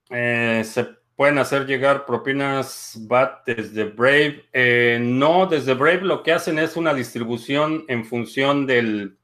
Eh, 0.10 0.64
se 0.66 1.01
pueden 1.22 1.38
hacer 1.38 1.68
llegar 1.68 2.08
propinas 2.08 2.98
BAT 3.02 3.46
desde 3.46 3.84
Brave. 3.84 4.44
Eh, 4.54 4.98
no, 5.00 5.46
desde 5.46 5.76
Brave 5.76 6.02
lo 6.02 6.24
que 6.24 6.32
hacen 6.32 6.58
es 6.58 6.76
una 6.76 6.96
distribución 6.96 7.86
en 7.90 8.06
función 8.06 8.66
del, 8.66 9.20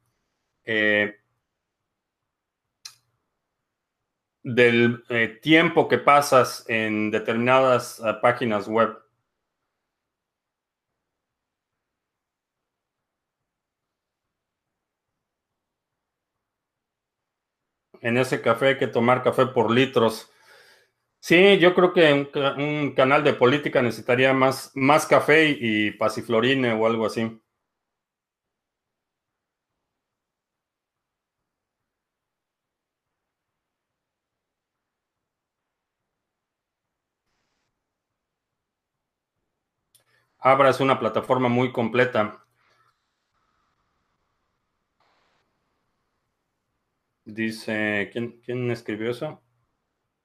eh, 0.65 1.15
del 4.43 5.03
eh, 5.09 5.39
tiempo 5.41 5.87
que 5.87 5.97
pasas 5.97 6.65
en 6.67 7.09
determinadas 7.09 7.99
páginas 8.21 8.67
web. 8.67 8.95
En 18.01 18.17
ese 18.19 18.39
café 18.39 18.67
hay 18.67 18.77
que 18.77 18.85
tomar 18.85 19.23
café 19.23 19.47
por 19.47 19.71
litros. 19.71 20.31
Sí, 21.19 21.59
yo 21.59 21.75
creo 21.75 21.93
que 21.93 22.11
un, 22.57 22.93
canal 22.95 23.23
de 23.23 23.33
política 23.33 23.81
necesitaría 23.83 24.33
más, 24.33 24.71
más 24.75 25.05
café 25.05 25.49
y, 25.49 25.87
y 25.87 25.91
pasiflorine 25.91 26.73
o 26.73 26.87
algo 26.87 27.05
así. 27.05 27.39
Abra 40.39 40.71
es 40.71 40.79
una 40.79 40.99
plataforma 40.99 41.47
muy 41.47 41.71
completa. 41.71 42.43
Dice, 47.25 48.09
¿quién, 48.11 48.41
¿quién 48.43 48.71
escribió 48.71 49.11
eso? 49.11 49.43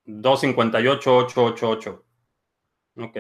258-888. 0.07 2.05
Ok. 2.97 3.19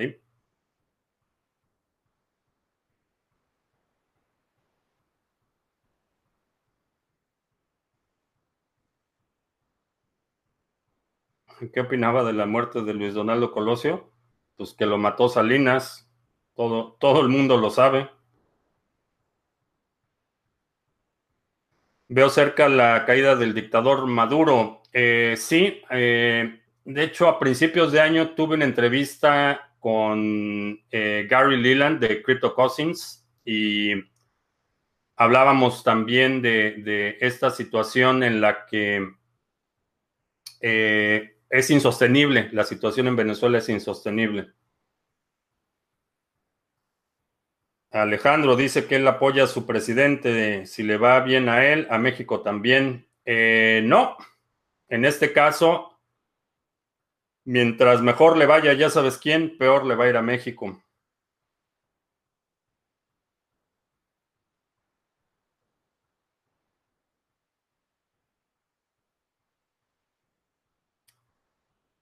¿Qué 11.72 11.80
opinaba 11.80 12.24
de 12.24 12.32
la 12.32 12.46
muerte 12.46 12.82
de 12.82 12.94
Luis 12.94 13.14
Donaldo 13.14 13.52
Colosio? 13.52 14.10
Pues 14.56 14.74
que 14.74 14.86
lo 14.86 14.98
mató 14.98 15.28
Salinas. 15.28 16.08
Todo, 16.54 16.94
todo 16.94 17.20
el 17.20 17.28
mundo 17.28 17.56
lo 17.56 17.70
sabe. 17.70 18.10
Veo 22.08 22.28
cerca 22.28 22.68
la 22.68 23.04
caída 23.06 23.36
del 23.36 23.54
dictador 23.54 24.06
Maduro. 24.06 24.82
Eh, 24.92 25.34
sí, 25.38 25.80
eh, 25.90 26.61
de 26.84 27.04
hecho, 27.04 27.28
a 27.28 27.38
principios 27.38 27.92
de 27.92 28.00
año 28.00 28.30
tuve 28.30 28.56
una 28.56 28.64
entrevista 28.64 29.72
con 29.78 30.80
eh, 30.90 31.26
Gary 31.28 31.60
Leland 31.60 32.00
de 32.00 32.22
Crypto 32.22 32.54
Cousins 32.54 33.26
y 33.44 33.92
hablábamos 35.16 35.82
también 35.82 36.42
de, 36.42 37.16
esta 37.20 37.50
situación 37.50 38.22
en 38.22 38.40
la 38.40 38.66
que 38.66 39.08
es 40.60 41.70
insostenible, 41.70 42.48
la 42.52 42.64
situación 42.64 43.08
en 43.08 43.16
Venezuela 43.16 43.58
es 43.58 43.68
insostenible. 43.68 44.52
Alejandro 47.92 48.56
dice 48.56 48.86
que 48.86 48.96
él 48.96 49.06
apoya 49.06 49.44
a 49.44 49.46
su 49.46 49.66
presidente, 49.66 50.64
si 50.64 50.82
le 50.82 50.96
va 50.96 51.20
bien 51.20 51.50
a 51.50 51.66
él, 51.66 51.86
a 51.90 51.98
México 51.98 52.40
también. 52.40 53.06
Eh, 53.26 53.82
no, 53.84 54.16
en 54.88 55.04
este 55.04 55.32
caso, 55.32 55.91
mientras 57.44 58.02
mejor 58.02 58.36
le 58.36 58.46
vaya, 58.46 58.72
ya 58.72 58.90
sabes 58.90 59.18
quién, 59.18 59.56
peor 59.58 59.86
le 59.86 59.94
va 59.94 60.04
a 60.04 60.08
ir 60.08 60.16
a 60.16 60.22
México. 60.22 60.82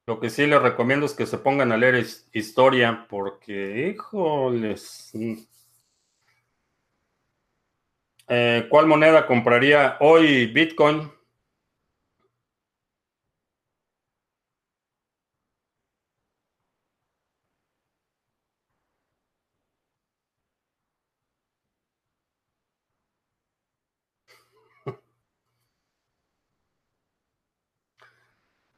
Lo 0.06 0.18
que 0.18 0.28
sí 0.28 0.44
les 0.44 0.60
recomiendo 0.60 1.06
es 1.06 1.14
que 1.14 1.24
se 1.24 1.38
pongan 1.38 1.70
a 1.70 1.76
leer 1.76 2.04
historia, 2.32 3.06
porque, 3.08 3.90
híjoles. 3.94 5.10
Mm. 5.14 5.34
Eh, 8.26 8.66
¿Cuál 8.68 8.86
moneda 8.86 9.26
compraría 9.26 9.96
hoy 10.00 10.46
Bitcoin? 10.46 11.12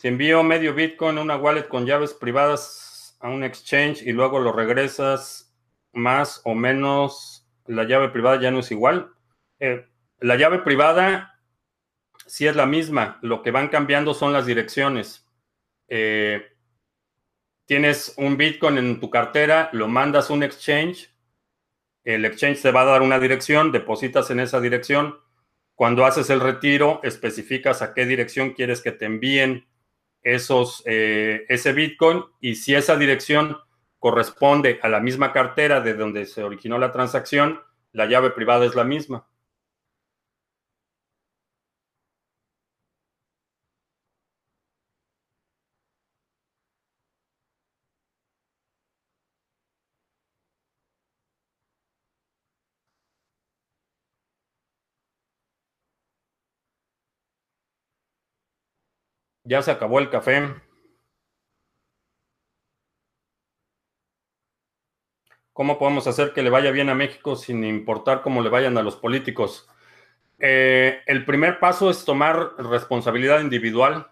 Si 0.03 0.09
envío 0.09 0.43
medio 0.43 0.75
Bitcoin 0.75 1.17
a 1.17 1.21
una 1.21 1.37
wallet 1.37 1.69
con 1.69 1.87
llaves 1.87 2.13
privadas 2.13 3.17
a 3.21 3.29
un 3.29 3.45
exchange 3.45 4.03
y 4.03 4.11
luego 4.11 4.41
lo 4.41 4.51
regresas 4.51 5.55
más 5.93 6.41
o 6.43 6.57
menos, 6.57 7.47
la 7.67 7.85
llave 7.85 8.09
privada 8.09 8.41
ya 8.41 8.51
no 8.51 8.59
es 8.59 8.73
igual. 8.73 9.13
Eh, 9.61 9.87
la 10.19 10.35
llave 10.35 10.59
privada 10.59 11.39
sí 12.27 12.49
es 12.49 12.57
la 12.57 12.67
misma. 12.67 13.21
Lo 13.23 13.43
que 13.43 13.53
van 13.53 13.69
cambiando 13.69 14.13
son 14.13 14.33
las 14.33 14.45
direcciones. 14.45 15.25
Eh, 15.87 16.51
tienes 17.67 18.15
un 18.17 18.37
Bitcoin 18.37 18.79
en 18.79 18.99
tu 18.99 19.09
cartera, 19.09 19.71
lo 19.73 19.87
mandas 19.87 20.31
a 20.31 20.33
un 20.33 20.43
exchange. 20.43 21.15
El 22.03 22.25
exchange 22.25 22.61
te 22.61 22.73
va 22.73 22.81
a 22.81 22.87
dar 22.87 23.03
una 23.03 23.21
dirección, 23.21 23.71
depositas 23.71 24.33
en 24.33 24.41
esa 24.41 24.61
dirección. 24.61 25.21
Cuando 25.77 26.05
haces 26.05 26.29
el 26.29 26.41
retiro, 26.41 26.99
especificas 27.05 27.83
a 27.83 27.95
qué 27.95 28.05
dirección 28.05 28.55
quieres 28.55 28.81
que 28.81 28.91
te 28.91 29.05
envíen 29.05 29.69
esos, 30.23 30.83
eh, 30.87 31.45
ese 31.49 31.73
Bitcoin 31.73 32.25
y 32.41 32.55
si 32.57 32.75
esa 32.75 32.97
dirección 32.97 33.59
corresponde 33.99 34.81
a 34.83 34.89
la 34.89 35.01
misma 35.01 35.33
cartera 35.33 35.81
de 35.81 35.95
donde 35.95 36.27
se 36.27 36.43
originó 36.43 36.79
la 36.79 36.93
transacción, 36.93 37.61
la 37.93 38.07
llave 38.07 38.31
privada 38.31 38.65
es 38.65 38.75
la 38.75 38.85
misma. 38.85 39.27
Ya 59.45 59.61
se 59.63 59.71
acabó 59.73 59.99
el 59.99 60.09
café. 60.11 60.55
¿Cómo 65.53 65.79
podemos 65.79 66.07
hacer 66.07 66.33
que 66.33 66.43
le 66.43 66.51
vaya 66.51 66.71
bien 66.71 66.89
a 66.89 66.95
México 66.95 67.37
sin 67.37 67.65
importar 67.65 68.23
cómo 68.23 68.41
le 68.41 68.49
vayan 68.49 68.79
a 68.79 68.83
los 68.83 68.97
políticos? 68.97 69.69
Eh, 70.39 71.01
el 71.07 71.25
primer 71.25 71.59
paso 71.61 71.91
es 71.91 72.05
tomar 72.05 72.53
responsabilidad 72.57 73.41
individual. 73.41 74.07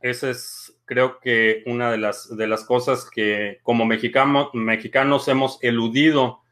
Esa 0.00 0.30
es, 0.30 0.80
creo 0.84 1.20
que, 1.20 1.62
una 1.66 1.90
de 1.90 1.98
las, 1.98 2.34
de 2.36 2.46
las 2.46 2.64
cosas 2.64 3.10
que 3.10 3.60
como 3.62 3.84
mexicanos 3.84 5.28
hemos 5.28 5.58
eludido 5.62 6.42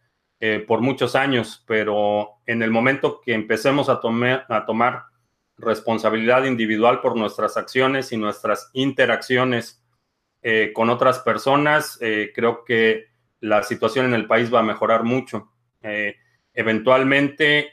eh, 0.40 0.62
por 0.66 0.80
muchos 0.80 1.14
años, 1.14 1.64
pero 1.66 2.40
en 2.46 2.62
el 2.62 2.70
momento 2.70 3.20
que 3.20 3.32
empecemos 3.32 3.88
a, 3.88 4.00
a 4.48 4.66
tomar 4.66 5.04
responsabilidad 5.56 6.44
individual 6.44 7.00
por 7.00 7.16
nuestras 7.16 7.56
acciones 7.56 8.12
y 8.12 8.16
nuestras 8.16 8.70
interacciones 8.72 9.84
eh, 10.42 10.72
con 10.74 10.90
otras 10.90 11.20
personas, 11.20 11.96
eh, 12.02 12.30
creo 12.34 12.64
que 12.64 13.06
la 13.40 13.62
situación 13.62 14.04
en 14.04 14.14
el 14.14 14.26
país 14.26 14.52
va 14.52 14.60
a 14.60 14.64
mejorar 14.64 15.02
mucho. 15.02 15.50
Eh, 15.82 16.16
eventualmente, 16.52 17.70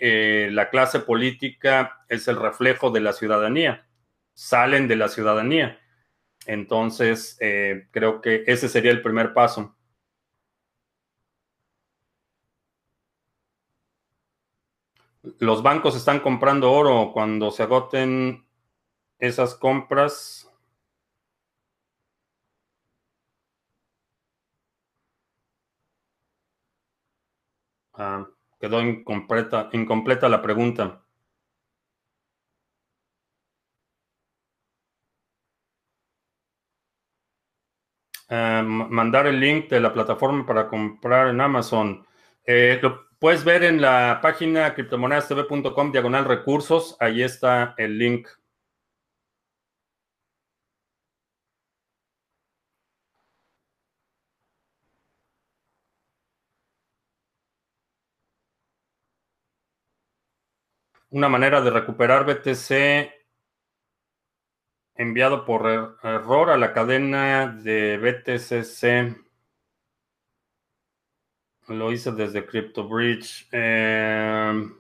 la 0.52 0.70
clase 0.70 1.02
política 1.02 2.06
es 2.08 2.28
el 2.28 2.38
reflejo 2.38 2.90
de 2.90 3.02
la 3.02 3.14
ciudadanía, 3.14 3.88
salen 4.34 4.88
de 4.88 4.96
la 4.96 5.10
ciudadanía. 5.10 5.80
Entonces, 6.46 7.38
creo 7.92 8.22
que 8.22 8.44
ese 8.48 8.68
sería 8.70 8.92
el 8.92 9.02
primer 9.02 9.34
paso. 9.34 9.76
Los 15.42 15.64
bancos 15.64 15.96
están 15.96 16.20
comprando 16.22 16.72
oro 16.72 17.12
cuando 17.14 17.52
se 17.52 17.64
agoten 17.64 18.46
esas 19.20 19.56
compras. 19.56 20.52
Ah, 27.94 28.28
quedó 28.60 28.82
incompleta, 28.82 29.70
incompleta 29.72 30.28
la 30.28 30.42
pregunta. 30.42 31.06
Ah, 38.30 38.64
mandar 38.66 39.28
el 39.28 39.39
link 39.39 39.70
de 39.70 39.80
la 39.80 39.94
plataforma 39.94 40.44
para 40.46 40.68
comprar 40.68 41.28
en 41.28 41.39
Amazon. 41.39 42.04
Eh, 42.46 42.80
Puedes 43.22 43.43
ver 43.43 43.63
en 43.63 43.82
la 43.82 44.19
página 44.22 44.74
criptomonedastv.com 44.74 45.91
diagonal 45.91 46.26
recursos, 46.26 46.97
ahí 46.99 47.22
está 47.22 47.76
el 47.78 47.99
link. 47.99 48.28
Una 61.11 61.30
manera 61.30 61.61
de 61.61 61.69
recuperar 61.69 62.26
BTC 62.26 62.72
enviado 64.95 65.45
por 65.45 65.67
er-, 65.67 65.89
error 66.03 66.49
a 66.49 66.57
la 66.57 66.74
cadena 66.74 67.47
de 67.47 67.97
BTCC. 67.97 69.31
Lo 71.72 71.91
hice 71.91 72.11
desde 72.11 72.45
CryptoBridge. 72.45 73.47
Em, 73.51 74.74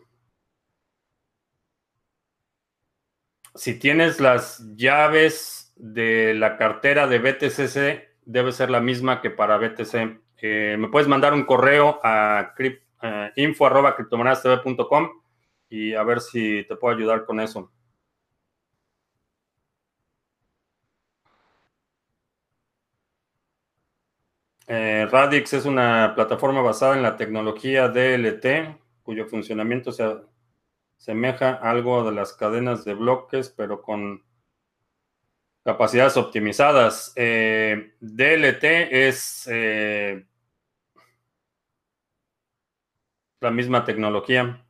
si 3.55 3.79
tienes 3.79 4.19
las 4.19 4.63
llaves 4.75 5.73
de 5.75 6.33
la 6.33 6.57
cartera 6.57 7.07
de 7.07 7.19
BTCC, 7.19 8.09
debe 8.25 8.51
ser 8.51 8.69
la 8.69 8.79
misma 8.79 9.21
que 9.21 9.29
para 9.29 9.57
BTC. 9.57 10.19
Eh, 10.41 10.75
me 10.77 10.89
puedes 10.89 11.07
mandar 11.07 11.33
un 11.33 11.45
correo 11.45 11.99
a 12.03 12.53
uh, 12.57 13.31
info.criptomonedastv.com 13.35 15.09
y 15.69 15.93
a 15.93 16.03
ver 16.03 16.19
si 16.21 16.65
te 16.67 16.75
puedo 16.75 16.95
ayudar 16.95 17.25
con 17.25 17.39
eso. 17.39 17.71
Eh, 24.73 25.05
Radix 25.11 25.51
es 25.51 25.65
una 25.65 26.13
plataforma 26.15 26.61
basada 26.61 26.95
en 26.95 27.03
la 27.03 27.17
tecnología 27.17 27.89
DLT, 27.89 28.79
cuyo 29.03 29.25
funcionamiento 29.27 29.91
se 29.91 30.21
asemeja 30.97 31.55
algo 31.55 32.05
de 32.05 32.13
las 32.13 32.31
cadenas 32.31 32.85
de 32.85 32.93
bloques, 32.93 33.49
pero 33.49 33.81
con 33.81 34.23
capacidades 35.65 36.15
optimizadas. 36.15 37.11
Eh, 37.17 37.95
DLT 37.99 38.63
es 38.63 39.45
eh, 39.51 40.25
la 43.41 43.51
misma 43.51 43.83
tecnología. 43.83 44.65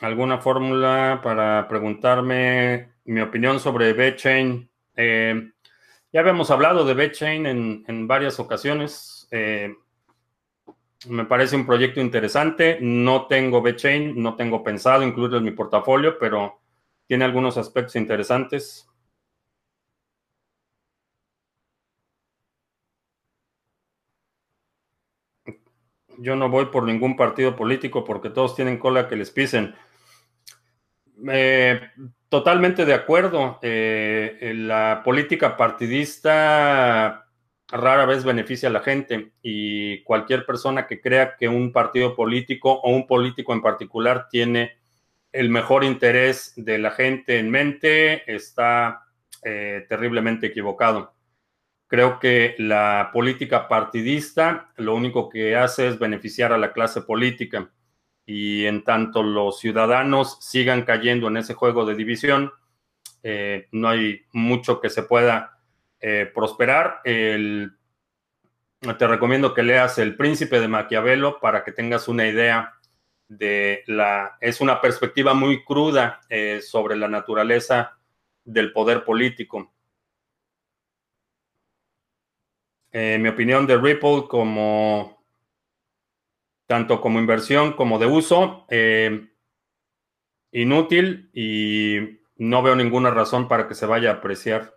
¿Alguna 0.00 0.38
fórmula 0.38 1.20
para 1.22 1.66
preguntarme 1.68 2.90
mi 3.04 3.20
opinión 3.20 3.60
sobre 3.60 3.92
VeChain? 3.94 4.70
Eh, 4.94 5.52
ya 6.12 6.20
habíamos 6.20 6.50
hablado 6.50 6.84
de 6.84 6.94
VeChain 6.94 7.46
en, 7.46 7.84
en 7.88 8.06
varias 8.06 8.38
ocasiones. 8.38 9.26
Eh, 9.30 9.74
me 11.08 11.24
parece 11.24 11.56
un 11.56 11.64
proyecto 11.66 12.00
interesante. 12.00 12.78
No 12.82 13.26
tengo 13.26 13.62
VeChain, 13.62 14.20
no 14.22 14.36
tengo 14.36 14.62
pensado 14.62 15.02
incluirlo 15.02 15.38
en 15.38 15.44
mi 15.44 15.50
portafolio, 15.52 16.18
pero 16.18 16.60
tiene 17.06 17.24
algunos 17.24 17.56
aspectos 17.56 17.96
interesantes. 17.96 18.88
Yo 26.18 26.34
no 26.34 26.48
voy 26.48 26.66
por 26.66 26.82
ningún 26.82 27.16
partido 27.16 27.56
político 27.56 28.04
porque 28.04 28.30
todos 28.30 28.54
tienen 28.56 28.78
cola 28.78 29.08
que 29.08 29.16
les 29.16 29.30
pisen. 29.30 29.74
Eh, 31.28 31.80
totalmente 32.28 32.84
de 32.84 32.94
acuerdo. 32.94 33.58
Eh, 33.62 34.52
la 34.54 35.02
política 35.04 35.56
partidista 35.56 37.26
rara 37.68 38.06
vez 38.06 38.24
beneficia 38.24 38.68
a 38.68 38.72
la 38.72 38.80
gente 38.80 39.32
y 39.42 40.02
cualquier 40.04 40.46
persona 40.46 40.86
que 40.86 41.00
crea 41.00 41.36
que 41.36 41.48
un 41.48 41.72
partido 41.72 42.14
político 42.14 42.72
o 42.72 42.90
un 42.90 43.06
político 43.06 43.52
en 43.52 43.62
particular 43.62 44.28
tiene 44.30 44.78
el 45.32 45.50
mejor 45.50 45.84
interés 45.84 46.52
de 46.56 46.78
la 46.78 46.90
gente 46.90 47.38
en 47.38 47.50
mente 47.50 48.32
está 48.32 49.02
eh, 49.42 49.84
terriblemente 49.88 50.46
equivocado. 50.46 51.14
Creo 51.88 52.18
que 52.18 52.54
la 52.58 53.10
política 53.12 53.68
partidista 53.68 54.72
lo 54.76 54.94
único 54.94 55.28
que 55.28 55.56
hace 55.56 55.88
es 55.88 55.98
beneficiar 55.98 56.52
a 56.52 56.58
la 56.58 56.72
clase 56.72 57.02
política 57.02 57.70
y 58.26 58.66
en 58.66 58.82
tanto 58.82 59.22
los 59.22 59.60
ciudadanos 59.60 60.38
sigan 60.40 60.82
cayendo 60.82 61.28
en 61.28 61.36
ese 61.36 61.54
juego 61.54 61.86
de 61.86 61.94
división, 61.94 62.52
eh, 63.22 63.68
no 63.70 63.88
hay 63.88 64.26
mucho 64.32 64.80
que 64.80 64.90
se 64.90 65.04
pueda 65.04 65.60
eh, 66.00 66.30
prosperar. 66.34 67.00
te 67.04 67.70
recomiendo 69.06 69.54
que 69.54 69.62
leas 69.62 69.98
El 69.98 70.16
Príncipe 70.16 70.60
de 70.60 70.68
Maquiavelo 70.68 71.38
para 71.38 71.62
que 71.62 71.70
tengas 71.72 72.08
una 72.08 72.26
idea 72.26 72.74
de 73.28 73.84
la... 73.86 74.36
Es 74.40 74.60
una 74.60 74.80
perspectiva 74.80 75.32
muy 75.32 75.64
cruda 75.64 76.20
eh, 76.28 76.60
sobre 76.62 76.96
la 76.96 77.08
naturaleza 77.08 77.96
del 78.44 78.72
poder 78.72 79.04
político. 79.04 79.72
mi 82.92 83.28
opinión 83.28 83.66
de 83.66 83.76
Ripple 83.76 84.24
como 84.26 85.15
tanto 86.66 87.00
como 87.00 87.18
inversión 87.18 87.72
como 87.72 87.98
de 87.98 88.06
uso, 88.06 88.66
eh, 88.70 89.28
inútil 90.52 91.30
y 91.32 92.20
no 92.36 92.62
veo 92.62 92.76
ninguna 92.76 93.10
razón 93.10 93.48
para 93.48 93.68
que 93.68 93.74
se 93.74 93.86
vaya 93.86 94.10
a 94.10 94.14
apreciar. 94.14 94.74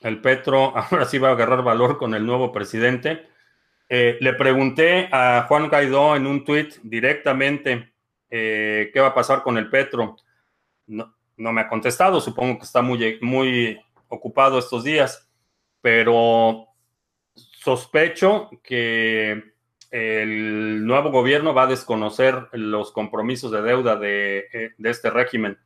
El 0.00 0.20
Petro 0.20 0.72
ahora 0.76 1.04
sí 1.04 1.18
va 1.18 1.28
a 1.30 1.32
agarrar 1.32 1.62
valor 1.62 1.98
con 1.98 2.14
el 2.14 2.24
nuevo 2.26 2.52
presidente. 2.52 3.28
Eh, 3.88 4.18
le 4.20 4.34
pregunté 4.34 5.08
a 5.12 5.46
Juan 5.48 5.68
Guaidó 5.68 6.14
en 6.16 6.26
un 6.26 6.44
tuit 6.44 6.74
directamente 6.82 7.94
eh, 8.30 8.90
qué 8.92 9.00
va 9.00 9.08
a 9.08 9.14
pasar 9.14 9.42
con 9.42 9.56
el 9.56 9.70
Petro. 9.70 10.16
No, 10.86 11.17
no 11.38 11.52
me 11.52 11.62
ha 11.62 11.68
contestado, 11.68 12.20
supongo 12.20 12.58
que 12.58 12.64
está 12.64 12.82
muy, 12.82 13.18
muy 13.22 13.80
ocupado 14.08 14.58
estos 14.58 14.84
días, 14.84 15.28
pero 15.80 16.66
sospecho 17.34 18.50
que 18.62 19.54
el 19.90 20.84
nuevo 20.84 21.10
gobierno 21.10 21.54
va 21.54 21.62
a 21.62 21.68
desconocer 21.68 22.48
los 22.52 22.92
compromisos 22.92 23.50
de 23.50 23.62
deuda 23.62 23.96
de, 23.96 24.46
eh, 24.52 24.70
este 24.84 25.10
régimen, 25.10 25.58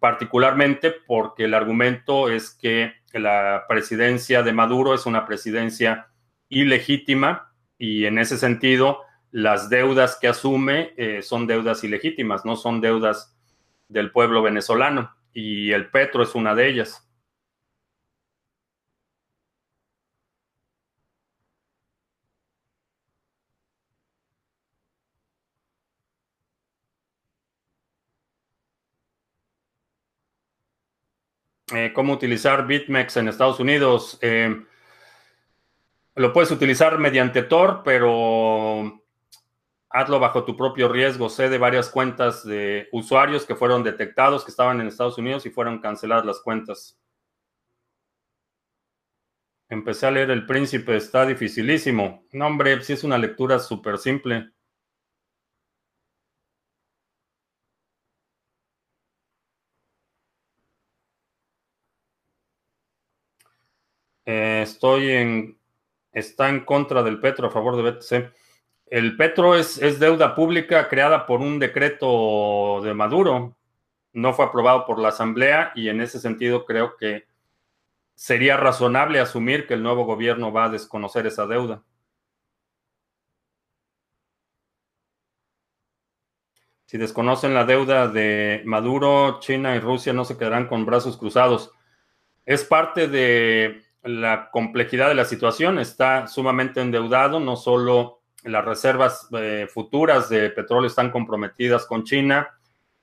particularmente 0.00 0.92
porque 1.06 1.44
el 1.44 1.54
argumento 1.54 2.28
es 2.28 2.50
que 2.50 2.92
la 3.12 3.64
presidencia 3.68 4.42
de 4.42 4.52
Maduro 4.52 4.94
es 4.94 5.06
una 5.06 5.26
presidencia 5.26 6.08
ilegítima 6.48 7.52
y 7.78 8.06
en 8.06 8.18
ese 8.18 8.38
sentido 8.38 9.02
las 9.30 9.68
deudas 9.68 10.18
que 10.20 10.28
asume 10.28 10.94
eh, 10.96 11.22
son 11.22 11.46
deudas 11.46 11.84
ilegítimas, 11.84 12.44
no 12.44 12.56
son 12.56 12.80
deudas 12.80 13.37
del 13.88 14.12
pueblo 14.12 14.42
venezolano 14.42 15.14
y 15.32 15.72
el 15.72 15.90
Petro 15.90 16.22
es 16.22 16.34
una 16.34 16.54
de 16.54 16.68
ellas. 16.68 17.08
Eh, 31.72 31.92
¿Cómo 31.94 32.14
utilizar 32.14 32.66
BitMEX 32.66 33.18
en 33.18 33.28
Estados 33.28 33.60
Unidos? 33.60 34.18
Eh, 34.22 34.64
lo 36.14 36.32
puedes 36.32 36.50
utilizar 36.50 36.98
mediante 36.98 37.42
Tor, 37.42 37.82
pero 37.84 39.02
hazlo 39.90 40.20
bajo 40.20 40.44
tu 40.44 40.56
propio 40.56 40.88
riesgo. 40.88 41.28
Sé 41.28 41.48
de 41.48 41.58
varias 41.58 41.90
cuentas 41.90 42.44
de 42.44 42.88
usuarios 42.92 43.44
que 43.46 43.54
fueron 43.56 43.82
detectados, 43.82 44.44
que 44.44 44.50
estaban 44.50 44.80
en 44.80 44.88
Estados 44.88 45.18
Unidos 45.18 45.46
y 45.46 45.50
fueron 45.50 45.80
canceladas 45.80 46.24
las 46.26 46.40
cuentas. 46.40 46.98
Empecé 49.70 50.06
a 50.06 50.10
leer 50.10 50.30
El 50.30 50.46
Príncipe, 50.46 50.96
está 50.96 51.24
dificilísimo. 51.26 52.24
No, 52.32 52.46
hombre, 52.46 52.82
sí 52.82 52.92
es 52.94 53.04
una 53.04 53.18
lectura 53.18 53.58
súper 53.58 53.98
simple. 53.98 54.50
Eh, 64.26 64.62
estoy 64.62 65.10
en... 65.10 65.58
Está 66.12 66.48
en 66.48 66.64
contra 66.64 67.02
del 67.02 67.20
Petro 67.20 67.48
a 67.48 67.50
favor 67.50 67.76
de 67.76 67.90
BTC. 67.90 68.34
El 68.90 69.16
Petro 69.16 69.54
es, 69.54 69.78
deuda 70.00 70.34
pública 70.34 70.88
creada 70.88 71.26
por 71.26 71.40
un 71.40 71.58
decreto 71.58 72.80
de 72.82 72.94
Maduro. 72.94 73.56
No 74.12 74.32
fue 74.32 74.46
aprobado 74.46 74.86
por 74.86 74.98
la 74.98 75.08
Asamblea 75.08 75.72
y 75.74 75.88
en 75.88 76.00
ese 76.00 76.18
sentido 76.18 76.64
creo 76.64 76.96
que 76.96 77.26
sería 78.14 78.56
razonable 78.56 79.20
asumir 79.20 79.66
que 79.66 79.74
el 79.74 79.82
nuevo 79.82 80.04
gobierno 80.04 80.52
va 80.52 80.64
a 80.64 80.68
desconocer 80.70 81.26
esa 81.26 81.46
deuda. 81.46 81.82
Si 86.86 86.96
desconocen 86.96 87.52
la 87.52 87.66
deuda 87.66 88.08
de 88.08 88.62
Maduro, 88.64 89.40
China 89.40 89.76
y 89.76 89.80
Rusia 89.80 90.14
no 90.14 90.24
se 90.24 90.38
quedarán 90.38 90.66
con 90.66 90.86
brazos 90.86 91.18
cruzados. 91.18 91.72
Es 92.46 92.64
parte 92.64 93.08
de 93.08 93.82
la 94.02 94.50
complejidad 94.50 95.08
de 95.08 95.14
la 95.14 95.26
situación. 95.26 95.78
Está 95.78 96.26
sumamente 96.28 96.80
endeudado, 96.80 97.40
no 97.40 97.56
solo 97.56 98.17
las 98.48 98.64
reservas 98.64 99.28
eh, 99.32 99.68
futuras 99.72 100.28
de 100.28 100.50
petróleo 100.50 100.88
están 100.88 101.10
comprometidas 101.10 101.86
con 101.86 102.04
China. 102.04 102.48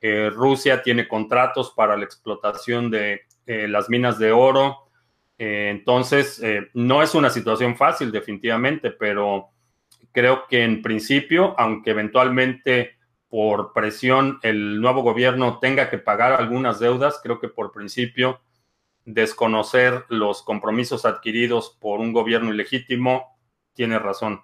Eh, 0.01 0.29
Rusia 0.33 0.83
tiene 0.83 1.07
contratos 1.07 1.71
para 1.75 1.95
la 1.95 2.03
explotación 2.03 2.91
de 2.91 3.21
eh, 3.45 3.67
las 3.67 3.89
minas 3.89 4.19
de 4.19 4.31
oro. 4.31 4.89
entonces, 5.37 6.41
no 6.73 7.03
es 7.03 7.13
una 7.13 7.29
situación 7.29 7.75
fácil, 7.75 8.09
definitivamente, 8.09 8.91
pero 8.91 9.49
creo 10.13 10.47
que 10.47 10.63
en 10.63 10.81
principio, 10.81 11.53
aunque 11.57 11.91
eventualmente 11.91 12.95
por 13.27 13.73
presión 13.73 14.39
el 14.43 14.79
nuevo 14.79 15.01
gobierno 15.01 15.59
tenga 15.59 15.89
que 15.89 15.97
pagar 15.97 16.31
algunas 16.31 16.79
deudas, 16.79 17.19
creo 17.21 17.41
que 17.41 17.49
por 17.49 17.73
principio 17.73 18.39
desconocer 19.03 20.05
los 20.07 20.41
compromisos 20.41 21.05
adquiridos 21.05 21.77
por 21.81 21.99
un 21.99 22.13
gobierno 22.13 22.53
ilegítimo 22.53 23.37
tiene 23.73 23.99
razón. 23.99 24.41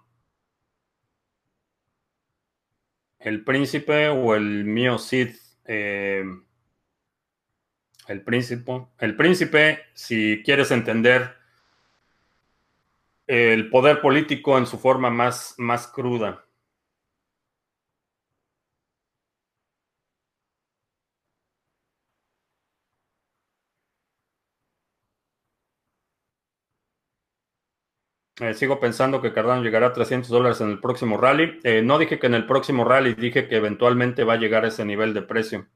El 3.22 3.43
príncipe 3.43 4.09
o 4.09 4.36
el 4.36 4.65
mío 4.65 4.97
Cid. 4.97 5.36
Eh, 5.65 6.24
El 8.07 8.24
príncipe, 8.24 8.88
el 8.99 9.15
príncipe, 9.15 9.80
si 9.93 10.41
quieres 10.43 10.72
entender 10.72 11.38
el 13.28 13.69
poder 13.69 14.01
político 14.01 14.57
en 14.57 14.65
su 14.65 14.78
forma 14.78 15.09
más, 15.09 15.55
más 15.57 15.88
cruda. 15.88 16.43
Eh, 28.42 28.56
sigo 28.56 28.80
pensando 28.80 29.22
que 29.22 29.32
Cardano 29.34 29.62
llegará 29.64 29.88
a 29.88 29.94
300 29.94 30.30
dólares 30.30 30.60
en 30.62 30.70
el 30.72 30.80
próximo 30.82 31.16
rally. 31.16 31.60
Eh, 31.64 31.82
no 31.84 31.98
dije 32.00 32.20
que 32.20 32.26
en 32.28 32.34
el 32.34 32.46
próximo 32.48 32.84
rally, 32.84 33.14
dije 33.14 33.48
que 33.48 33.56
eventualmente 33.56 34.24
va 34.24 34.34
a 34.34 34.38
llegar 34.38 34.66
a 34.66 34.70
ese 34.70 34.84
nivel 34.84 35.14
de 35.14 35.22
precio. 35.22 35.68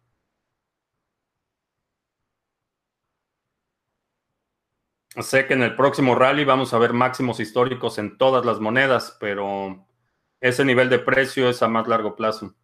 Sé 5.21 5.45
que 5.45 5.53
en 5.53 5.61
el 5.63 5.75
próximo 5.75 6.15
rally 6.15 6.45
vamos 6.45 6.73
a 6.73 6.77
ver 6.77 6.93
máximos 6.93 7.39
históricos 7.39 7.97
en 7.97 8.17
todas 8.17 8.45
las 8.45 8.59
monedas, 8.59 9.17
pero 9.19 9.85
ese 10.41 10.65
nivel 10.65 10.89
de 10.89 10.99
precio 10.99 11.49
es 11.49 11.61
a 11.61 11.67
más 11.67 11.87
largo 11.87 12.15
plazo. 12.15 12.55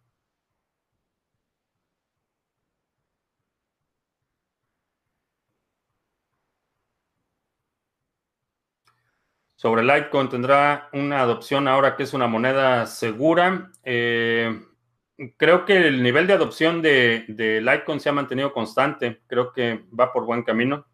Sobre 9.62 9.84
Litecoin, 9.84 10.28
¿tendrá 10.28 10.88
una 10.92 11.20
adopción 11.20 11.68
ahora 11.68 11.94
que 11.94 12.02
es 12.02 12.12
una 12.14 12.26
moneda 12.26 12.84
segura? 12.84 13.70
Eh, 13.84 14.60
creo 15.36 15.64
que 15.64 15.86
el 15.86 16.02
nivel 16.02 16.26
de 16.26 16.32
adopción 16.32 16.82
de, 16.82 17.26
de, 17.28 17.60
Litecoin 17.60 18.00
se 18.00 18.08
ha 18.08 18.12
mantenido 18.12 18.52
constante. 18.52 19.22
Creo 19.28 19.52
que 19.52 19.84
va 19.96 20.12
por 20.12 20.24
buen 20.26 20.42
camino. 20.42 20.84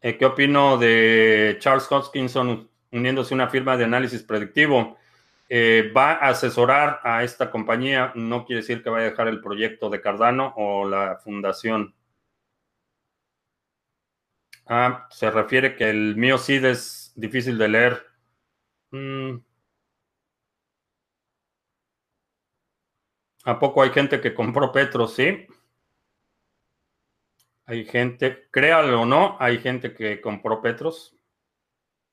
Eh, 0.00 0.18
¿Qué 0.18 0.26
opino 0.26 0.76
de 0.76 1.56
Charles 1.60 1.86
Hoskinson 1.88 2.68
uniéndose 2.90 3.32
a 3.32 3.36
una 3.36 3.48
firma 3.48 3.76
de 3.76 3.84
análisis 3.84 4.24
predictivo? 4.24 4.98
Eh, 5.48 5.92
va 5.96 6.14
a 6.14 6.30
asesorar 6.30 6.98
a 7.04 7.22
esta 7.22 7.48
compañía, 7.48 8.10
no 8.16 8.44
quiere 8.44 8.62
decir 8.62 8.82
que 8.82 8.90
vaya 8.90 9.06
a 9.06 9.10
dejar 9.10 9.28
el 9.28 9.40
proyecto 9.40 9.88
de 9.88 10.00
Cardano 10.00 10.52
o 10.56 10.88
la 10.88 11.20
fundación. 11.22 11.94
Ah, 14.72 15.08
se 15.10 15.30
refiere 15.32 15.74
que 15.74 15.90
el 15.90 16.16
mío 16.16 16.36
SID 16.38 16.64
es 16.64 17.12
difícil 17.16 17.58
de 17.58 17.68
leer. 17.68 18.06
Mm. 18.92 19.38
¿A 23.44 23.58
poco 23.58 23.82
hay 23.82 23.90
gente 23.90 24.20
que 24.20 24.32
compró 24.32 24.70
Petro? 24.72 25.08
Sí. 25.08 25.46
Hay 27.66 27.84
gente, 27.84 28.48
créalo 28.52 29.02
o 29.02 29.06
no, 29.06 29.36
hay 29.40 29.58
gente 29.58 29.92
que 29.94 30.20
compró 30.20 30.62
Petros 30.62 31.16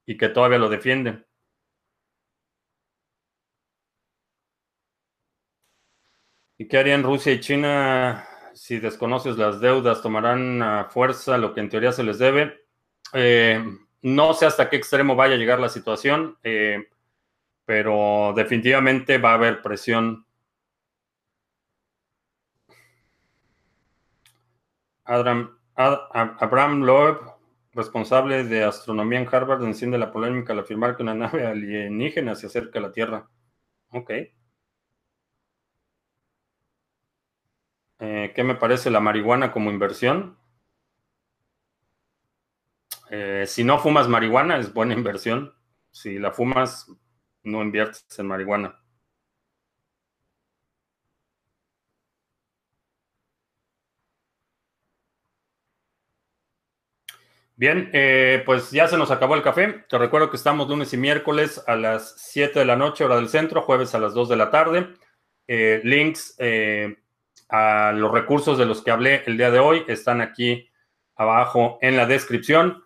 y 0.07 0.17
que 0.17 0.29
todavía 0.29 0.57
lo 0.57 0.69
defiende. 0.69 1.25
¿Y 6.57 6.67
qué 6.67 6.77
harían 6.79 7.03
Rusia 7.03 7.33
y 7.33 7.39
China 7.39 8.27
si 8.57 8.79
desconoces 8.79 9.37
las 9.37 9.59
deudas, 9.61 10.01
tomarán 10.01 10.61
a 10.63 10.85
fuerza 10.85 11.37
lo 11.37 11.53
que 11.53 11.59
en 11.59 11.69
teoría 11.69 11.91
se 11.91 12.03
les 12.03 12.17
debe. 12.17 12.65
Eh, 13.13 13.63
no 14.01 14.33
sé 14.33 14.47
hasta 14.47 14.69
qué 14.69 14.77
extremo 14.77 15.15
vaya 15.15 15.35
a 15.35 15.37
llegar 15.37 15.59
la 15.59 15.69
situación, 15.69 16.37
eh, 16.43 16.87
pero 17.65 18.33
definitivamente 18.35 19.19
va 19.19 19.31
a 19.31 19.35
haber 19.35 19.61
presión. 19.61 20.25
Abraham 25.05 26.81
Loeb, 26.83 27.19
responsable 27.73 28.43
de 28.43 28.63
astronomía 28.63 29.19
en 29.19 29.29
Harvard, 29.31 29.63
enciende 29.63 29.97
la 29.99 30.11
polémica 30.11 30.53
al 30.53 30.59
afirmar 30.59 30.97
que 30.97 31.03
una 31.03 31.13
nave 31.15 31.45
alienígena 31.45 32.35
se 32.35 32.47
acerca 32.47 32.79
a 32.79 32.81
la 32.81 32.91
Tierra. 32.91 33.29
Ok. 33.91 34.11
Eh, 38.27 38.33
¿Qué 38.33 38.43
me 38.43 38.55
parece 38.55 38.89
la 38.91 38.99
marihuana 38.99 39.51
como 39.51 39.71
inversión? 39.71 40.37
Eh, 43.09 43.45
si 43.47 43.63
no 43.63 43.79
fumas 43.79 44.07
marihuana, 44.07 44.57
es 44.57 44.73
buena 44.73 44.93
inversión. 44.93 45.53
Si 45.91 46.19
la 46.19 46.31
fumas, 46.31 46.91
no 47.43 47.61
inviertes 47.61 48.05
en 48.19 48.27
marihuana. 48.27 48.79
Bien, 57.55 57.89
eh, 57.93 58.43
pues 58.45 58.69
ya 58.71 58.87
se 58.87 58.97
nos 58.97 59.09
acabó 59.09 59.35
el 59.35 59.41
café. 59.41 59.85
Te 59.89 59.97
recuerdo 59.97 60.29
que 60.29 60.37
estamos 60.37 60.67
lunes 60.69 60.93
y 60.93 60.97
miércoles 60.97 61.63
a 61.65 61.75
las 61.75 62.15
7 62.17 62.59
de 62.59 62.65
la 62.65 62.75
noche, 62.75 63.03
hora 63.03 63.15
del 63.15 63.29
centro, 63.29 63.63
jueves 63.63 63.95
a 63.95 63.99
las 63.99 64.13
2 64.13 64.29
de 64.29 64.35
la 64.35 64.51
tarde. 64.51 64.93
links 65.47 66.35
a 67.49 67.91
los 67.93 68.11
recursos 68.11 68.57
de 68.57 68.65
los 68.65 68.81
que 68.81 68.91
hablé 68.91 69.23
el 69.25 69.37
día 69.37 69.51
de 69.51 69.59
hoy 69.59 69.83
están 69.87 70.21
aquí 70.21 70.69
abajo 71.15 71.77
en 71.81 71.97
la 71.97 72.05
descripción. 72.05 72.83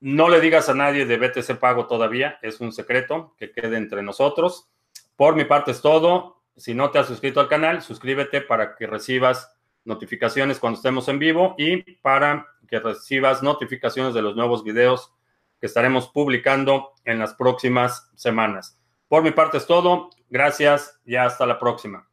No 0.00 0.28
le 0.28 0.40
digas 0.40 0.68
a 0.68 0.74
nadie 0.74 1.06
de 1.06 1.16
BTC 1.16 1.58
Pago 1.58 1.86
todavía, 1.86 2.38
es 2.42 2.60
un 2.60 2.72
secreto 2.72 3.34
que 3.38 3.52
quede 3.52 3.76
entre 3.76 4.02
nosotros. 4.02 4.70
Por 5.16 5.34
mi 5.34 5.44
parte 5.44 5.70
es 5.70 5.80
todo. 5.80 6.42
Si 6.56 6.74
no 6.74 6.90
te 6.90 6.98
has 6.98 7.06
suscrito 7.06 7.40
al 7.40 7.48
canal, 7.48 7.82
suscríbete 7.82 8.40
para 8.40 8.76
que 8.76 8.86
recibas 8.86 9.50
notificaciones 9.84 10.58
cuando 10.58 10.76
estemos 10.76 11.08
en 11.08 11.18
vivo 11.18 11.54
y 11.58 11.82
para 11.96 12.46
que 12.68 12.80
recibas 12.80 13.42
notificaciones 13.42 14.14
de 14.14 14.22
los 14.22 14.36
nuevos 14.36 14.62
videos 14.62 15.12
que 15.60 15.66
estaremos 15.66 16.08
publicando 16.08 16.92
en 17.04 17.18
las 17.18 17.34
próximas 17.34 18.10
semanas. 18.14 18.78
Por 19.08 19.22
mi 19.22 19.30
parte 19.30 19.58
es 19.58 19.66
todo. 19.66 20.10
Gracias 20.28 21.00
y 21.04 21.16
hasta 21.16 21.46
la 21.46 21.58
próxima. 21.58 22.08